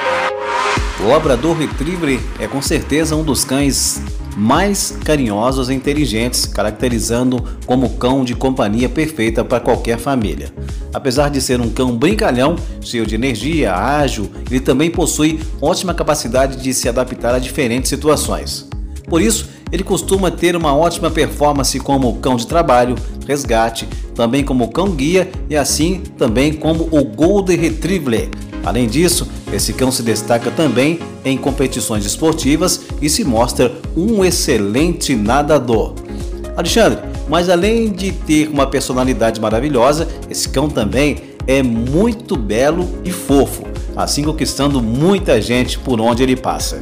O 1.03 1.09
Labrador 1.09 1.57
Retriever 1.57 2.21
é 2.39 2.47
com 2.47 2.61
certeza 2.61 3.17
um 3.17 3.23
dos 3.23 3.47
cães 3.47 4.03
mais 4.39 4.97
carinhosos 5.05 5.69
e 5.69 5.75
inteligentes, 5.75 6.47
caracterizando 6.47 7.43
como 7.67 7.91
cão 7.91 8.25
de 8.25 8.37
companhia 8.37 8.89
perfeita 8.89 9.45
para 9.45 9.59
qualquer 9.59 9.99
família. 9.99 10.53
Apesar 10.95 11.29
de 11.29 11.41
ser 11.41 11.61
um 11.61 11.69
cão 11.69 11.97
brincalhão, 11.97 12.55
cheio 12.81 13.05
de 13.05 13.17
energia, 13.17 13.75
ágil, 13.75 14.31
ele 14.49 14.61
também 14.61 14.91
possui 14.91 15.41
ótima 15.61 15.93
capacidade 15.93 16.57
de 16.63 16.73
se 16.73 16.89
adaptar 16.89 17.35
a 17.35 17.41
diferentes 17.41 17.89
situações. 17.89 18.69
Por 19.09 19.21
isso, 19.21 19.49
ele 19.73 19.83
costuma 19.83 20.31
ter 20.31 20.55
uma 20.55 20.75
ótima 20.75 21.11
performance 21.11 21.79
como 21.81 22.17
cão 22.19 22.37
de 22.37 22.47
trabalho, 22.47 22.95
resgate, 23.27 23.89
também 24.15 24.45
como 24.45 24.69
cão 24.69 24.91
guia 24.91 25.29
e 25.51 25.57
assim 25.57 26.01
também 26.17 26.53
como 26.53 26.89
o 26.93 27.05
Golden 27.05 27.57
Retriever. 27.57 28.29
Além 28.65 28.87
disso, 28.87 29.27
esse 29.53 29.73
cão 29.73 29.91
se 29.91 30.03
destaca 30.03 30.51
também 30.51 30.99
em 31.25 31.37
competições 31.37 32.05
esportivas 32.05 32.81
e 33.01 33.09
se 33.09 33.25
mostra 33.25 33.73
um 33.97 34.25
excelente 34.25 35.15
nadador. 35.15 35.95
Alexandre, 36.57 36.99
mas 37.29 37.49
além 37.49 37.91
de 37.91 38.13
ter 38.13 38.49
uma 38.49 38.67
personalidade 38.67 39.41
maravilhosa, 39.41 40.09
esse 40.29 40.49
cão 40.49 40.69
também 40.69 41.17
é 41.47 41.63
muito 41.63 42.37
belo 42.37 42.89
e 43.05 43.11
fofo, 43.11 43.65
assim 43.97 44.23
conquistando 44.23 44.83
muita 44.83 45.41
gente 45.41 45.79
por 45.79 46.01
onde 46.01 46.23
ele 46.23 46.37
passa. 46.37 46.81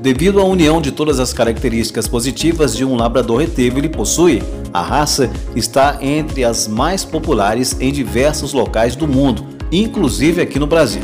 Devido 0.00 0.40
à 0.40 0.44
união 0.44 0.80
de 0.80 0.90
todas 0.90 1.20
as 1.20 1.32
características 1.32 2.08
positivas 2.08 2.74
de 2.74 2.84
um 2.84 2.96
labrador 2.96 3.38
retriever 3.38 3.78
ele 3.78 3.88
possui, 3.88 4.42
a 4.72 4.82
raça 4.82 5.30
está 5.54 5.98
entre 6.00 6.42
as 6.42 6.66
mais 6.66 7.04
populares 7.04 7.76
em 7.78 7.92
diversos 7.92 8.52
locais 8.52 8.96
do 8.96 9.06
mundo, 9.06 9.46
inclusive 9.72 10.40
aqui 10.40 10.58
no 10.58 10.66
Brasil. 10.66 11.02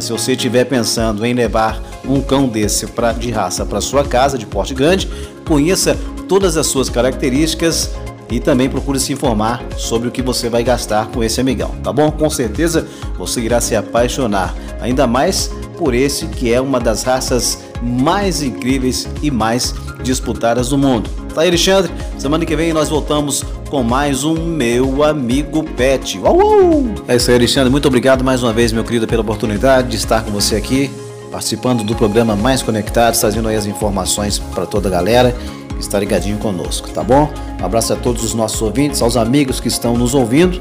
Se 0.00 0.10
você 0.10 0.32
estiver 0.32 0.64
pensando 0.64 1.24
em 1.24 1.34
levar 1.34 1.80
um 2.04 2.20
cão 2.20 2.48
desse 2.48 2.86
pra, 2.86 3.12
de 3.12 3.30
raça 3.30 3.64
para 3.64 3.80
sua 3.80 4.04
casa, 4.04 4.38
de 4.38 4.46
porte 4.46 4.74
grande, 4.74 5.08
conheça 5.46 5.96
todas 6.26 6.56
as 6.56 6.66
suas 6.66 6.88
características 6.88 7.90
e 8.30 8.40
também 8.40 8.70
procure 8.70 8.98
se 8.98 9.12
informar 9.12 9.62
sobre 9.76 10.08
o 10.08 10.10
que 10.10 10.22
você 10.22 10.48
vai 10.48 10.64
gastar 10.64 11.08
com 11.08 11.22
esse 11.22 11.40
amigão, 11.40 11.72
tá 11.82 11.92
bom? 11.92 12.10
Com 12.10 12.30
certeza 12.30 12.88
você 13.18 13.42
irá 13.42 13.60
se 13.60 13.76
apaixonar, 13.76 14.54
ainda 14.80 15.06
mais 15.06 15.50
por 15.76 15.92
esse 15.94 16.26
que 16.26 16.52
é 16.52 16.60
uma 16.60 16.80
das 16.80 17.02
raças 17.02 17.58
mais 17.82 18.42
incríveis 18.42 19.06
e 19.22 19.30
mais 19.30 19.74
disputadas 20.02 20.70
do 20.70 20.78
mundo. 20.78 21.10
Tá 21.34 21.40
aí, 21.40 21.48
Alexandre? 21.48 21.90
Semana 22.18 22.44
que 22.44 22.54
vem 22.54 22.74
nós 22.74 22.90
voltamos 22.90 23.42
com 23.70 23.82
mais 23.82 24.22
um 24.22 24.34
Meu 24.34 25.02
Amigo 25.02 25.64
Pet. 25.64 26.18
Uau, 26.18 26.36
uau! 26.36 26.84
É 27.08 27.16
isso 27.16 27.30
aí, 27.30 27.36
Alexandre. 27.36 27.70
Muito 27.70 27.88
obrigado 27.88 28.22
mais 28.22 28.42
uma 28.42 28.52
vez, 28.52 28.70
meu 28.70 28.84
querido, 28.84 29.06
pela 29.06 29.22
oportunidade 29.22 29.88
de 29.88 29.96
estar 29.96 30.22
com 30.22 30.30
você 30.30 30.56
aqui, 30.56 30.90
participando 31.30 31.82
do 31.84 31.94
programa 31.94 32.36
Mais 32.36 32.60
Conectados, 32.60 33.18
trazendo 33.18 33.48
aí 33.48 33.56
as 33.56 33.64
informações 33.64 34.38
para 34.38 34.66
toda 34.66 34.88
a 34.88 34.90
galera 34.90 35.34
que 35.68 35.80
está 35.80 35.98
ligadinho 35.98 36.36
conosco, 36.36 36.90
tá 36.90 37.02
bom? 37.02 37.32
Um 37.58 37.64
abraço 37.64 37.94
a 37.94 37.96
todos 37.96 38.22
os 38.22 38.34
nossos 38.34 38.60
ouvintes, 38.60 39.00
aos 39.00 39.16
amigos 39.16 39.58
que 39.58 39.68
estão 39.68 39.96
nos 39.96 40.14
ouvindo, 40.14 40.60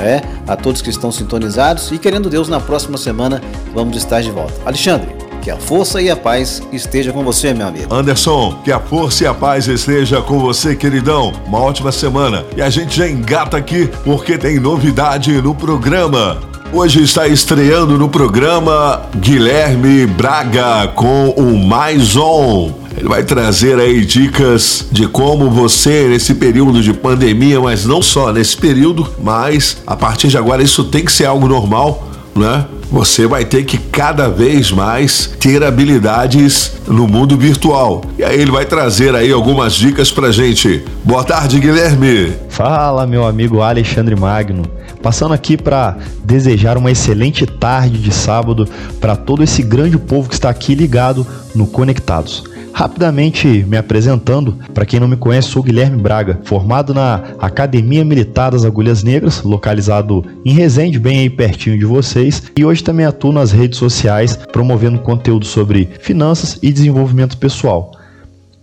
é, 0.00 0.20
a 0.48 0.56
todos 0.56 0.82
que 0.82 0.90
estão 0.90 1.12
sintonizados 1.12 1.92
e 1.92 1.98
querendo 1.98 2.28
Deus, 2.28 2.48
na 2.48 2.58
próxima 2.58 2.98
semana 2.98 3.40
vamos 3.72 3.96
estar 3.96 4.20
de 4.20 4.32
volta. 4.32 4.54
Alexandre, 4.66 5.27
que 5.48 5.52
a 5.52 5.56
força 5.56 6.02
e 6.02 6.10
a 6.10 6.16
paz 6.16 6.62
esteja 6.70 7.10
com 7.10 7.24
você, 7.24 7.54
meu 7.54 7.68
amigo. 7.68 7.94
Anderson, 7.94 8.60
que 8.62 8.70
a 8.70 8.78
força 8.78 9.24
e 9.24 9.26
a 9.26 9.32
paz 9.32 9.66
esteja 9.66 10.20
com 10.20 10.38
você, 10.38 10.76
queridão. 10.76 11.32
Uma 11.46 11.58
ótima 11.58 11.90
semana. 11.90 12.44
E 12.54 12.60
a 12.60 12.68
gente 12.68 12.94
já 12.94 13.08
engata 13.08 13.56
aqui 13.56 13.88
porque 14.04 14.36
tem 14.36 14.60
novidade 14.60 15.32
no 15.40 15.54
programa. 15.54 16.36
Hoje 16.70 17.02
está 17.02 17.26
estreando 17.26 17.96
no 17.96 18.10
programa 18.10 19.04
Guilherme 19.16 20.06
Braga 20.06 20.88
com 20.88 21.30
o 21.30 21.56
Mais 21.56 22.14
On. 22.14 22.70
Ele 22.94 23.08
vai 23.08 23.24
trazer 23.24 23.80
aí 23.80 24.04
dicas 24.04 24.86
de 24.92 25.08
como 25.08 25.48
você, 25.48 26.08
nesse 26.08 26.34
período 26.34 26.82
de 26.82 26.92
pandemia, 26.92 27.58
mas 27.58 27.86
não 27.86 28.02
só 28.02 28.30
nesse 28.34 28.54
período, 28.54 29.08
mas 29.22 29.78
a 29.86 29.96
partir 29.96 30.28
de 30.28 30.36
agora 30.36 30.62
isso 30.62 30.84
tem 30.84 31.02
que 31.02 31.12
ser 31.12 31.24
algo 31.24 31.48
normal, 31.48 32.06
né? 32.38 32.66
Você 32.90 33.26
vai 33.26 33.44
ter 33.44 33.64
que 33.64 33.76
cada 33.76 34.28
vez 34.28 34.70
mais 34.70 35.34
ter 35.38 35.62
habilidades 35.62 36.72
no 36.86 37.06
mundo 37.06 37.36
virtual. 37.36 38.02
E 38.18 38.24
aí 38.24 38.40
ele 38.40 38.50
vai 38.50 38.64
trazer 38.64 39.14
aí 39.14 39.30
algumas 39.30 39.74
dicas 39.74 40.10
pra 40.10 40.32
gente. 40.32 40.82
Boa 41.04 41.22
tarde, 41.22 41.60
Guilherme. 41.60 42.32
Fala, 42.48 43.06
meu 43.06 43.26
amigo 43.26 43.60
Alexandre 43.60 44.16
Magno. 44.16 44.62
Passando 45.02 45.34
aqui 45.34 45.56
para 45.56 45.96
desejar 46.24 46.76
uma 46.76 46.90
excelente 46.90 47.46
tarde 47.46 47.98
de 47.98 48.12
sábado 48.12 48.66
para 49.00 49.14
todo 49.14 49.42
esse 49.42 49.62
grande 49.62 49.98
povo 49.98 50.28
que 50.28 50.34
está 50.34 50.48
aqui 50.48 50.74
ligado 50.74 51.26
no 51.54 51.66
Conectados. 51.66 52.44
Rapidamente 52.78 53.64
me 53.66 53.76
apresentando, 53.76 54.56
para 54.72 54.86
quem 54.86 55.00
não 55.00 55.08
me 55.08 55.16
conhece, 55.16 55.48
sou 55.48 55.64
Guilherme 55.64 56.00
Braga, 56.00 56.38
formado 56.44 56.94
na 56.94 57.24
Academia 57.36 58.04
Militar 58.04 58.52
das 58.52 58.64
Agulhas 58.64 59.02
Negras, 59.02 59.42
localizado 59.42 60.24
em 60.44 60.52
Resende, 60.52 60.96
bem 60.96 61.18
aí 61.18 61.28
pertinho 61.28 61.76
de 61.76 61.84
vocês, 61.84 62.40
e 62.56 62.64
hoje 62.64 62.84
também 62.84 63.04
atuo 63.04 63.32
nas 63.32 63.50
redes 63.50 63.80
sociais 63.80 64.38
promovendo 64.52 65.00
conteúdo 65.00 65.44
sobre 65.44 65.88
finanças 65.98 66.56
e 66.62 66.72
desenvolvimento 66.72 67.36
pessoal. 67.36 67.90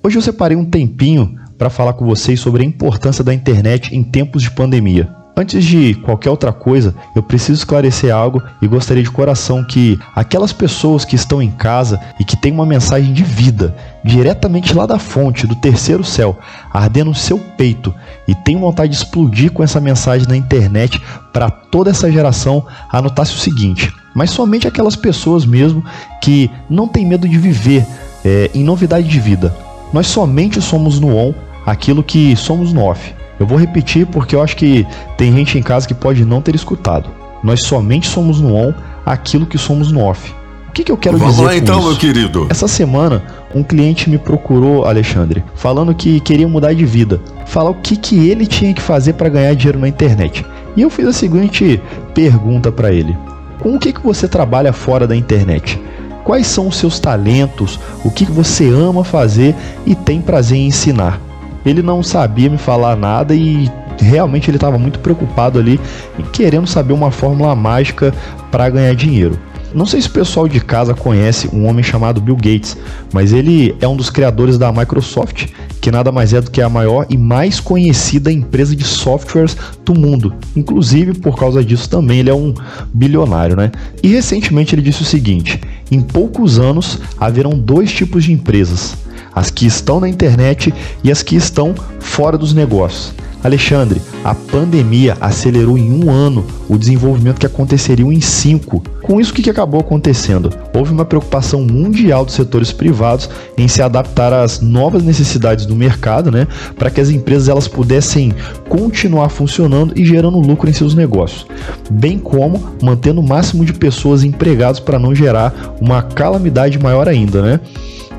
Hoje 0.01 0.17
eu 0.17 0.21
separei 0.21 0.55
um 0.55 0.63
tempinho 0.63 1.37
para 1.57 1.69
falar 1.69 1.91
com 1.91 2.05
vocês 2.05 2.39
sobre 2.39 2.63
a 2.63 2.65
importância 2.65 3.21
da 3.21 3.33
internet 3.33 3.93
em 3.93 4.01
tempos 4.01 4.41
de 4.41 4.51
pandemia. 4.51 5.09
Antes 5.37 5.65
de 5.65 5.93
qualquer 5.95 6.29
outra 6.29 6.53
coisa, 6.53 6.95
eu 7.13 7.21
preciso 7.21 7.59
esclarecer 7.59 8.15
algo 8.15 8.41
e 8.61 8.67
gostaria 8.67 9.03
de 9.03 9.11
coração 9.11 9.61
que 9.61 9.99
aquelas 10.15 10.53
pessoas 10.53 11.03
que 11.03 11.17
estão 11.17 11.41
em 11.41 11.51
casa 11.51 11.99
e 12.17 12.23
que 12.23 12.37
têm 12.37 12.53
uma 12.53 12.65
mensagem 12.65 13.11
de 13.13 13.21
vida 13.21 13.75
diretamente 14.05 14.75
lá 14.75 14.85
da 14.85 14.99
fonte, 14.99 15.47
do 15.47 15.55
terceiro 15.55 16.03
céu, 16.03 16.37
ardendo 16.71 17.09
no 17.09 17.15
seu 17.15 17.39
peito 17.39 17.91
e 18.27 18.35
tem 18.35 18.55
vontade 18.55 18.91
de 18.91 18.97
explodir 18.97 19.51
com 19.51 19.63
essa 19.63 19.81
mensagem 19.81 20.27
na 20.27 20.37
internet 20.37 21.01
para 21.33 21.49
toda 21.49 21.89
essa 21.89 22.11
geração, 22.11 22.63
anotasse 22.91 23.33
o 23.33 23.39
seguinte: 23.39 23.91
mas 24.13 24.29
somente 24.29 24.67
aquelas 24.67 24.95
pessoas 24.95 25.43
mesmo 25.43 25.83
que 26.21 26.51
não 26.69 26.87
têm 26.87 27.03
medo 27.03 27.27
de 27.27 27.39
viver 27.39 27.83
é, 28.23 28.51
em 28.53 28.63
novidade 28.63 29.07
de 29.07 29.19
vida. 29.19 29.51
Nós 29.91 30.05
somente 30.05 30.61
somos 30.61 30.99
no 30.99 31.15
on 31.15 31.33
aquilo 31.65 32.03
que 32.03 32.35
somos 32.35 32.71
no 32.71 32.83
off. 32.83 33.11
Eu 33.39 33.47
vou 33.47 33.57
repetir 33.57 34.05
porque 34.05 34.35
eu 34.35 34.41
acho 34.43 34.55
que 34.55 34.85
tem 35.17 35.33
gente 35.33 35.57
em 35.57 35.63
casa 35.63 35.87
que 35.87 35.95
pode 35.95 36.23
não 36.23 36.43
ter 36.43 36.53
escutado. 36.53 37.09
Nós 37.43 37.63
somente 37.63 38.07
somos 38.07 38.39
no 38.39 38.53
on 38.53 38.71
aquilo 39.03 39.47
que 39.47 39.57
somos 39.57 39.91
no 39.91 40.01
off. 40.01 40.31
O 40.75 40.77
que, 40.77 40.83
que 40.83 40.91
eu 40.91 40.97
quero 40.97 41.17
Vamos 41.17 41.35
dizer 41.35 41.45
lá 41.45 41.51
com 41.51 41.57
então, 41.57 41.79
isso? 41.79 41.87
meu 41.87 41.97
querido. 41.97 42.47
Essa 42.49 42.67
semana, 42.67 43.23
um 43.55 43.63
cliente 43.63 44.09
me 44.09 44.17
procurou, 44.17 44.83
Alexandre, 44.83 45.41
falando 45.55 45.95
que 45.95 46.19
queria 46.19 46.49
mudar 46.49 46.73
de 46.73 46.85
vida. 46.85 47.21
Falar 47.45 47.69
o 47.69 47.75
que, 47.75 47.95
que 47.95 48.27
ele 48.27 48.45
tinha 48.45 48.73
que 48.73 48.81
fazer 48.81 49.13
para 49.13 49.29
ganhar 49.29 49.55
dinheiro 49.55 49.79
na 49.79 49.87
internet. 49.87 50.45
E 50.75 50.81
eu 50.81 50.89
fiz 50.89 51.07
a 51.07 51.13
seguinte 51.13 51.81
pergunta 52.13 52.73
para 52.73 52.91
ele: 52.91 53.15
Com 53.61 53.75
o 53.75 53.79
que, 53.79 53.93
que 53.93 54.03
você 54.03 54.27
trabalha 54.27 54.73
fora 54.73 55.07
da 55.07 55.15
internet? 55.15 55.81
Quais 56.25 56.45
são 56.45 56.67
os 56.67 56.75
seus 56.75 56.99
talentos? 56.99 57.79
O 58.03 58.11
que, 58.11 58.25
que 58.25 58.31
você 58.33 58.67
ama 58.67 59.05
fazer 59.05 59.55
e 59.85 59.95
tem 59.95 60.19
prazer 60.19 60.57
em 60.57 60.67
ensinar? 60.67 61.21
Ele 61.65 61.81
não 61.81 62.03
sabia 62.03 62.49
me 62.49 62.57
falar 62.57 62.97
nada 62.97 63.33
e 63.33 63.71
realmente 63.97 64.49
ele 64.49 64.57
estava 64.57 64.77
muito 64.77 64.99
preocupado 64.99 65.57
ali 65.57 65.79
em 66.19 66.23
querendo 66.23 66.67
saber 66.67 66.91
uma 66.91 67.11
fórmula 67.11 67.55
mágica 67.55 68.13
para 68.51 68.69
ganhar 68.69 68.93
dinheiro. 68.93 69.39
Não 69.75 69.85
sei 69.85 70.01
se 70.01 70.07
o 70.07 70.11
pessoal 70.11 70.47
de 70.47 70.61
casa 70.61 70.93
conhece 70.93 71.49
um 71.51 71.65
homem 71.67 71.83
chamado 71.83 72.21
Bill 72.21 72.37
Gates, 72.37 72.77
mas 73.11 73.33
ele 73.33 73.75
é 73.81 73.87
um 73.87 73.97
dos 73.97 74.09
criadores 74.09 74.57
da 74.57 74.71
Microsoft, 74.71 75.47
que 75.81 75.91
nada 75.91 76.13
mais 76.13 76.31
é 76.31 76.39
do 76.39 76.49
que 76.49 76.61
a 76.61 76.69
maior 76.69 77.05
e 77.09 77.17
mais 77.17 77.59
conhecida 77.59 78.31
empresa 78.31 78.73
de 78.73 78.85
softwares 78.85 79.57
do 79.83 79.93
mundo. 79.93 80.33
Inclusive, 80.55 81.15
por 81.15 81.37
causa 81.37 81.61
disso 81.61 81.89
também 81.89 82.19
ele 82.19 82.29
é 82.29 82.33
um 82.33 82.53
bilionário, 82.93 83.57
né? 83.57 83.69
E 84.01 84.07
recentemente 84.07 84.73
ele 84.73 84.81
disse 84.81 85.01
o 85.01 85.05
seguinte: 85.05 85.59
em 85.91 85.99
poucos 85.99 86.57
anos 86.57 87.01
haverão 87.19 87.51
dois 87.51 87.91
tipos 87.91 88.23
de 88.23 88.31
empresas, 88.31 88.95
as 89.35 89.51
que 89.51 89.65
estão 89.65 89.99
na 89.99 90.07
internet 90.07 90.73
e 91.03 91.11
as 91.11 91.21
que 91.21 91.35
estão 91.35 91.75
fora 91.99 92.37
dos 92.37 92.53
negócios. 92.53 93.13
Alexandre, 93.45 94.01
a 94.23 94.33
pandemia 94.33 95.15
acelerou 95.21 95.77
em 95.77 95.91
um 95.91 96.09
ano 96.09 96.43
o 96.67 96.79
desenvolvimento 96.79 97.39
que 97.39 97.45
aconteceria 97.45 98.03
em 98.03 98.19
cinco. 98.19 98.81
Com 99.03 99.21
isso, 99.21 99.31
o 99.31 99.35
que 99.35 99.47
acabou 99.47 99.79
acontecendo? 99.79 100.49
Houve 100.73 100.91
uma 100.91 101.05
preocupação 101.05 101.61
mundial 101.61 102.25
dos 102.25 102.33
setores 102.33 102.71
privados 102.71 103.29
em 103.55 103.67
se 103.67 103.83
adaptar 103.83 104.33
às 104.33 104.61
novas 104.61 105.03
necessidades 105.03 105.67
do 105.67 105.75
mercado, 105.75 106.31
né, 106.31 106.47
para 106.75 106.89
que 106.89 106.99
as 106.99 107.11
empresas 107.11 107.47
elas 107.47 107.67
pudessem 107.67 108.33
continuar 108.67 109.29
funcionando 109.29 109.93
e 109.95 110.03
gerando 110.03 110.39
lucro 110.39 110.67
em 110.67 110.73
seus 110.73 110.95
negócios, 110.95 111.45
bem 111.91 112.17
como 112.17 112.75
mantendo 112.81 113.21
o 113.21 113.27
máximo 113.27 113.63
de 113.63 113.73
pessoas 113.73 114.23
empregadas 114.23 114.79
para 114.79 114.97
não 114.97 115.13
gerar 115.13 115.75
uma 115.79 116.01
calamidade 116.01 116.79
maior 116.79 117.07
ainda, 117.07 117.43
né? 117.43 117.59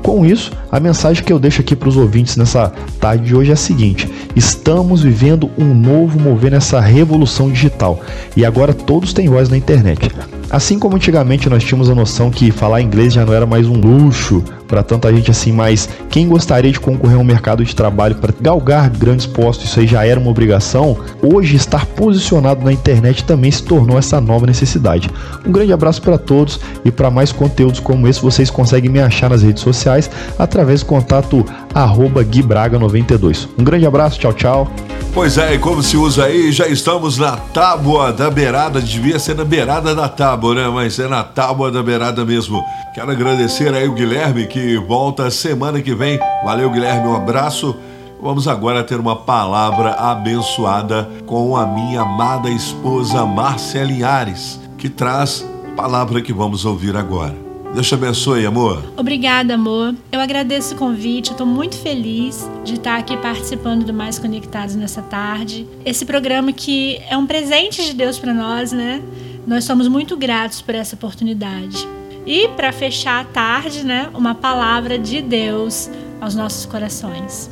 Com 0.07 0.25
isso, 0.25 0.53
a 0.71 0.79
mensagem 0.79 1.21
que 1.21 1.33
eu 1.33 1.37
deixo 1.37 1.59
aqui 1.59 1.75
para 1.75 1.89
os 1.89 1.97
ouvintes 1.97 2.37
nessa 2.37 2.71
tarde 2.97 3.25
de 3.25 3.35
hoje 3.35 3.49
é 3.49 3.53
a 3.53 3.57
seguinte: 3.57 4.09
estamos 4.37 5.03
vivendo 5.03 5.51
um 5.57 5.73
novo 5.73 6.17
mover 6.17 6.49
nessa 6.49 6.79
revolução 6.79 7.51
digital 7.51 7.99
e 8.33 8.45
agora 8.45 8.73
todos 8.73 9.11
têm 9.11 9.27
voz 9.27 9.49
na 9.49 9.57
internet. 9.57 10.09
Assim 10.49 10.79
como 10.79 10.95
antigamente 10.95 11.49
nós 11.49 11.63
tínhamos 11.63 11.89
a 11.89 11.95
noção 11.95 12.31
que 12.31 12.51
falar 12.51 12.81
inglês 12.81 13.13
já 13.13 13.25
não 13.25 13.33
era 13.33 13.45
mais 13.45 13.67
um 13.67 13.73
luxo 13.73 14.43
para 14.67 14.83
tanta 14.83 15.13
gente 15.13 15.31
assim, 15.31 15.51
mas 15.51 15.89
quem 16.09 16.27
gostaria 16.27 16.71
de 16.71 16.79
concorrer 16.79 17.17
a 17.17 17.19
um 17.19 17.23
mercado 17.23 17.63
de 17.63 17.75
trabalho 17.75 18.15
para 18.15 18.33
galgar 18.39 18.89
grandes 18.89 19.25
postos, 19.25 19.69
isso 19.69 19.79
aí 19.79 19.87
já 19.87 20.05
era 20.05 20.19
uma 20.19 20.29
obrigação, 20.29 20.97
hoje 21.21 21.55
estar 21.55 21.85
posicionado 21.85 22.63
na 22.63 22.71
internet 22.71 23.23
também 23.23 23.49
se 23.49 23.63
tornou 23.63 23.97
essa 23.97 24.19
nova 24.19 24.45
necessidade. 24.45 25.09
Um 25.45 25.51
grande 25.51 25.73
abraço 25.73 26.01
para 26.01 26.17
todos 26.17 26.59
e 26.83 26.91
para 26.91 27.09
mais 27.09 27.31
conteúdos 27.31 27.79
como 27.79 28.07
esse 28.07 28.21
vocês 28.21 28.49
conseguem 28.49 28.89
me 28.89 28.99
achar 28.99 29.29
nas 29.29 29.41
redes 29.41 29.63
sociais 29.63 30.09
através 30.37 30.81
do 30.81 30.87
contato 30.87 31.45
arroba 31.73 32.23
guibraga92. 32.23 33.47
Um 33.57 33.63
grande 33.63 33.85
abraço, 33.85 34.19
tchau, 34.19 34.33
tchau. 34.33 34.71
Pois 35.13 35.35
é, 35.37 35.55
e 35.55 35.57
como 35.57 35.81
se 35.81 35.97
usa 35.97 36.25
aí, 36.25 36.51
já 36.51 36.67
estamos 36.67 37.17
na 37.17 37.35
tábua 37.35 38.13
da 38.13 38.29
beirada, 38.29 38.79
devia 38.79 39.17
ser 39.17 39.35
na 39.35 39.43
beirada 39.43 39.95
da 39.95 40.07
tábua, 40.07 40.36
né? 40.53 40.67
Mas 40.69 40.99
é 40.99 41.07
na 41.07 41.23
tábua 41.23 41.71
da 41.71 41.81
beirada 41.81 42.23
mesmo. 42.23 42.63
Quero 42.93 43.11
agradecer 43.11 43.73
aí 43.73 43.87
o 43.87 43.93
Guilherme 43.93 44.47
que 44.47 44.77
volta 44.77 45.29
semana 45.29 45.81
que 45.81 45.93
vem. 45.93 46.19
Valeu, 46.43 46.69
Guilherme, 46.69 47.07
um 47.07 47.15
abraço. 47.15 47.75
Vamos 48.21 48.47
agora 48.47 48.83
ter 48.83 48.99
uma 48.99 49.15
palavra 49.15 49.91
abençoada 49.91 51.09
com 51.25 51.55
a 51.55 51.65
minha 51.65 52.01
amada 52.01 52.49
esposa 52.49 53.25
Márcia 53.25 53.83
Linhares, 53.83 54.59
que 54.77 54.89
traz 54.89 55.45
a 55.71 55.75
palavra 55.75 56.21
que 56.21 56.33
vamos 56.33 56.65
ouvir 56.65 56.95
agora. 56.95 57.47
Deus 57.73 57.87
te 57.87 57.93
abençoe, 57.93 58.45
amor. 58.45 58.83
Obrigada, 58.97 59.53
amor. 59.53 59.93
Eu 60.11 60.19
agradeço 60.19 60.73
o 60.73 60.77
convite. 60.77 61.35
Tô 61.35 61.45
muito 61.45 61.75
feliz 61.75 62.49
de 62.63 62.73
estar 62.73 62.97
aqui 62.97 63.15
participando 63.17 63.85
do 63.85 63.93
Mais 63.93 64.17
Conectados 64.17 64.73
nessa 64.73 65.01
tarde. 65.01 65.67
Esse 65.85 66.03
programa 66.03 66.51
que 66.51 66.99
é 67.07 67.15
um 67.15 67.27
presente 67.27 67.85
de 67.85 67.93
Deus 67.93 68.17
para 68.17 68.33
nós, 68.33 68.71
né? 68.71 68.99
Nós 69.47 69.63
somos 69.63 69.87
muito 69.87 70.17
gratos 70.17 70.61
por 70.61 70.75
essa 70.75 70.93
oportunidade. 70.93 71.87
E 72.25 72.49
para 72.49 72.73
fechar 72.73 73.21
a 73.21 73.23
tarde, 73.23 73.85
né, 73.85 74.09
uma 74.13 74.35
palavra 74.35 74.99
de 74.99 75.21
Deus 75.21 75.89
aos 76.19 76.35
nossos 76.35 76.65
corações. 76.65 77.49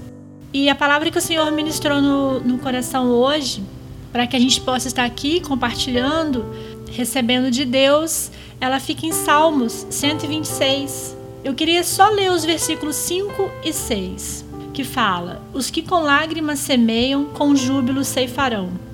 E 0.53 0.67
a 0.67 0.75
palavra 0.75 1.09
que 1.09 1.17
o 1.17 1.21
Senhor 1.21 1.49
ministrou 1.53 2.01
no, 2.01 2.41
no 2.41 2.57
coração 2.57 3.09
hoje, 3.09 3.63
para 4.11 4.27
que 4.27 4.35
a 4.35 4.39
gente 4.39 4.59
possa 4.59 4.89
estar 4.89 5.05
aqui 5.05 5.39
compartilhando, 5.39 6.45
recebendo 6.91 7.49
de 7.49 7.63
Deus, 7.63 8.29
ela 8.59 8.81
fica 8.81 9.05
em 9.05 9.13
Salmos 9.13 9.87
126. 9.89 11.15
Eu 11.45 11.53
queria 11.53 11.81
só 11.81 12.09
ler 12.09 12.29
os 12.29 12.43
versículos 12.43 12.97
5 12.97 13.49
e 13.63 13.71
6, 13.71 14.43
que 14.73 14.83
fala: 14.83 15.41
Os 15.53 15.69
que 15.69 15.81
com 15.81 16.01
lágrimas 16.01 16.59
semeiam, 16.59 17.23
com 17.23 17.55
júbilo 17.55 18.03
ceifarão. 18.03 18.84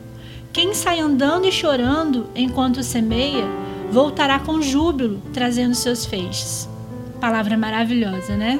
Quem 0.54 0.74
sai 0.74 1.00
andando 1.00 1.48
e 1.48 1.52
chorando 1.52 2.28
enquanto 2.36 2.84
semeia, 2.84 3.46
voltará 3.90 4.38
com 4.38 4.62
júbilo, 4.62 5.22
trazendo 5.34 5.74
seus 5.74 6.06
feixes. 6.06 6.68
Palavra 7.22 7.58
maravilhosa, 7.58 8.36
né? 8.36 8.60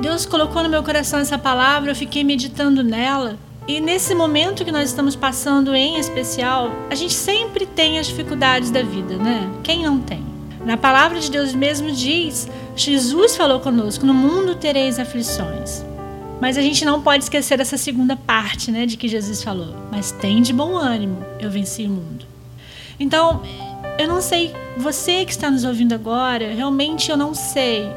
Deus 0.00 0.24
colocou 0.24 0.62
no 0.62 0.68
meu 0.68 0.84
coração 0.84 1.18
essa 1.18 1.36
palavra, 1.36 1.90
eu 1.90 1.96
fiquei 1.96 2.22
meditando 2.22 2.84
nela. 2.84 3.36
E 3.66 3.80
nesse 3.80 4.14
momento 4.14 4.64
que 4.64 4.70
nós 4.70 4.90
estamos 4.90 5.16
passando 5.16 5.74
em 5.74 5.98
especial, 5.98 6.70
a 6.90 6.94
gente 6.94 7.14
sempre 7.14 7.66
tem 7.66 7.98
as 7.98 8.06
dificuldades 8.06 8.70
da 8.70 8.82
vida, 8.82 9.16
né? 9.16 9.50
Quem 9.64 9.82
não 9.82 9.98
tem? 9.98 10.24
Na 10.64 10.76
palavra 10.76 11.18
de 11.18 11.30
Deus 11.30 11.54
mesmo 11.54 11.90
diz, 11.90 12.48
Jesus 12.76 13.36
falou 13.36 13.58
conosco: 13.58 14.06
no 14.06 14.14
mundo 14.14 14.54
tereis 14.54 14.98
aflições. 14.98 15.84
Mas 16.40 16.58
a 16.58 16.62
gente 16.62 16.84
não 16.84 17.00
pode 17.00 17.24
esquecer 17.24 17.60
essa 17.60 17.76
segunda 17.76 18.16
parte, 18.16 18.70
né, 18.70 18.86
de 18.86 18.96
que 18.96 19.08
Jesus 19.08 19.42
falou: 19.42 19.74
mas 19.90 20.12
tem 20.12 20.42
de 20.42 20.52
bom 20.52 20.76
ânimo, 20.76 21.24
eu 21.38 21.50
venci 21.50 21.84
o 21.84 21.90
mundo. 21.90 22.26
Então, 22.98 23.42
eu 23.98 24.08
não 24.08 24.20
sei, 24.20 24.54
você 24.76 25.24
que 25.24 25.30
está 25.30 25.50
nos 25.50 25.64
ouvindo 25.64 25.94
agora, 25.94 26.52
realmente 26.52 27.10
eu 27.10 27.16
não 27.16 27.34
sei 27.34 27.88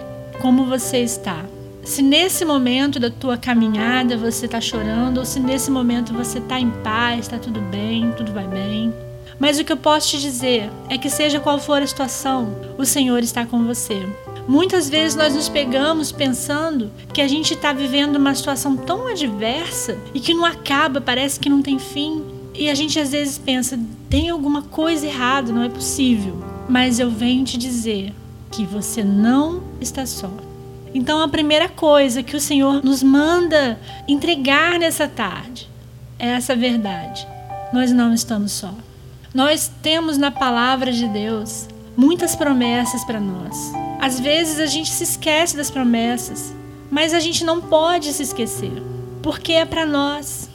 como 0.41 0.65
você 0.65 0.99
está. 0.99 1.43
Se 1.83 2.01
nesse 2.01 2.43
momento 2.43 2.99
da 2.99 3.09
tua 3.09 3.37
caminhada 3.37 4.17
você 4.17 4.45
está 4.45 4.59
chorando, 4.59 5.19
ou 5.19 5.25
se 5.25 5.39
nesse 5.39 5.71
momento 5.71 6.13
você 6.13 6.39
está 6.39 6.59
em 6.59 6.69
paz, 6.83 7.21
está 7.21 7.39
tudo 7.39 7.61
bem, 7.61 8.11
tudo 8.11 8.33
vai 8.33 8.47
bem. 8.47 8.93
Mas 9.39 9.59
o 9.59 9.63
que 9.63 9.71
eu 9.71 9.77
posso 9.77 10.09
te 10.09 10.19
dizer 10.19 10.69
é 10.89 10.97
que, 10.97 11.09
seja 11.09 11.39
qual 11.39 11.59
for 11.59 11.81
a 11.81 11.87
situação, 11.87 12.55
o 12.77 12.85
Senhor 12.85 13.19
está 13.23 13.45
com 13.45 13.65
você. 13.65 14.07
Muitas 14.47 14.89
vezes 14.89 15.15
nós 15.15 15.35
nos 15.35 15.49
pegamos 15.49 16.11
pensando 16.11 16.89
que 17.13 17.21
a 17.21 17.27
gente 17.27 17.53
está 17.53 17.73
vivendo 17.73 18.15
uma 18.15 18.33
situação 18.33 18.77
tão 18.77 19.07
adversa 19.07 19.97
e 20.13 20.19
que 20.19 20.33
não 20.33 20.45
acaba, 20.45 21.01
parece 21.01 21.39
que 21.39 21.49
não 21.49 21.61
tem 21.61 21.77
fim. 21.77 22.23
E 22.55 22.69
a 22.69 22.73
gente 22.73 22.97
às 22.97 23.11
vezes 23.11 23.37
pensa, 23.37 23.77
tem 24.09 24.29
alguma 24.29 24.61
coisa 24.61 25.05
errada, 25.05 25.51
não 25.51 25.63
é 25.63 25.69
possível. 25.69 26.41
Mas 26.67 26.97
eu 26.97 27.11
venho 27.11 27.43
te 27.43 27.57
dizer 27.57 28.13
que 28.49 28.65
você 28.65 29.03
não 29.03 29.61
está 29.81 30.05
só. 30.05 30.31
Então 30.93 31.21
a 31.21 31.27
primeira 31.27 31.67
coisa 31.67 32.23
que 32.23 32.35
o 32.35 32.39
Senhor 32.39 32.83
nos 32.83 33.03
manda 33.03 33.79
entregar 34.07 34.79
nessa 34.79 35.07
tarde 35.07 35.69
é 36.17 36.29
essa 36.29 36.55
verdade. 36.55 37.27
Nós 37.73 37.91
não 37.91 38.13
estamos 38.13 38.53
só. 38.53 38.73
Nós 39.37 39.71
temos 39.83 40.17
na 40.17 40.31
palavra 40.31 40.91
de 40.91 41.07
Deus 41.07 41.67
muitas 41.95 42.35
promessas 42.35 43.05
para 43.05 43.19
nós. 43.19 43.71
Às 44.01 44.19
vezes 44.19 44.59
a 44.59 44.65
gente 44.65 44.89
se 44.89 45.03
esquece 45.03 45.55
das 45.55 45.69
promessas, 45.69 46.55
mas 46.89 47.13
a 47.13 47.19
gente 47.19 47.45
não 47.45 47.61
pode 47.61 48.11
se 48.13 48.23
esquecer, 48.23 48.81
porque 49.21 49.53
é 49.53 49.63
para 49.63 49.85
nós. 49.85 50.49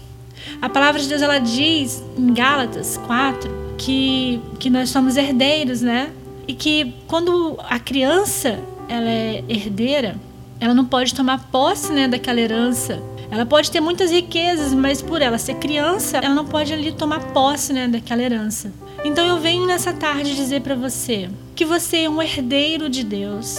A 0.60 0.68
palavra 0.68 1.00
de 1.00 1.06
Deus 1.06 1.22
ela 1.22 1.38
diz 1.38 2.02
em 2.18 2.34
Gálatas 2.34 2.96
4 3.06 3.76
que, 3.78 4.42
que 4.58 4.68
nós 4.68 4.90
somos 4.90 5.16
herdeiros, 5.16 5.80
né? 5.80 6.10
E 6.48 6.52
que 6.52 6.92
quando 7.06 7.56
a 7.68 7.78
criança 7.78 8.58
ela 8.88 9.08
é 9.08 9.44
herdeira, 9.48 10.16
ela 10.58 10.74
não 10.74 10.86
pode 10.86 11.14
tomar 11.14 11.38
posse 11.52 11.92
né, 11.92 12.08
daquela 12.08 12.40
herança. 12.40 13.00
Ela 13.32 13.46
pode 13.46 13.70
ter 13.70 13.80
muitas 13.80 14.10
riquezas, 14.10 14.74
mas 14.74 15.00
por 15.00 15.22
ela 15.22 15.38
ser 15.38 15.54
criança, 15.54 16.18
ela 16.18 16.34
não 16.34 16.44
pode 16.44 16.70
ali 16.70 16.92
tomar 16.92 17.32
posse 17.32 17.72
né, 17.72 17.88
daquela 17.88 18.22
herança. 18.22 18.70
Então 19.02 19.24
eu 19.24 19.38
venho 19.38 19.66
nessa 19.66 19.90
tarde 19.90 20.36
dizer 20.36 20.60
para 20.60 20.74
você 20.74 21.30
que 21.56 21.64
você 21.64 22.00
é 22.00 22.10
um 22.10 22.20
herdeiro 22.20 22.90
de 22.90 23.02
Deus 23.02 23.56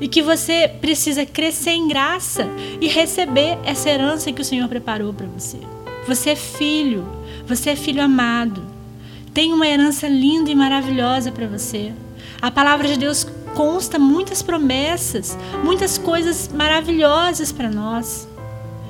e 0.00 0.08
que 0.08 0.22
você 0.22 0.66
precisa 0.80 1.26
crescer 1.26 1.72
em 1.72 1.86
graça 1.86 2.48
e 2.80 2.88
receber 2.88 3.58
essa 3.66 3.90
herança 3.90 4.32
que 4.32 4.40
o 4.40 4.44
Senhor 4.44 4.66
preparou 4.66 5.12
para 5.12 5.26
você. 5.26 5.58
Você 6.08 6.30
é 6.30 6.36
filho, 6.36 7.06
você 7.46 7.70
é 7.70 7.76
filho 7.76 8.02
amado. 8.02 8.62
Tem 9.34 9.52
uma 9.52 9.66
herança 9.66 10.08
linda 10.08 10.50
e 10.50 10.54
maravilhosa 10.54 11.30
para 11.30 11.46
você. 11.46 11.92
A 12.40 12.50
palavra 12.50 12.88
de 12.88 12.96
Deus 12.98 13.26
consta 13.54 13.98
muitas 13.98 14.40
promessas, 14.40 15.36
muitas 15.62 15.98
coisas 15.98 16.48
maravilhosas 16.48 17.52
para 17.52 17.68
nós. 17.68 18.26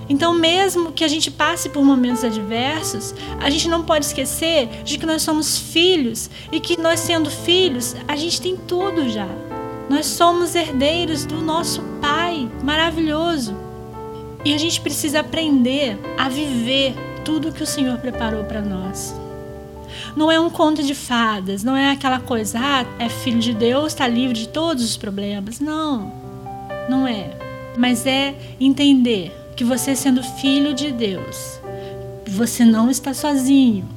Então, 0.08 0.32
mesmo 0.32 0.92
que 0.92 1.04
a 1.04 1.08
gente 1.08 1.30
passe 1.30 1.68
por 1.68 1.84
momentos 1.84 2.22
adversos, 2.22 3.14
a 3.40 3.50
gente 3.50 3.68
não 3.68 3.82
pode 3.82 4.06
esquecer 4.06 4.68
de 4.84 4.98
que 4.98 5.06
nós 5.06 5.22
somos 5.22 5.58
filhos 5.58 6.30
e 6.52 6.60
que 6.60 6.80
nós, 6.80 7.00
sendo 7.00 7.30
filhos, 7.30 7.96
a 8.06 8.14
gente 8.14 8.40
tem 8.40 8.56
tudo 8.56 9.08
já. 9.08 9.28
Nós 9.88 10.06
somos 10.06 10.54
herdeiros 10.54 11.24
do 11.24 11.40
nosso 11.40 11.82
Pai 12.00 12.48
maravilhoso. 12.62 13.56
E 14.44 14.54
a 14.54 14.58
gente 14.58 14.80
precisa 14.80 15.20
aprender 15.20 15.98
a 16.16 16.28
viver 16.28 16.94
tudo 17.24 17.52
que 17.52 17.62
o 17.62 17.66
Senhor 17.66 17.98
preparou 17.98 18.44
para 18.44 18.60
nós. 18.60 19.14
Não 20.14 20.30
é 20.30 20.38
um 20.38 20.48
conto 20.48 20.82
de 20.82 20.94
fadas, 20.94 21.64
não 21.64 21.76
é 21.76 21.90
aquela 21.90 22.20
coisa, 22.20 22.58
ah, 22.60 22.86
é 22.98 23.08
filho 23.08 23.40
de 23.40 23.52
Deus, 23.52 23.88
está 23.88 24.06
livre 24.06 24.34
de 24.34 24.48
todos 24.48 24.84
os 24.84 24.96
problemas. 24.96 25.58
Não, 25.58 26.12
não 26.88 27.06
é. 27.06 27.30
Mas 27.76 28.06
é 28.06 28.34
entender 28.60 29.32
que 29.56 29.64
você, 29.64 29.96
sendo 29.96 30.22
filho 30.22 30.74
de 30.74 30.92
Deus, 30.92 31.58
você 32.28 32.62
não 32.62 32.90
está 32.90 33.14
sozinho. 33.14 33.88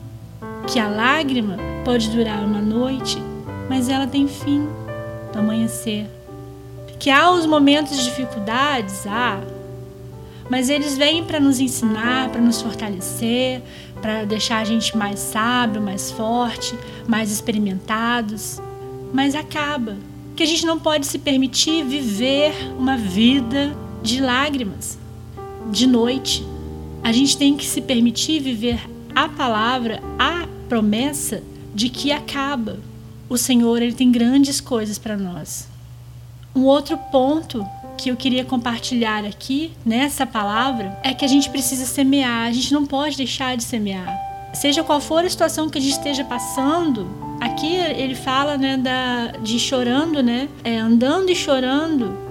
Que 0.66 0.80
a 0.80 0.88
lágrima 0.88 1.58
pode 1.84 2.10
durar 2.10 2.44
uma 2.46 2.62
noite, 2.62 3.18
mas 3.70 3.90
ela 3.90 4.08
tem 4.08 4.28
fim 4.28 4.66
do 5.34 5.40
amanhecer. 5.40 6.08
Que 6.98 7.10
há 7.10 7.30
os 7.32 7.46
momentos 7.46 7.98
de 7.98 8.06
dificuldades, 8.06 9.06
há, 9.06 9.42
mas 10.50 10.70
eles 10.70 10.98
vêm 10.98 11.24
para 11.24 11.40
nos 11.40 11.60
ensinar, 11.60 12.30
para 12.30 12.42
nos 12.42 12.62
fortalecer, 12.62 13.62
para 14.02 14.24
deixar 14.24 14.60
a 14.60 14.64
gente 14.64 14.98
mais 14.98 15.20
sábio, 15.20 15.82
mais 15.82 16.10
forte, 16.10 16.74
mais 17.06 17.32
experimentados. 17.32 18.62
Mas 19.14 19.36
acaba 19.36 19.98
que 20.36 20.44
a 20.44 20.46
gente 20.46 20.66
não 20.66 20.80
pode 20.80 21.06
se 21.06 21.20
permitir 21.20 21.84
viver 21.84 22.54
uma 22.78 22.96
vida 22.96 23.76
de 24.02 24.22
lágrimas, 24.22 24.98
de 25.72 25.88
noite. 25.88 26.46
A 27.04 27.12
gente 27.12 27.38
tem 27.38 27.56
que 27.56 27.66
se 27.66 27.82
permitir 27.82 28.40
viver 28.40 28.90
a 29.16 29.28
palavra, 29.30 30.02
a 30.18 30.48
promessa 30.68 31.44
de 31.74 31.90
que 31.90 32.12
acaba. 32.12 32.80
O 33.30 33.38
Senhor 33.38 33.82
ele 33.82 33.94
tem 33.94 34.12
grandes 34.12 34.60
coisas 34.60 34.98
para 34.98 35.16
nós. 35.16 35.68
Um 36.56 36.64
outro 36.64 36.98
ponto 37.12 37.66
que 37.98 38.10
eu 38.10 38.16
queria 38.16 38.46
compartilhar 38.46 39.26
aqui 39.26 39.72
nessa 39.86 40.26
palavra 40.26 40.98
é 41.04 41.14
que 41.14 41.26
a 41.26 41.28
gente 41.28 41.50
precisa 41.50 41.86
semear, 41.86 42.48
a 42.48 42.52
gente 42.52 42.74
não 42.74 42.86
pode 42.86 43.18
deixar 43.18 43.56
de 43.56 43.64
semear. 43.64 44.18
Seja 44.54 44.84
qual 44.84 45.00
for 45.00 45.24
a 45.24 45.30
situação 45.30 45.70
que 45.70 45.78
a 45.78 45.82
gente 45.82 45.94
esteja 45.94 46.24
passando, 46.24 47.08
aqui 47.40 47.76
ele 47.76 48.16
fala 48.16 48.58
né, 48.58 48.78
da, 48.78 49.38
de 49.44 49.60
chorando, 49.60 50.24
né? 50.24 50.50
É, 50.64 50.78
andando 50.78 51.30
e 51.30 51.36
chorando. 51.36 52.29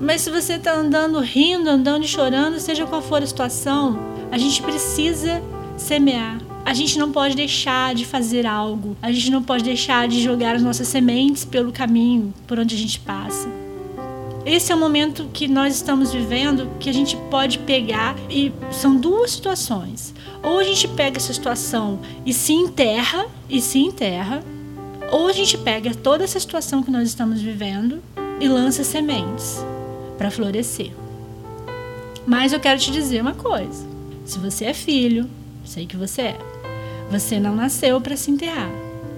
Mas 0.00 0.20
se 0.20 0.30
você 0.30 0.54
está 0.54 0.74
andando 0.74 1.18
rindo, 1.18 1.68
andando 1.68 2.04
e 2.04 2.08
chorando, 2.08 2.60
seja 2.60 2.86
qual 2.86 3.02
for 3.02 3.22
a 3.22 3.26
situação, 3.26 3.98
a 4.30 4.38
gente 4.38 4.62
precisa 4.62 5.42
semear. 5.76 6.40
A 6.64 6.72
gente 6.72 6.98
não 6.98 7.10
pode 7.10 7.34
deixar 7.34 7.94
de 7.94 8.04
fazer 8.04 8.46
algo. 8.46 8.96
A 9.02 9.10
gente 9.10 9.30
não 9.30 9.42
pode 9.42 9.64
deixar 9.64 10.06
de 10.06 10.22
jogar 10.22 10.54
as 10.54 10.62
nossas 10.62 10.86
sementes 10.86 11.44
pelo 11.44 11.72
caminho 11.72 12.32
por 12.46 12.58
onde 12.58 12.74
a 12.74 12.78
gente 12.78 13.00
passa. 13.00 13.48
Esse 14.46 14.70
é 14.70 14.74
o 14.74 14.78
momento 14.78 15.28
que 15.32 15.48
nós 15.48 15.74
estamos 15.74 16.12
vivendo 16.12 16.70
que 16.78 16.88
a 16.88 16.92
gente 16.92 17.16
pode 17.30 17.58
pegar 17.58 18.14
e 18.30 18.52
são 18.70 18.96
duas 18.96 19.32
situações. 19.32 20.14
Ou 20.42 20.60
a 20.60 20.64
gente 20.64 20.86
pega 20.88 21.16
essa 21.16 21.32
situação 21.32 21.98
e 22.24 22.32
se 22.32 22.52
enterra 22.52 23.26
e 23.48 23.60
se 23.60 23.78
enterra, 23.78 24.44
ou 25.10 25.26
a 25.26 25.32
gente 25.32 25.58
pega 25.58 25.94
toda 25.94 26.22
essa 26.22 26.38
situação 26.38 26.82
que 26.82 26.90
nós 26.90 27.08
estamos 27.08 27.40
vivendo 27.40 28.00
e 28.40 28.48
lança 28.48 28.84
sementes 28.84 29.64
para 30.18 30.30
florescer. 30.30 30.90
Mas 32.26 32.52
eu 32.52 32.60
quero 32.60 32.78
te 32.78 32.90
dizer 32.90 33.22
uma 33.22 33.34
coisa: 33.34 33.86
se 34.24 34.38
você 34.38 34.66
é 34.66 34.74
filho, 34.74 35.30
sei 35.64 35.86
que 35.86 35.96
você 35.96 36.22
é, 36.22 36.38
você 37.10 37.40
não 37.40 37.56
nasceu 37.56 38.00
para 38.00 38.16
se 38.16 38.30
enterrar, 38.30 38.70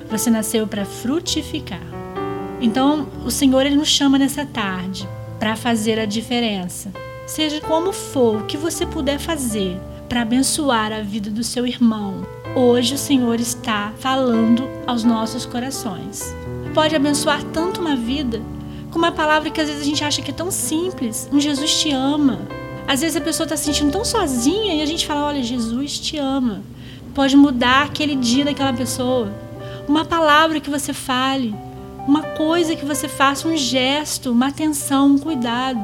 você 0.08 0.30
nasceu 0.30 0.66
para 0.66 0.84
frutificar. 0.84 1.82
Então, 2.60 3.08
o 3.24 3.30
Senhor 3.30 3.64
ele 3.64 3.74
nos 3.74 3.88
chama 3.88 4.18
nessa 4.18 4.44
tarde 4.44 5.08
para 5.38 5.56
fazer 5.56 5.98
a 5.98 6.04
diferença. 6.04 6.92
Seja 7.26 7.60
como 7.60 7.92
for, 7.92 8.42
o 8.42 8.46
que 8.46 8.56
você 8.56 8.84
puder 8.84 9.18
fazer 9.18 9.80
para 10.08 10.22
abençoar 10.22 10.92
a 10.92 11.00
vida 11.00 11.30
do 11.30 11.42
seu 11.42 11.66
irmão. 11.66 12.26
Hoje 12.54 12.94
o 12.94 12.98
Senhor 12.98 13.40
está 13.40 13.92
falando 13.98 14.68
aos 14.86 15.04
nossos 15.04 15.46
corações. 15.46 16.34
Pode 16.74 16.94
abençoar 16.94 17.42
tanto 17.44 17.80
uma 17.80 17.96
vida 17.96 18.42
com 18.90 18.98
uma 18.98 19.12
palavra 19.12 19.50
que 19.50 19.60
às 19.60 19.68
vezes 19.68 19.82
a 19.82 19.86
gente 19.86 20.04
acha 20.04 20.20
que 20.22 20.30
é 20.30 20.34
tão 20.34 20.50
simples. 20.50 21.28
Um 21.32 21.40
Jesus 21.40 21.80
te 21.80 21.90
ama. 21.90 22.40
Às 22.86 23.00
vezes 23.00 23.16
a 23.16 23.20
pessoa 23.20 23.44
está 23.44 23.56
se 23.56 23.64
sentindo 23.64 23.92
tão 23.92 24.04
sozinha 24.04 24.74
e 24.74 24.82
a 24.82 24.86
gente 24.86 25.06
fala: 25.06 25.26
Olha, 25.26 25.42
Jesus 25.42 25.98
te 25.98 26.18
ama. 26.18 26.62
Pode 27.14 27.36
mudar 27.36 27.84
aquele 27.84 28.14
dia 28.14 28.44
daquela 28.44 28.72
pessoa. 28.72 29.32
Uma 29.88 30.04
palavra 30.04 30.60
que 30.60 30.70
você 30.70 30.92
fale, 30.92 31.54
uma 32.06 32.22
coisa 32.22 32.76
que 32.76 32.84
você 32.84 33.08
faça, 33.08 33.48
um 33.48 33.56
gesto, 33.56 34.30
uma 34.32 34.48
atenção, 34.48 35.08
um 35.08 35.18
cuidado. 35.18 35.80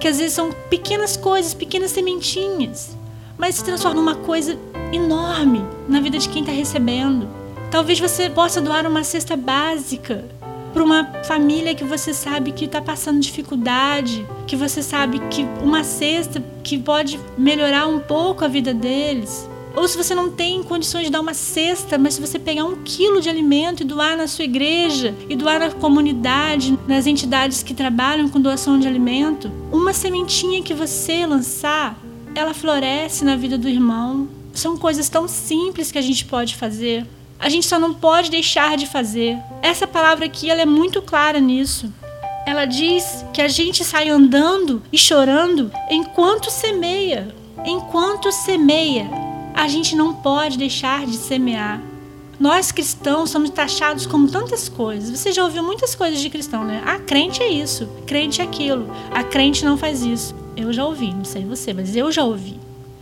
Que 0.00 0.08
às 0.08 0.18
vezes 0.18 0.34
são 0.34 0.52
pequenas 0.68 1.16
coisas, 1.16 1.54
pequenas 1.54 1.90
sementinhas, 1.90 2.96
mas 3.38 3.54
se 3.54 3.64
transforma 3.64 3.96
numa 3.96 4.14
coisa 4.14 4.58
enorme 4.92 5.64
na 5.88 6.00
vida 6.00 6.18
de 6.18 6.28
quem 6.28 6.42
está 6.42 6.52
recebendo. 6.52 7.28
Talvez 7.70 7.98
você 7.98 8.30
possa 8.30 8.60
doar 8.60 8.86
uma 8.86 9.02
cesta 9.02 9.36
básica 9.36 10.35
para 10.76 10.84
uma 10.84 11.04
família 11.24 11.74
que 11.74 11.84
você 11.84 12.12
sabe 12.12 12.52
que 12.52 12.66
está 12.66 12.82
passando 12.82 13.18
dificuldade, 13.18 14.26
que 14.46 14.54
você 14.54 14.82
sabe 14.82 15.18
que 15.30 15.42
uma 15.62 15.82
cesta 15.82 16.44
que 16.62 16.76
pode 16.78 17.18
melhorar 17.38 17.86
um 17.86 17.98
pouco 17.98 18.44
a 18.44 18.48
vida 18.48 18.74
deles. 18.74 19.48
Ou 19.74 19.88
se 19.88 19.96
você 19.96 20.14
não 20.14 20.30
tem 20.30 20.62
condições 20.62 21.06
de 21.06 21.10
dar 21.10 21.22
uma 21.22 21.32
cesta, 21.32 21.96
mas 21.96 22.12
se 22.12 22.20
você 22.20 22.38
pegar 22.38 22.66
um 22.66 22.82
quilo 22.84 23.22
de 23.22 23.30
alimento 23.30 23.82
e 23.82 23.86
doar 23.86 24.18
na 24.18 24.26
sua 24.26 24.44
igreja, 24.44 25.14
e 25.30 25.34
doar 25.34 25.60
na 25.60 25.70
comunidade, 25.70 26.78
nas 26.86 27.06
entidades 27.06 27.62
que 27.62 27.72
trabalham 27.72 28.28
com 28.28 28.38
doação 28.38 28.78
de 28.78 28.86
alimento, 28.86 29.50
uma 29.72 29.94
sementinha 29.94 30.62
que 30.62 30.74
você 30.74 31.24
lançar, 31.24 31.98
ela 32.34 32.52
floresce 32.52 33.24
na 33.24 33.34
vida 33.34 33.56
do 33.56 33.66
irmão. 33.66 34.28
São 34.52 34.76
coisas 34.76 35.08
tão 35.08 35.26
simples 35.26 35.90
que 35.90 35.96
a 35.96 36.02
gente 36.02 36.26
pode 36.26 36.54
fazer. 36.54 37.06
A 37.38 37.48
gente 37.48 37.66
só 37.66 37.78
não 37.78 37.92
pode 37.92 38.30
deixar 38.30 38.76
de 38.76 38.86
fazer. 38.86 39.36
Essa 39.62 39.86
palavra 39.86 40.26
aqui 40.26 40.50
ela 40.50 40.62
é 40.62 40.66
muito 40.66 41.02
clara 41.02 41.38
nisso. 41.38 41.92
Ela 42.46 42.64
diz 42.64 43.24
que 43.32 43.42
a 43.42 43.48
gente 43.48 43.84
sai 43.84 44.08
andando 44.08 44.82
e 44.92 44.96
chorando 44.96 45.70
enquanto 45.90 46.50
semeia. 46.50 47.34
Enquanto 47.64 48.30
semeia, 48.30 49.10
a 49.52 49.66
gente 49.66 49.96
não 49.96 50.14
pode 50.14 50.56
deixar 50.56 51.04
de 51.04 51.16
semear. 51.16 51.80
Nós 52.38 52.70
cristãos 52.70 53.30
somos 53.30 53.50
taxados 53.50 54.06
como 54.06 54.28
tantas 54.28 54.68
coisas. 54.68 55.18
Você 55.18 55.32
já 55.32 55.42
ouviu 55.42 55.62
muitas 55.62 55.94
coisas 55.94 56.20
de 56.20 56.28
cristão, 56.30 56.64
né? 56.64 56.82
Ah, 56.84 56.98
crente 56.98 57.42
é 57.42 57.48
isso, 57.48 57.88
crente 58.06 58.40
é 58.40 58.44
aquilo. 58.44 58.88
A 59.10 59.24
crente 59.24 59.64
não 59.64 59.76
faz 59.76 60.02
isso. 60.02 60.34
Eu 60.56 60.72
já 60.72 60.84
ouvi, 60.84 61.12
não 61.12 61.24
sei 61.24 61.44
você, 61.44 61.72
mas 61.72 61.96
eu 61.96 62.12
já 62.12 62.22
ouvi. 62.22 62.60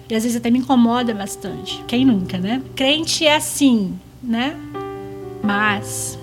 E 0.09 0.15
às 0.15 0.23
vezes 0.23 0.37
até 0.37 0.51
me 0.51 0.61
incomoda 0.61 1.13
bastante. 1.13 1.83
Quem 1.87 2.05
nunca, 2.05 2.39
né? 2.39 2.63
Crente 2.77 3.27
é 3.27 3.35
assim, 3.35 3.99
né? 4.27 4.57
Mas 5.43 6.19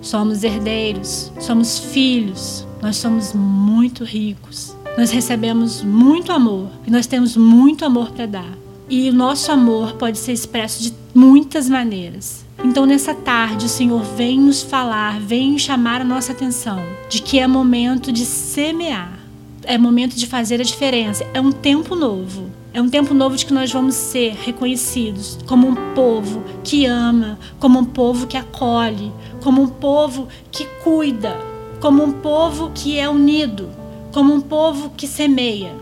somos 0.00 0.42
herdeiros, 0.42 1.30
somos 1.38 1.78
filhos, 1.78 2.66
nós 2.80 2.96
somos 2.96 3.32
muito 3.34 4.04
ricos. 4.04 4.76
Nós 4.96 5.10
recebemos 5.10 5.82
muito 5.82 6.32
amor 6.32 6.68
e 6.86 6.90
nós 6.90 7.06
temos 7.06 7.36
muito 7.36 7.84
amor 7.84 8.10
para 8.10 8.26
dar. 8.26 8.52
E 8.88 9.08
o 9.08 9.12
nosso 9.12 9.52
amor 9.52 9.92
pode 9.92 10.18
ser 10.18 10.32
expresso 10.32 10.82
de 10.82 10.92
muitas 11.14 11.68
maneiras. 11.68 12.44
Então, 12.62 12.84
nessa 12.84 13.14
tarde, 13.14 13.66
o 13.66 13.68
Senhor 13.68 14.02
vem 14.02 14.38
nos 14.38 14.62
falar, 14.62 15.20
vem 15.20 15.56
chamar 15.58 16.00
a 16.00 16.04
nossa 16.04 16.32
atenção 16.32 16.82
de 17.08 17.22
que 17.22 17.38
é 17.38 17.46
momento 17.46 18.12
de 18.12 18.26
semear, 18.26 19.18
é 19.62 19.78
momento 19.78 20.16
de 20.16 20.26
fazer 20.26 20.60
a 20.60 20.64
diferença, 20.64 21.24
é 21.32 21.40
um 21.40 21.52
tempo 21.52 21.94
novo. 21.94 22.49
É 22.72 22.80
um 22.80 22.88
tempo 22.88 23.12
novo 23.12 23.34
de 23.34 23.44
que 23.44 23.52
nós 23.52 23.72
vamos 23.72 23.96
ser 23.96 24.32
reconhecidos 24.34 25.36
como 25.44 25.66
um 25.66 25.74
povo 25.92 26.44
que 26.62 26.86
ama, 26.86 27.36
como 27.58 27.80
um 27.80 27.84
povo 27.84 28.28
que 28.28 28.36
acolhe, 28.36 29.12
como 29.42 29.60
um 29.60 29.66
povo 29.66 30.28
que 30.52 30.64
cuida, 30.84 31.36
como 31.80 32.04
um 32.04 32.12
povo 32.12 32.70
que 32.72 32.96
é 32.96 33.08
unido, 33.08 33.68
como 34.12 34.32
um 34.32 34.40
povo 34.40 34.90
que 34.96 35.08
semeia. 35.08 35.74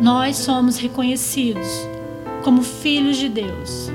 Nós 0.00 0.38
somos 0.38 0.78
reconhecidos 0.78 1.68
como 2.42 2.62
filhos 2.62 3.18
de 3.18 3.28
Deus 3.28 3.90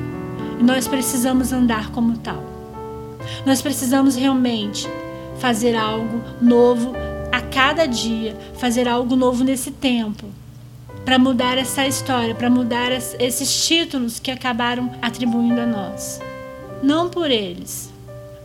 e 0.60 0.64
nós 0.64 0.88
precisamos 0.88 1.52
andar 1.52 1.90
como 1.90 2.20
tal. 2.20 2.44
Nós 3.48 3.64
precisamos 3.64 4.16
realmente 4.16 4.88
fazer 5.40 5.76
algo 5.76 6.22
novo 6.40 6.94
a 7.32 7.42
cada 7.42 7.88
dia, 7.88 8.38
fazer 8.60 8.88
algo 8.88 9.16
novo 9.16 9.44
nesse 9.44 9.72
tempo 9.72 10.28
para 11.08 11.18
mudar 11.18 11.58
essa 11.58 11.88
história, 11.88 12.36
para 12.36 12.50
mudar 12.50 12.92
esses 12.92 13.66
títulos 13.66 14.20
que 14.20 14.30
acabaram 14.30 14.92
atribuindo 15.02 15.62
a 15.62 15.66
nós. 15.66 16.20
Não 16.84 17.10
por 17.10 17.32
eles, 17.32 17.90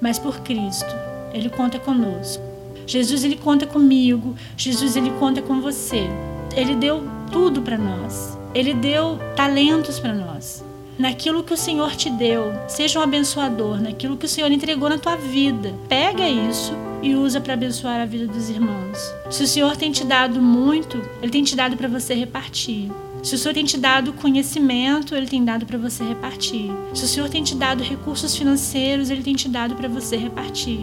mas 0.00 0.16
por 0.16 0.38
Cristo. 0.42 0.94
Ele 1.34 1.50
conta 1.50 1.80
conosco. 1.80 2.40
Jesus 2.86 3.24
ele 3.24 3.34
conta 3.34 3.66
comigo, 3.66 4.36
Jesus 4.56 4.94
ele 4.94 5.10
conta 5.18 5.42
com 5.42 5.60
você. 5.60 6.08
Ele 6.54 6.76
deu 6.76 7.02
tudo 7.32 7.62
para 7.62 7.76
nós. 7.76 8.38
Ele 8.54 8.74
deu 8.74 9.18
talentos 9.34 9.98
para 9.98 10.14
nós. 10.14 10.64
Naquilo 10.96 11.42
que 11.42 11.54
o 11.54 11.58
Senhor 11.58 11.96
te 11.96 12.10
deu, 12.10 12.52
seja 12.68 13.00
um 13.00 13.02
abençoador, 13.02 13.82
naquilo 13.82 14.16
que 14.16 14.26
o 14.26 14.28
Senhor 14.28 14.52
entregou 14.52 14.88
na 14.88 14.98
tua 14.98 15.16
vida. 15.16 15.74
Pega 15.88 16.28
isso 16.28 16.91
e 17.02 17.14
usa 17.14 17.40
para 17.40 17.54
abençoar 17.54 18.00
a 18.00 18.06
vida 18.06 18.26
dos 18.26 18.48
irmãos. 18.48 18.98
Se 19.30 19.42
o 19.42 19.46
Senhor 19.46 19.76
tem 19.76 19.90
te 19.90 20.04
dado 20.04 20.40
muito, 20.40 21.02
Ele 21.20 21.32
tem 21.32 21.42
te 21.42 21.56
dado 21.56 21.76
para 21.76 21.88
você 21.88 22.14
repartir. 22.14 22.90
Se 23.22 23.34
o 23.34 23.38
Senhor 23.38 23.54
tem 23.54 23.64
te 23.64 23.76
dado 23.76 24.12
conhecimento, 24.12 25.14
Ele 25.14 25.26
tem 25.26 25.44
dado 25.44 25.66
para 25.66 25.78
você 25.78 26.04
repartir. 26.04 26.70
Se 26.94 27.04
o 27.04 27.08
Senhor 27.08 27.28
tem 27.28 27.42
te 27.42 27.54
dado 27.54 27.82
recursos 27.82 28.36
financeiros, 28.36 29.10
Ele 29.10 29.22
tem 29.22 29.34
te 29.34 29.48
dado 29.48 29.74
para 29.74 29.88
você 29.88 30.16
repartir. 30.16 30.80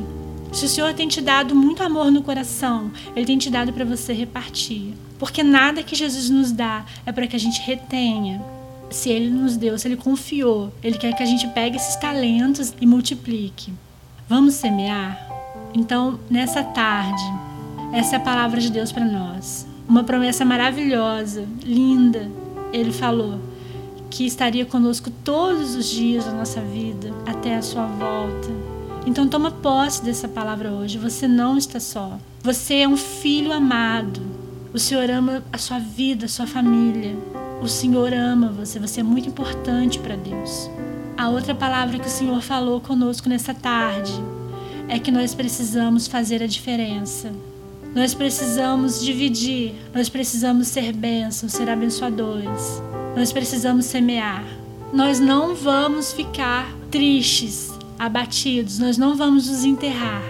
Se 0.52 0.66
o 0.66 0.70
Senhor 0.70 0.94
tem 0.94 1.08
te 1.08 1.22
dado 1.22 1.56
muito 1.56 1.84
amor 1.84 2.12
no 2.12 2.24
coração, 2.24 2.92
Ele 3.16 3.26
tem 3.26 3.38
te 3.38 3.50
dado 3.50 3.72
para 3.72 3.86
você 3.86 4.14
repartir. 4.14 4.94
Porque 5.18 5.44
nada 5.44 5.84
que 5.84 5.96
Jesus 5.96 6.30
nos 6.30 6.52
dá 6.52 6.86
é 7.06 7.12
para 7.12 7.28
que 7.28 7.36
a 7.36 7.40
gente 7.40 7.62
retenha. 7.62 8.42
Se 8.90 9.10
Ele 9.10 9.30
nos 9.30 9.56
deu, 9.56 9.78
se 9.78 9.88
Ele 9.88 9.98
confiou, 9.98 10.74
Ele 10.84 10.98
quer 10.98 11.14
que 11.16 11.22
a 11.22 11.26
gente 11.26 11.48
pegue 11.50 11.78
esses 11.78 11.96
talentos 11.98 12.74
e 12.80 12.86
multiplique. 12.86 13.72
Vamos 14.28 14.56
semear? 14.56 15.39
Então, 15.74 16.20
nessa 16.30 16.64
tarde, 16.64 17.22
essa 17.94 18.16
é 18.16 18.18
a 18.18 18.22
palavra 18.22 18.60
de 18.60 18.72
Deus 18.72 18.92
para 18.92 19.06
nós. 19.06 19.68
Uma 19.88 20.04
promessa 20.04 20.44
maravilhosa, 20.44 21.46
linda. 21.64 22.30
Ele 22.74 22.92
falou 22.92 23.40
que 24.10 24.26
estaria 24.26 24.66
conosco 24.66 25.12
todos 25.24 25.76
os 25.76 25.88
dias 25.88 26.26
da 26.26 26.32
nossa 26.32 26.60
vida, 26.62 27.14
até 27.28 27.56
a 27.56 27.62
sua 27.62 27.86
volta. 27.86 28.50
Então, 29.06 29.28
toma 29.28 29.52
posse 29.52 30.04
dessa 30.04 30.28
palavra 30.28 30.72
hoje. 30.72 30.98
Você 30.98 31.28
não 31.28 31.58
está 31.58 31.80
só. 31.80 32.18
Você 32.44 32.76
é 32.76 32.88
um 32.88 32.98
filho 32.98 33.54
amado. 33.54 34.22
O 34.74 34.80
Senhor 34.80 35.10
ama 35.10 35.44
a 35.52 35.58
sua 35.58 35.80
vida, 35.80 36.26
a 36.26 36.30
sua 36.30 36.48
família. 36.48 37.16
O 37.62 37.68
Senhor 37.68 38.12
ama 38.14 38.50
você. 38.50 38.80
Você 38.80 39.02
é 39.02 39.04
muito 39.04 39.30
importante 39.30 40.00
para 40.00 40.16
Deus. 40.16 40.70
A 41.16 41.30
outra 41.30 41.54
palavra 41.54 42.00
que 42.00 42.08
o 42.08 42.12
Senhor 42.12 42.42
falou 42.42 42.82
conosco 42.82 43.30
nessa 43.30 43.54
tarde 43.54 44.14
é 44.90 44.98
que 44.98 45.12
nós 45.12 45.36
precisamos 45.36 46.08
fazer 46.08 46.42
a 46.42 46.48
diferença. 46.48 47.32
Nós 47.96 48.14
precisamos 48.14 49.04
dividir, 49.04 49.76
nós 49.94 50.10
precisamos 50.10 50.68
ser 50.68 50.92
bênçãos, 50.94 51.54
ser 51.54 51.70
abençoadores. 51.70 52.82
Nós 53.16 53.32
precisamos 53.32 53.86
semear. 53.86 54.44
Nós 54.92 55.20
não 55.20 55.56
vamos 55.56 56.12
ficar 56.12 56.74
tristes, 56.90 57.72
abatidos, 57.98 58.80
nós 58.80 58.98
não 58.98 59.16
vamos 59.16 59.48
nos 59.48 59.64
enterrar. 59.64 60.24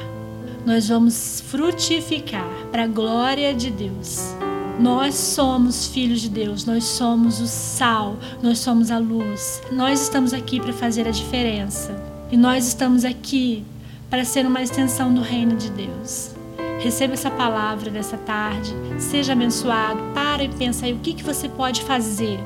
Nós 0.65 0.89
vamos 0.89 1.41
frutificar 1.47 2.47
para 2.69 2.83
a 2.83 2.87
glória 2.87 3.53
de 3.53 3.71
Deus. 3.71 4.19
Nós 4.77 5.15
somos 5.15 5.87
filhos 5.87 6.21
de 6.21 6.29
Deus, 6.29 6.65
nós 6.65 6.83
somos 6.83 7.39
o 7.39 7.47
sal, 7.47 8.17
nós 8.41 8.59
somos 8.59 8.91
a 8.91 8.97
luz. 8.97 9.61
Nós 9.71 10.01
estamos 10.01 10.33
aqui 10.33 10.59
para 10.59 10.73
fazer 10.73 11.07
a 11.07 11.11
diferença. 11.11 11.95
E 12.31 12.37
nós 12.37 12.67
estamos 12.67 13.03
aqui 13.05 13.65
para 14.09 14.25
ser 14.25 14.45
uma 14.45 14.61
extensão 14.61 15.13
do 15.13 15.21
reino 15.21 15.55
de 15.55 15.69
Deus. 15.69 16.31
Receba 16.79 17.13
essa 17.13 17.29
palavra 17.29 17.91
dessa 17.91 18.17
tarde, 18.17 18.73
seja 18.97 19.33
abençoado. 19.33 20.01
Para 20.13 20.43
e 20.43 20.49
pensa 20.49 20.85
aí 20.85 20.93
o 20.93 20.99
que, 20.99 21.13
que 21.13 21.23
você 21.23 21.47
pode 21.47 21.83
fazer. 21.83 22.39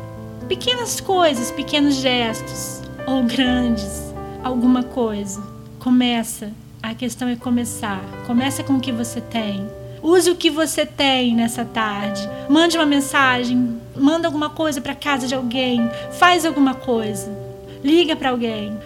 Pequenas 0.48 1.00
coisas, 1.00 1.52
pequenos 1.52 1.96
gestos 1.96 2.82
ou 3.08 3.24
grandes, 3.24 4.14
alguma 4.44 4.84
coisa. 4.84 5.42
Começa. 5.80 6.52
A 6.82 6.94
questão 6.94 7.28
é 7.30 7.36
começar. 7.36 8.02
Começa 8.26 8.64
com 8.64 8.74
o 8.74 8.80
que 8.80 8.92
você 8.92 9.22
tem. 9.22 9.66
Use 10.02 10.30
o 10.30 10.36
que 10.36 10.50
você 10.50 10.86
tem 10.86 11.34
nessa 11.34 11.64
tarde. 11.64 12.28
Mande 12.50 12.78
uma 12.78 12.86
mensagem, 12.86 13.80
manda 13.96 14.28
alguma 14.28 14.50
coisa 14.50 14.82
para 14.82 14.94
casa 14.94 15.28
de 15.28 15.36
alguém, 15.36 15.90
faz 16.12 16.46
alguma 16.46 16.76
coisa. 16.76 17.32
Liga 17.82 18.16
para 18.16 18.32
alguém, 18.32 18.78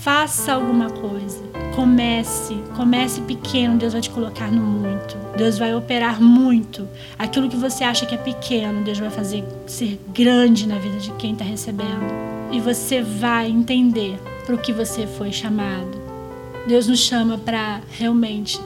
faça 0.00 0.52
alguma 0.52 0.90
coisa 0.90 1.49
Comece, 1.74 2.54
comece 2.76 3.20
pequeno, 3.22 3.78
Deus 3.78 3.92
vai 3.92 4.02
te 4.02 4.10
colocar 4.10 4.50
no 4.50 4.60
muito. 4.60 5.16
Deus 5.36 5.56
vai 5.58 5.74
operar 5.74 6.20
muito. 6.20 6.88
Aquilo 7.18 7.48
que 7.48 7.56
você 7.56 7.84
acha 7.84 8.04
que 8.04 8.14
é 8.14 8.18
pequeno, 8.18 8.84
Deus 8.84 8.98
vai 8.98 9.10
fazer 9.10 9.44
ser 9.66 10.00
grande 10.12 10.66
na 10.66 10.78
vida 10.78 10.98
de 10.98 11.10
quem 11.12 11.32
está 11.32 11.44
recebendo. 11.44 12.04
E 12.50 12.60
você 12.60 13.02
vai 13.02 13.48
entender 13.48 14.18
para 14.44 14.54
o 14.54 14.58
que 14.58 14.72
você 14.72 15.06
foi 15.06 15.32
chamado. 15.32 16.00
Deus 16.66 16.86
nos 16.88 16.98
chama 16.98 17.38
para 17.38 17.80
realmente 17.92 18.60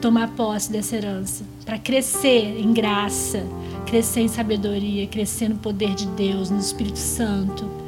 tomar 0.00 0.28
posse 0.28 0.70
dessa 0.70 0.96
herança, 0.96 1.44
para 1.64 1.78
crescer 1.78 2.58
em 2.58 2.72
graça, 2.72 3.44
crescer 3.86 4.20
em 4.20 4.28
sabedoria, 4.28 5.06
crescer 5.06 5.48
no 5.48 5.56
poder 5.56 5.94
de 5.94 6.06
Deus, 6.06 6.50
no 6.50 6.58
Espírito 6.58 6.98
Santo 6.98 7.80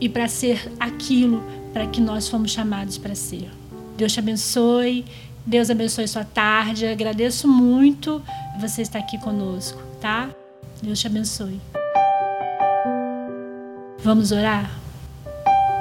e 0.00 0.08
para 0.08 0.26
ser 0.26 0.72
aquilo 0.80 1.42
para 1.72 1.86
que 1.86 2.00
nós 2.00 2.28
fomos 2.28 2.50
chamados 2.50 2.98
para 2.98 3.14
ser. 3.14 3.50
Deus 3.96 4.12
te 4.12 4.18
abençoe, 4.18 5.04
Deus 5.44 5.70
abençoe 5.70 6.06
sua 6.08 6.24
tarde. 6.24 6.86
Agradeço 6.86 7.48
muito 7.48 8.22
você 8.60 8.82
estar 8.82 8.98
aqui 8.98 9.18
conosco, 9.18 9.80
tá? 10.00 10.30
Deus 10.82 10.98
te 10.98 11.06
abençoe. 11.06 11.60
Vamos 14.02 14.32
orar? 14.32 14.70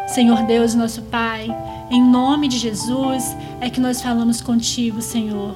Senhor 0.08 0.44
Deus, 0.44 0.74
nosso 0.74 1.04
Pai, 1.04 1.48
em 1.90 2.04
nome 2.04 2.48
de 2.48 2.58
Jesus 2.58 3.36
é 3.62 3.70
que 3.70 3.80
nós 3.80 4.02
falamos 4.02 4.42
contigo, 4.42 5.02
Senhor. 5.02 5.56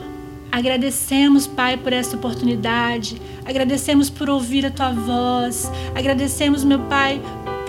Agradecemos, 0.52 1.48
Pai, 1.48 1.78
por 1.78 1.92
essa 1.92 2.16
oportunidade. 2.16 3.20
Agradecemos 3.44 4.10
por 4.10 4.30
ouvir 4.30 4.66
a 4.66 4.72
tua 4.72 4.92
voz. 4.92 5.70
Agradecemos, 5.96 6.64
meu 6.64 6.80
Pai, 6.82 7.20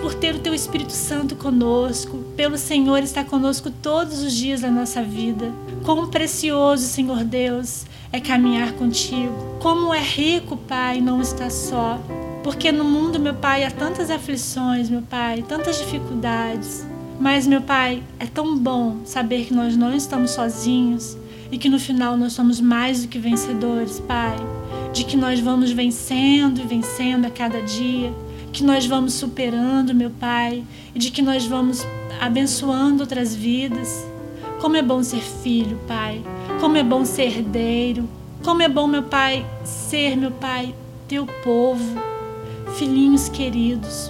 por 0.05 0.13
ter 0.13 0.35
o 0.35 0.39
teu 0.39 0.53
Espírito 0.53 0.91
Santo 0.91 1.35
conosco, 1.35 2.19
pelo 2.37 2.59
Senhor 2.59 2.99
estar 2.99 3.25
conosco 3.25 3.71
todos 3.71 4.21
os 4.21 4.33
dias 4.33 4.61
da 4.61 4.69
nossa 4.69 5.01
vida. 5.01 5.51
Quão 5.83 6.05
precioso, 6.05 6.85
Senhor 6.85 7.23
Deus, 7.23 7.87
é 8.11 8.19
caminhar 8.19 8.73
contigo. 8.73 9.33
Como 9.59 9.91
é 9.91 9.99
rico, 9.99 10.57
Pai, 10.57 11.01
não 11.01 11.19
estar 11.21 11.49
só. 11.49 11.99
Porque 12.43 12.71
no 12.71 12.83
mundo, 12.83 13.19
meu 13.19 13.33
Pai, 13.33 13.63
há 13.63 13.71
tantas 13.71 14.11
aflições, 14.11 14.91
meu 14.91 15.01
Pai, 15.01 15.41
tantas 15.41 15.79
dificuldades. 15.79 16.85
Mas, 17.19 17.47
meu 17.47 17.63
Pai, 17.63 18.03
é 18.19 18.27
tão 18.27 18.55
bom 18.55 18.97
saber 19.05 19.45
que 19.45 19.55
nós 19.55 19.75
não 19.75 19.91
estamos 19.91 20.29
sozinhos 20.29 21.17
e 21.51 21.57
que 21.57 21.67
no 21.67 21.79
final 21.79 22.15
nós 22.15 22.33
somos 22.33 22.61
mais 22.61 23.01
do 23.01 23.07
que 23.07 23.17
vencedores, 23.17 23.99
Pai. 24.01 24.37
De 24.93 25.03
que 25.03 25.17
nós 25.17 25.39
vamos 25.39 25.71
vencendo 25.71 26.61
e 26.61 26.63
vencendo 26.63 27.25
a 27.25 27.31
cada 27.31 27.59
dia, 27.63 28.13
que 28.55 28.63
nós 28.63 28.85
vamos 28.85 29.13
superando, 29.15 29.93
meu 29.93 30.09
Pai, 30.09 30.63
e 30.93 30.99
de 30.99 31.11
que 31.11 31.21
nós 31.21 31.45
vamos 31.45 31.85
abençoando 32.21 33.03
outras 33.03 33.35
vidas. 33.35 34.07
Como 34.61 34.77
é 34.77 34.81
bom 34.81 35.03
ser 35.03 35.19
filho, 35.19 35.77
Pai. 35.85 36.23
Como 36.61 36.77
é 36.77 36.83
bom 36.83 37.03
ser 37.03 37.37
herdeiro. 37.37 38.07
Como 38.41 38.61
é 38.61 38.69
bom, 38.69 38.87
meu 38.87 39.03
Pai, 39.03 39.45
ser, 39.65 40.15
meu 40.15 40.31
Pai, 40.31 40.73
teu 41.05 41.27
povo, 41.43 41.99
filhinhos 42.77 43.27
queridos. 43.27 44.09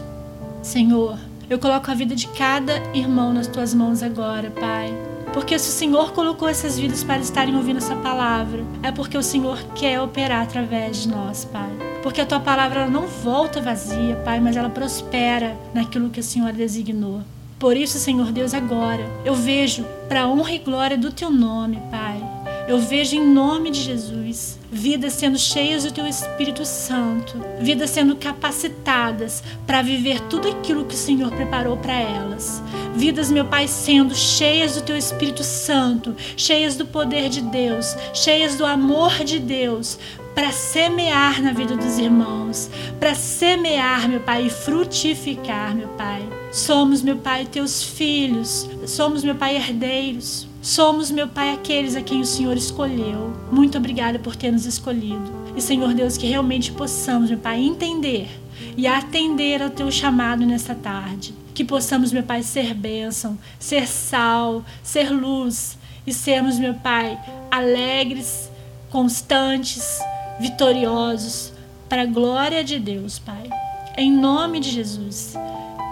Senhor, 0.61 1.17
eu 1.49 1.57
coloco 1.57 1.89
a 1.89 1.95
vida 1.95 2.15
de 2.15 2.27
cada 2.27 2.77
irmão 2.93 3.33
nas 3.33 3.47
tuas 3.47 3.73
mãos 3.73 4.03
agora, 4.03 4.51
Pai. 4.51 5.14
Porque 5.35 5.59
se 5.59 5.67
o 5.67 5.73
Senhor 5.73 6.13
colocou 6.13 6.47
essas 6.47 6.79
vidas 6.79 7.03
para 7.03 7.19
estarem 7.19 7.57
ouvindo 7.57 7.79
essa 7.79 7.95
palavra, 7.97 8.63
é 8.81 8.89
porque 8.89 9.17
o 9.17 9.21
Senhor 9.21 9.61
quer 9.75 9.99
operar 9.99 10.43
através 10.43 11.03
de 11.03 11.09
nós, 11.09 11.43
Pai. 11.43 11.69
Porque 12.01 12.21
a 12.21 12.25
tua 12.25 12.39
palavra 12.39 12.87
não 12.87 13.05
volta 13.05 13.61
vazia, 13.61 14.15
Pai, 14.23 14.39
mas 14.39 14.55
ela 14.55 14.69
prospera 14.69 15.53
naquilo 15.73 16.09
que 16.09 16.21
o 16.21 16.23
Senhor 16.23 16.53
designou. 16.53 17.21
Por 17.59 17.75
isso, 17.75 17.99
Senhor 17.99 18.31
Deus, 18.31 18.53
agora 18.53 19.03
eu 19.25 19.35
vejo 19.35 19.85
para 20.07 20.21
a 20.21 20.27
honra 20.29 20.53
e 20.53 20.59
glória 20.59 20.97
do 20.97 21.11
teu 21.11 21.29
nome, 21.29 21.81
Pai. 21.91 22.34
Eu 22.67 22.79
vejo 22.79 23.15
em 23.15 23.25
nome 23.25 23.69
de 23.69 23.81
Jesus 23.81 24.57
vidas 24.71 25.13
sendo 25.13 25.37
cheias 25.37 25.85
do 25.85 25.91
teu 25.91 26.05
Espírito 26.05 26.65
Santo, 26.65 27.39
vidas 27.61 27.91
sendo 27.91 28.15
capacitadas 28.15 29.41
para 29.65 29.81
viver 29.81 30.19
tudo 30.21 30.49
aquilo 30.49 30.83
que 30.83 30.95
o 30.95 30.97
Senhor 30.97 31.31
preparou 31.31 31.77
para 31.77 31.93
elas. 31.93 32.61
Vidas, 32.93 33.31
meu 33.31 33.45
Pai, 33.45 33.67
sendo 33.69 34.13
cheias 34.13 34.75
do 34.75 34.81
teu 34.81 34.97
Espírito 34.97 35.43
Santo, 35.43 36.13
cheias 36.35 36.75
do 36.75 36.85
poder 36.85 37.29
de 37.29 37.41
Deus, 37.41 37.95
cheias 38.13 38.55
do 38.55 38.65
amor 38.65 39.23
de 39.23 39.39
Deus, 39.39 39.97
para 40.33 40.51
semear 40.51 41.41
na 41.41 41.53
vida 41.53 41.77
dos 41.77 41.97
irmãos, 41.97 42.69
para 42.99 43.15
semear, 43.15 44.09
meu 44.09 44.19
Pai, 44.19 44.47
e 44.47 44.49
frutificar, 44.49 45.73
meu 45.73 45.87
Pai. 45.89 46.27
Somos, 46.51 47.01
meu 47.01 47.15
Pai, 47.15 47.45
teus 47.45 47.81
filhos, 47.81 48.67
somos, 48.85 49.23
meu 49.23 49.35
Pai, 49.35 49.55
herdeiros. 49.55 50.47
Somos, 50.65 51.11
meu 51.11 51.27
Pai, 51.27 51.53
aqueles 51.53 51.95
a 51.95 52.01
quem 52.01 52.21
o 52.21 52.25
Senhor 52.25 52.57
escolheu. 52.57 53.31
Muito 53.51 53.77
obrigada 53.77 54.17
por 54.17 54.35
ter 54.35 54.51
nos 54.51 54.65
escolhido. 54.65 55.31
E, 55.55 55.61
Senhor 55.61 55.93
Deus, 55.93 56.17
que 56.17 56.25
realmente 56.25 56.71
possamos, 56.71 57.29
meu 57.29 57.37
Pai, 57.37 57.61
entender 57.61 58.27
e 58.75 58.87
atender 58.87 59.61
ao 59.61 59.69
teu 59.69 59.91
chamado 59.91 60.43
nesta 60.43 60.73
tarde. 60.73 61.35
Que 61.53 61.63
possamos, 61.63 62.11
meu 62.11 62.23
Pai, 62.23 62.41
ser 62.41 62.73
bênção, 62.73 63.37
ser 63.59 63.87
sal, 63.87 64.65
ser 64.81 65.11
luz 65.11 65.77
e 66.05 66.11
sermos, 66.11 66.57
meu 66.57 66.73
Pai, 66.73 67.15
alegres, 67.51 68.49
constantes, 68.89 69.99
vitoriosos, 70.39 71.53
para 71.87 72.01
a 72.01 72.07
glória 72.07 72.63
de 72.63 72.79
Deus, 72.79 73.19
Pai. 73.19 73.51
Em 73.95 74.11
nome 74.11 74.59
de 74.59 74.71
Jesus. 74.71 75.35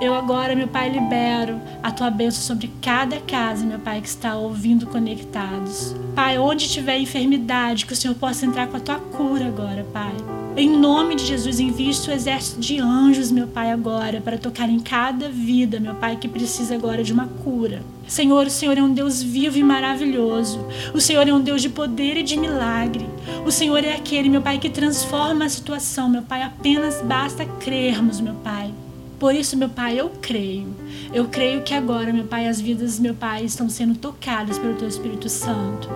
Eu 0.02 0.14
agora, 0.14 0.56
meu 0.56 0.68
Pai, 0.68 0.90
libero 0.90 1.62
a 1.82 1.92
tua 1.92 2.10
bênção 2.10 2.42
sobre 2.42 2.70
cada 2.82 3.20
casa, 3.22 3.66
meu 3.66 3.80
Pai, 3.80 4.02
que 4.02 4.08
está 4.08 4.36
ouvindo 4.36 4.88
conectados. 4.88 5.96
Pai, 6.16 6.38
onde 6.38 6.68
tiver 6.70 6.98
enfermidade, 6.98 7.86
que 7.86 7.94
o 7.94 7.96
Senhor 7.96 8.16
possa 8.16 8.46
entrar 8.46 8.68
com 8.68 8.78
a 8.78 8.80
tua 8.80 9.00
cura 9.00 9.48
agora, 9.48 9.86
Pai. 9.94 10.14
Em 10.56 10.70
nome 10.70 11.16
de 11.16 11.26
Jesus, 11.26 11.60
invista 11.60 12.12
o 12.12 12.14
exército 12.14 12.60
de 12.60 12.80
anjos, 12.80 13.32
meu 13.32 13.48
Pai, 13.48 13.72
agora, 13.72 14.22
para 14.22 14.38
tocar 14.38 14.70
em 14.70 14.80
cada 14.80 15.30
vida, 15.30 15.80
meu 15.80 15.96
Pai, 15.96 16.16
que 16.16 16.28
precisa 16.28 16.76
agora 16.76 17.04
de 17.04 17.14
uma 17.14 17.28
cura. 17.28 17.82
Senhor, 18.08 18.46
o 18.46 18.52
Senhor 18.52 18.78
é 18.78 18.84
um 18.84 18.94
Deus 18.94 19.24
vivo 19.24 19.58
e 19.58 19.64
maravilhoso. 19.64 20.60
O 20.94 21.00
Senhor 21.00 21.28
é 21.28 21.34
um 21.34 21.42
Deus 21.42 21.62
de 21.62 21.70
poder 21.70 22.18
e 22.18 22.24
de 22.24 22.38
milagre. 22.38 23.06
O 23.46 23.52
Senhor 23.52 23.84
é 23.84 23.96
aquele, 23.96 24.30
meu 24.30 24.42
Pai, 24.42 24.60
que 24.60 24.70
transforma 24.70 25.46
a 25.46 25.50
situação, 25.50 26.10
meu 26.10 26.22
Pai. 26.22 26.44
Apenas 26.44 27.02
basta 27.02 27.46
crermos, 27.46 28.20
meu 28.20 28.36
Pai. 28.36 28.72
Por 29.24 29.34
isso, 29.34 29.56
meu 29.56 29.70
Pai, 29.70 29.98
eu 29.98 30.10
creio. 30.22 30.68
Eu 31.14 31.30
creio 31.30 31.62
que 31.62 31.74
agora, 31.74 32.12
meu 32.12 32.26
Pai, 32.26 32.46
as 32.46 32.60
vidas, 32.60 33.00
meu 33.00 33.14
Pai, 33.14 33.46
estão 33.46 33.70
sendo 33.70 33.96
tocadas 33.96 34.60
pelo 34.60 34.74
Teu 34.74 34.86
Espírito 34.86 35.30
Santo. 35.30 35.88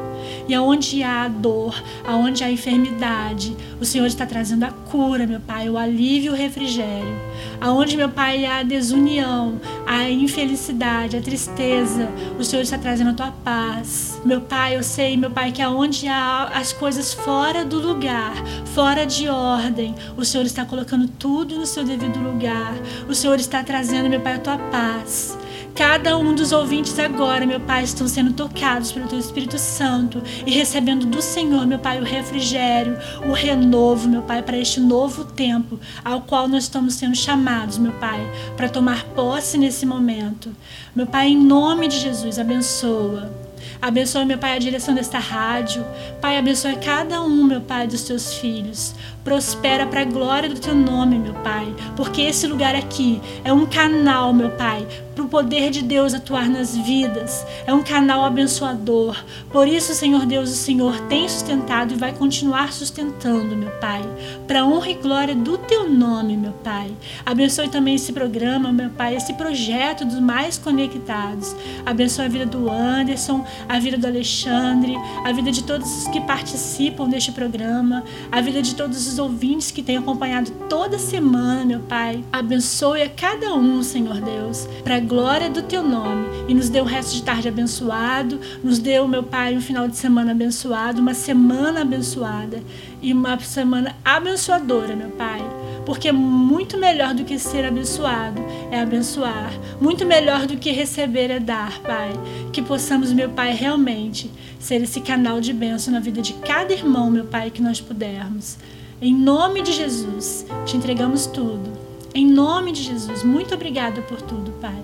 E 0.48 0.54
aonde 0.54 1.04
há 1.04 1.28
dor, 1.28 1.76
aonde 2.06 2.42
há 2.42 2.50
enfermidade, 2.50 3.54
o 3.82 3.86
Senhor 3.86 4.06
está 4.06 4.26
trazendo 4.26 4.64
a 4.64 4.72
cura, 4.72 5.28
meu 5.28 5.42
Pai, 5.42 5.70
o 5.70 5.78
alívio 5.78 6.32
o 6.32 6.36
refrigério. 6.38 7.20
Aonde, 7.60 7.98
meu 7.98 8.10
Pai, 8.10 8.46
há 8.46 8.64
desunião, 8.64 9.60
a 9.86 10.10
infelicidade, 10.10 11.18
a 11.18 11.22
tristeza, 11.22 12.10
o 12.40 12.44
Senhor 12.44 12.62
está 12.62 12.78
trazendo 12.78 13.12
a 13.12 13.14
tua 13.14 13.32
paz. 13.32 14.22
Meu 14.24 14.42
Pai, 14.42 14.76
eu 14.76 14.84
sei, 14.84 15.18
meu 15.18 15.32
Pai, 15.32 15.52
que 15.52 15.62
aonde 15.62 16.08
há 16.08 16.52
as 16.54 16.72
coisas 16.74 17.14
fora 17.14 17.66
do 17.66 17.80
lugar, 17.80 18.34
fora 18.74 19.06
de 19.06 19.28
ordem, 19.28 19.96
o 20.16 20.24
Senhor 20.24 20.46
está 20.46 20.66
colocando 20.66 21.08
tudo 21.08 21.56
no 21.56 21.66
seu 21.66 21.84
devido 21.84 22.20
lugar. 22.20 22.74
O 23.10 23.16
Senhor 23.16 23.40
está 23.40 23.64
trazendo, 23.64 24.10
meu 24.10 24.20
Pai, 24.20 24.34
a 24.34 24.40
tua 24.40 24.58
paz. 24.58 25.38
Cada 25.78 26.18
um 26.18 26.34
dos 26.34 26.52
ouvintes 26.52 26.98
agora, 26.98 27.46
meu 27.46 27.60
Pai, 27.60 27.84
estão 27.84 28.08
sendo 28.08 28.34
tocados 28.34 28.92
pelo 28.92 29.08
Teu 29.08 29.20
Espírito 29.20 29.60
Santo 29.60 30.24
e 30.44 30.50
recebendo 30.50 31.06
do 31.06 31.22
Senhor, 31.22 31.68
meu 31.68 31.78
Pai, 31.78 32.02
o 32.02 32.04
refrigério, 32.04 32.98
o 33.28 33.32
renovo, 33.32 34.10
meu 34.10 34.24
Pai, 34.24 34.42
para 34.42 34.58
este 34.58 34.80
novo 34.80 35.24
tempo 35.24 35.80
ao 36.04 36.22
qual 36.22 36.48
nós 36.48 36.64
estamos 36.64 36.96
sendo 36.96 37.16
chamados, 37.16 37.78
meu 37.78 37.92
Pai, 37.92 38.20
para 38.56 38.70
tomar 38.70 39.04
posse 39.10 39.56
nesse 39.56 39.86
momento. 39.86 40.50
Meu 40.96 41.06
Pai, 41.06 41.28
em 41.28 41.38
nome 41.38 41.88
de 41.88 42.00
Jesus, 42.00 42.40
abençoa. 42.40 43.32
Abençoe, 43.80 44.26
meu 44.26 44.40
Pai, 44.40 44.54
a 44.56 44.60
direção 44.60 44.96
desta 44.96 45.20
rádio. 45.20 45.86
Pai, 46.20 46.38
abençoe 46.38 46.76
cada 46.78 47.22
um, 47.22 47.44
meu 47.44 47.62
Pai, 47.62 47.86
dos 47.86 48.02
teus 48.02 48.34
filhos. 48.34 48.96
Prospera 49.28 49.86
para 49.86 50.04
a 50.04 50.06
glória 50.06 50.48
do 50.48 50.58
teu 50.58 50.74
nome, 50.74 51.20
meu 51.20 51.34
Pai. 51.34 51.76
Porque 51.98 52.22
esse 52.22 52.48
lugar 52.48 52.74
aqui 52.74 53.22
é 53.44 53.52
um 53.52 53.66
canal, 53.66 54.32
meu 54.32 54.52
Pai, 54.52 54.88
para 55.14 55.26
o 55.26 55.28
poder 55.28 55.70
de 55.70 55.82
Deus 55.82 56.14
atuar 56.14 56.48
nas 56.48 56.78
vidas. 56.78 57.46
É 57.66 57.74
um 57.74 57.84
canal 57.84 58.24
abençoador. 58.24 59.22
Por 59.52 59.68
isso, 59.68 59.94
Senhor 59.94 60.26
Deus, 60.26 60.50
o 60.50 60.56
Senhor 60.56 60.98
tem 61.10 61.28
sustentado 61.28 61.94
e 61.94 61.98
vai 61.98 62.14
continuar 62.14 62.72
sustentando, 62.72 63.58
meu 63.58 63.72
Pai. 63.82 64.02
Para 64.48 64.66
honra 64.66 64.92
e 64.92 64.94
glória 64.94 65.36
do 65.36 65.58
teu 65.58 65.90
nome, 65.90 66.38
meu 66.38 66.54
Pai. 66.54 66.90
Abençoe 67.26 67.68
também 67.68 67.96
esse 67.96 68.14
programa, 68.14 68.72
meu 68.72 68.92
Pai, 68.92 69.18
esse 69.18 69.34
projeto 69.34 70.06
dos 70.06 70.22
mais 70.22 70.58
conectados. 70.58 71.54
Abençoe 71.86 72.26
a 72.26 72.30
vida 72.30 72.46
do 72.46 72.72
Anderson. 72.72 73.46
a 73.68 73.78
vida 73.78 73.98
do 73.98 74.08
Alexandre, 74.08 74.96
a 75.26 75.34
vida 75.34 75.52
de 75.52 75.64
todos 75.64 75.98
os 75.98 76.08
que 76.08 76.22
participam 76.22 77.10
deste 77.10 77.34
programa, 77.34 78.06
a 78.32 78.40
vida 78.40 78.62
de 78.62 78.74
todos 78.74 79.06
os 79.06 79.17
ouvintes 79.20 79.72
que 79.72 79.84
têm 79.84 79.98
acompanhado 79.98 80.52
toda 80.70 80.98
semana, 81.00 81.66
meu 81.66 81.80
Pai. 81.82 82.24
Abençoe 82.32 83.02
a 83.02 83.10
cada 83.10 83.54
um, 83.54 83.82
Senhor 83.84 84.20
Deus, 84.22 84.68
para 84.84 84.98
a 84.98 85.00
glória 85.00 85.50
do 85.50 85.62
teu 85.62 85.84
nome 85.84 86.28
e 86.48 86.54
nos 86.54 86.70
dê 86.70 86.82
um 86.82 86.86
resto 86.86 87.16
de 87.16 87.24
tarde 87.24 87.48
abençoado, 87.48 88.40
nos 88.64 88.80
dê, 88.80 89.00
meu 89.02 89.24
Pai, 89.24 89.56
um 89.56 89.62
final 89.62 89.88
de 89.88 89.98
semana 89.98 90.32
abençoado, 90.32 91.02
uma 91.02 91.14
semana 91.14 91.82
abençoada 91.82 92.62
e 93.02 93.14
uma 93.14 93.40
semana 93.40 93.96
abençoadora, 94.04 94.96
meu 94.96 95.10
Pai. 95.10 95.42
Porque 95.86 96.12
muito 96.12 96.78
melhor 96.78 97.14
do 97.14 97.24
que 97.24 97.40
ser 97.40 97.64
abençoado 97.64 98.42
é 98.72 98.82
abençoar. 98.82 99.54
Muito 99.80 100.06
melhor 100.06 100.46
do 100.46 100.58
que 100.58 100.72
receber 100.72 101.32
é 101.32 101.40
dar, 101.40 101.80
Pai. 101.80 102.12
Que 102.52 102.62
possamos, 102.62 103.14
meu 103.14 103.30
Pai, 103.30 103.54
realmente 103.54 104.30
ser 104.60 104.82
esse 104.82 105.00
canal 105.00 105.40
de 105.40 105.54
bênção 105.54 105.94
na 105.94 106.00
vida 106.00 106.22
de 106.22 106.34
cada 106.34 106.74
irmão, 106.74 107.10
meu 107.10 107.26
Pai, 107.26 107.50
que 107.50 107.62
nós 107.62 107.80
pudermos. 107.80 108.58
Em 109.00 109.14
nome 109.14 109.62
de 109.62 109.74
Jesus, 109.74 110.46
te 110.66 110.76
entregamos 110.76 111.28
tudo. 111.28 111.72
Em 112.16 112.26
nome 112.26 112.72
de 112.72 112.82
Jesus, 112.82 113.24
muito 113.24 113.54
obrigada 113.54 114.02
por 114.02 114.20
tudo, 114.20 114.52
Pai. 114.60 114.82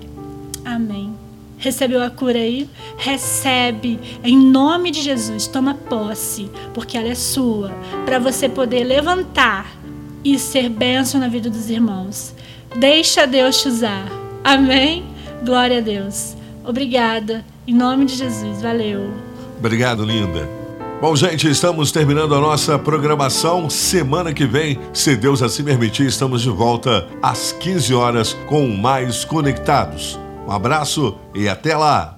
Amém. 0.64 1.12
Recebeu 1.58 2.02
a 2.02 2.10
cura 2.10 2.38
aí? 2.38 2.68
Recebe 2.96 3.98
em 4.22 4.36
nome 4.36 4.92
de 4.92 5.02
Jesus. 5.02 5.48
Toma 5.48 5.74
posse, 5.74 6.48
porque 6.72 6.96
ela 6.96 7.08
é 7.08 7.14
sua, 7.14 7.70
para 8.04 8.20
você 8.20 8.48
poder 8.48 8.84
levantar 8.84 9.66
e 10.22 10.38
ser 10.38 10.68
bênção 10.68 11.18
na 11.18 11.26
vida 11.26 11.50
dos 11.50 11.68
irmãos. 11.68 12.34
Deixa 12.76 13.26
Deus 13.26 13.62
te 13.62 13.68
usar. 13.68 14.06
Amém? 14.44 15.04
Glória 15.44 15.78
a 15.78 15.80
Deus. 15.80 16.36
Obrigada. 16.64 17.44
Em 17.66 17.74
nome 17.74 18.04
de 18.04 18.14
Jesus. 18.14 18.62
Valeu. 18.62 19.12
Obrigado, 19.58 20.04
linda. 20.04 20.63
Bom, 21.00 21.14
gente, 21.14 21.50
estamos 21.50 21.92
terminando 21.92 22.34
a 22.34 22.40
nossa 22.40 22.78
programação. 22.78 23.68
Semana 23.68 24.32
que 24.32 24.46
vem, 24.46 24.78
se 24.92 25.16
Deus 25.16 25.42
assim 25.42 25.62
permitir, 25.62 26.06
estamos 26.06 26.40
de 26.40 26.48
volta 26.48 27.06
às 27.22 27.52
15 27.52 27.92
horas 27.92 28.32
com 28.46 28.68
mais 28.68 29.24
Conectados. 29.24 30.18
Um 30.46 30.52
abraço 30.52 31.18
e 31.34 31.48
até 31.48 31.76
lá! 31.76 32.13